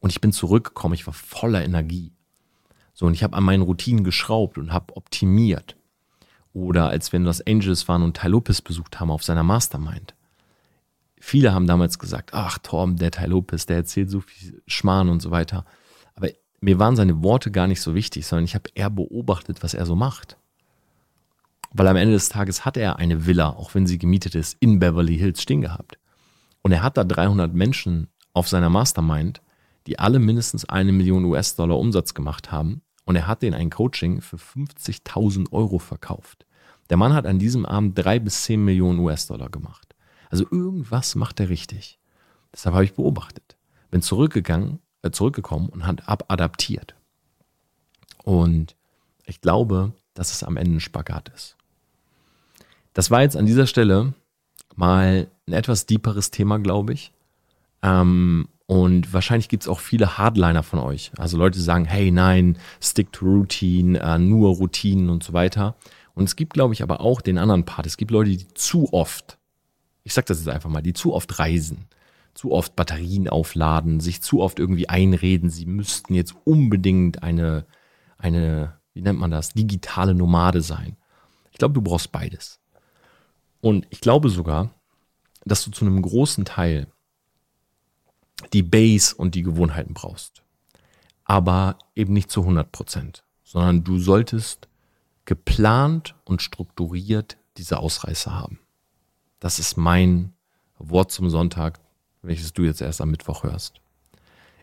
Und 0.01 0.11
ich 0.11 0.21
bin 0.21 0.33
zurückgekommen, 0.33 0.95
ich 0.95 1.07
war 1.07 1.15
voller 1.15 1.65
Energie. 1.65 2.12
So, 2.95 3.07
und 3.07 3.15
ich 3.15 3.23
habe 3.23 3.37
an 3.37 3.45
meinen 3.45 3.62
Routinen 3.62 4.03
geschraubt 4.03 4.59
und 4.59 4.73
habe 4.73 4.97
optimiert. 4.97 5.77
Oder 6.53 6.89
als 6.89 7.12
wir 7.12 7.19
in 7.19 7.25
Los 7.25 7.47
Angeles 7.47 7.87
waren 7.87 8.03
und 8.03 8.17
Ty 8.17 8.29
Lopez 8.29 8.61
besucht 8.61 8.99
haben 8.99 9.11
auf 9.12 9.23
seiner 9.23 9.45
Mastermind. 9.45 10.15
Viele 11.29 11.53
haben 11.53 11.67
damals 11.67 11.99
gesagt, 11.99 12.35
ach 12.35 12.59
Torben, 12.59 12.99
der 12.99 13.11
Ty 13.11 13.27
Lopez, 13.27 13.67
der 13.67 13.79
erzählt 13.79 14.11
so 14.11 14.21
viel 14.21 14.62
Schmarrn 14.69 15.09
und 15.09 15.21
so 15.21 15.33
weiter. 15.33 15.65
Aber 16.15 16.29
mir 16.61 16.79
waren 16.79 16.95
seine 16.95 17.21
Worte 17.25 17.51
gar 17.51 17.67
nicht 17.67 17.81
so 17.81 17.97
wichtig, 17.97 18.25
sondern 18.25 18.45
ich 18.45 18.55
habe 18.55 18.71
eher 18.77 18.91
beobachtet, 18.91 19.65
was 19.65 19.75
er 19.75 19.87
so 19.87 19.97
macht. 19.97 20.37
Weil 21.73 21.89
am 21.89 21.97
Ende 21.97 22.15
des 22.15 22.29
Tages 22.29 22.65
hat 22.65 22.77
er 22.77 23.01
eine 23.01 23.27
Villa, 23.27 23.49
auch 23.49 23.75
wenn 23.75 23.89
sie 23.89 23.99
gemietet 23.99 24.37
ist, 24.37 24.57
in 24.61 24.79
Beverly 24.79 25.19
Hills 25.19 25.43
stehen 25.43 25.62
gehabt. 25.62 25.99
Und 26.62 26.71
er 26.71 26.85
hat 26.85 26.97
da 26.97 27.03
300 27.03 27.53
Menschen 27.53 28.07
auf 28.33 28.47
seiner 28.47 28.71
Mastermind, 28.71 29.43
die 29.89 29.99
alle 29.99 30.21
mindestens 30.21 30.65
eine 30.67 30.93
Million 30.93 31.25
US-Dollar 31.25 31.77
Umsatz 31.77 32.15
gemacht 32.15 32.53
haben. 32.53 32.83
Und 33.05 33.17
er 33.17 33.27
hat 33.27 33.43
denen 33.43 33.55
ein 33.55 33.71
Coaching 33.71 34.21
für 34.21 34.37
50.000 34.37 35.51
Euro 35.51 35.81
verkauft. 35.81 36.47
Der 36.89 36.97
Mann 36.97 37.15
hat 37.15 37.27
an 37.27 37.41
diesem 37.41 37.67
Abend 37.67 37.99
drei 37.99 38.21
bis 38.21 38.45
zehn 38.45 38.65
Millionen 38.65 39.01
US-Dollar 39.01 39.51
gemacht. 39.51 39.86
Also 40.31 40.45
irgendwas 40.51 41.15
macht 41.15 41.41
er 41.41 41.49
richtig. 41.49 41.99
Deshalb 42.53 42.75
habe 42.75 42.85
ich 42.85 42.95
beobachtet. 42.95 43.57
Bin 43.91 44.03
zurückgegangen, 44.03 44.81
äh, 45.03 45.11
zurückgekommen 45.11 45.69
und 45.69 45.87
hat 45.87 46.09
abadaptiert. 46.09 46.95
Und 48.25 48.77
ich 49.25 49.41
glaube, 49.41 49.93
dass 50.15 50.33
es 50.33 50.43
am 50.43 50.57
Ende 50.57 50.77
ein 50.77 50.81
Spagat 50.81 51.29
ist. 51.31 51.57
Das 52.95 53.11
war 53.11 53.23
jetzt 53.23 53.37
an 53.37 53.47
dieser 53.47 53.67
Stelle 53.67 54.15
mal 54.75 55.29
ein 55.47 55.53
etwas 55.53 55.87
deeperes 55.87 56.31
Thema, 56.31 56.59
glaube 56.59 56.93
ich. 56.93 57.12
Ähm, 57.83 58.49
und 58.67 59.12
wahrscheinlich 59.12 59.49
gibt 59.49 59.62
es 59.62 59.69
auch 59.69 59.79
viele 59.79 60.19
Hardliner 60.19 60.62
von 60.62 60.81
euch. 60.81 61.12
Also 61.19 61.37
Leute, 61.37 61.59
die 61.59 61.65
sagen, 61.65 61.85
hey, 61.85 62.11
nein, 62.11 62.59
stick 62.81 63.12
to 63.12 63.25
routine, 63.25 64.01
äh, 64.01 64.19
nur 64.19 64.57
Routinen 64.57 65.09
und 65.09 65.23
so 65.23 65.33
weiter. 65.33 65.77
Und 66.15 66.25
es 66.25 66.35
gibt, 66.35 66.55
glaube 66.55 66.75
ich, 66.75 66.83
aber 66.83 67.01
auch 67.01 67.21
den 67.21 67.39
anderen 67.39 67.65
Part. 67.65 67.87
Es 67.87 67.97
gibt 67.97 68.11
Leute, 68.11 68.31
die 68.31 68.49
zu 68.55 68.93
oft, 68.93 69.39
ich 70.07 70.14
sage 70.14 70.27
das 70.27 70.38
jetzt 70.38 70.49
einfach 70.49 70.71
mal, 70.71 70.83
die 70.83 70.92
zu 70.92 71.12
oft 71.12 71.37
reisen, 71.40 71.88
zu 72.33 72.53
oft 72.53 72.77
Batterien 72.77 73.29
aufladen, 73.29 73.99
sich 73.99 74.23
zu 74.23 74.40
oft 74.40 74.61
irgendwie 74.61 74.88
einreden, 74.88 75.51
sie 75.51 75.66
müssten 75.66 76.14
jetzt 76.14 76.33
unbedingt 76.45 77.25
eine, 77.25 77.66
eine, 78.16 78.79
wie 78.95 79.03
nennt 79.03 79.19
man 79.19 79.33
das, 79.33 79.49
digitale 79.49 80.14
Nomade 80.14 80.62
sein. 80.62 80.97
Ich 81.51 81.59
glaube, 81.59 81.75
du 81.75 81.83
brauchst 81.83 82.12
beides. 82.12 82.61
Und 83.61 83.88
ich 83.90 84.01
glaube 84.01 84.29
sogar, 84.29 84.71
dass 85.45 85.64
du 85.64 85.73
zu 85.73 85.85
einem 85.85 86.01
großen 86.01 86.45
Teil 86.45 86.87
die 88.53 88.62
Base 88.62 89.12
und 89.12 89.35
die 89.35 89.42
Gewohnheiten 89.42 89.92
brauchst. 89.92 90.45
Aber 91.25 91.79
eben 91.97 92.12
nicht 92.12 92.31
zu 92.31 92.42
100 92.42 92.71
Prozent, 92.71 93.25
sondern 93.42 93.83
du 93.83 93.99
solltest 93.99 94.69
geplant 95.25 96.14
und 96.25 96.42
strukturiert 96.42 97.38
diese 97.57 97.81
Ausreißer 97.81 98.33
haben. 98.33 98.61
Das 99.40 99.59
ist 99.59 99.77
mein 99.77 100.33
Wort 100.79 101.12
zum 101.12 101.31
Sonntag, 101.31 101.79
welches 102.22 102.53
du 102.53 102.62
jetzt 102.62 102.81
erst 102.81 103.01
am 103.01 103.11
Mittwoch 103.11 103.42
hörst. 103.42 103.81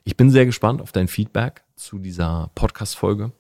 Ich 0.04 0.18
bin 0.18 0.30
sehr 0.30 0.46
gespannt 0.46 0.82
auf 0.82 0.92
dein 0.92 1.08
Feedback 1.08 1.64
zu 1.76 2.00
dieser 2.00 2.52
Podcast-Folge 2.56 3.32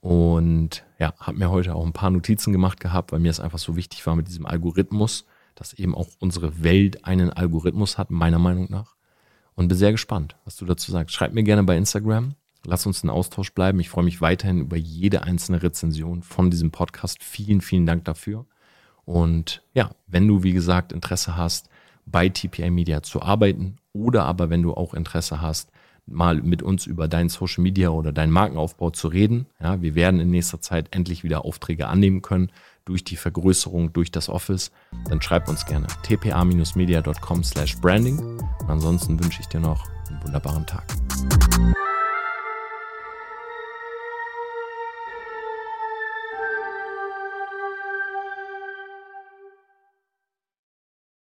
und 0.00 0.84
ja, 0.98 1.14
habe 1.18 1.38
mir 1.38 1.50
heute 1.50 1.74
auch 1.74 1.84
ein 1.84 1.92
paar 1.92 2.10
Notizen 2.10 2.52
gemacht 2.52 2.80
gehabt, 2.80 3.12
weil 3.12 3.20
mir 3.20 3.30
es 3.30 3.40
einfach 3.40 3.58
so 3.58 3.76
wichtig 3.76 4.06
war 4.06 4.16
mit 4.16 4.28
diesem 4.28 4.46
Algorithmus, 4.46 5.26
dass 5.54 5.74
eben 5.74 5.94
auch 5.94 6.08
unsere 6.18 6.62
Welt 6.62 7.04
einen 7.04 7.30
Algorithmus 7.30 7.98
hat, 7.98 8.10
meiner 8.10 8.38
Meinung 8.38 8.68
nach. 8.70 8.96
Und 9.54 9.68
bin 9.68 9.76
sehr 9.76 9.92
gespannt, 9.92 10.36
was 10.44 10.56
du 10.56 10.64
dazu 10.64 10.92
sagst. 10.92 11.14
Schreib 11.14 11.32
mir 11.32 11.42
gerne 11.42 11.64
bei 11.64 11.76
Instagram 11.76 12.36
Lass 12.64 12.86
uns 12.86 13.02
in 13.02 13.10
Austausch 13.10 13.52
bleiben. 13.54 13.80
Ich 13.80 13.88
freue 13.88 14.04
mich 14.04 14.20
weiterhin 14.20 14.60
über 14.60 14.76
jede 14.76 15.22
einzelne 15.22 15.62
Rezension 15.62 16.22
von 16.22 16.50
diesem 16.50 16.70
Podcast. 16.70 17.22
Vielen, 17.22 17.60
vielen 17.60 17.86
Dank 17.86 18.04
dafür. 18.04 18.46
Und 19.08 19.62
ja, 19.72 19.90
wenn 20.06 20.28
du, 20.28 20.42
wie 20.42 20.52
gesagt, 20.52 20.92
Interesse 20.92 21.34
hast, 21.34 21.70
bei 22.04 22.28
TPA 22.28 22.68
Media 22.68 23.02
zu 23.02 23.22
arbeiten 23.22 23.76
oder 23.94 24.26
aber 24.26 24.50
wenn 24.50 24.62
du 24.62 24.74
auch 24.74 24.92
Interesse 24.92 25.40
hast, 25.40 25.70
mal 26.04 26.42
mit 26.42 26.62
uns 26.62 26.84
über 26.84 27.08
deinen 27.08 27.30
Social 27.30 27.62
Media 27.62 27.88
oder 27.88 28.12
deinen 28.12 28.32
Markenaufbau 28.32 28.90
zu 28.90 29.08
reden. 29.08 29.46
Ja, 29.62 29.80
wir 29.80 29.94
werden 29.94 30.20
in 30.20 30.30
nächster 30.30 30.60
Zeit 30.60 30.94
endlich 30.94 31.24
wieder 31.24 31.46
Aufträge 31.46 31.88
annehmen 31.88 32.20
können 32.20 32.50
durch 32.84 33.02
die 33.02 33.16
Vergrößerung, 33.16 33.94
durch 33.94 34.10
das 34.10 34.28
Office. 34.28 34.72
Dann 35.08 35.22
schreib 35.22 35.48
uns 35.48 35.64
gerne 35.64 35.86
tpa-media.com 36.02 37.44
slash 37.44 37.78
branding. 37.80 38.42
Ansonsten 38.66 39.18
wünsche 39.24 39.40
ich 39.40 39.48
dir 39.48 39.60
noch 39.60 39.88
einen 40.10 40.22
wunderbaren 40.22 40.66
Tag. 40.66 40.84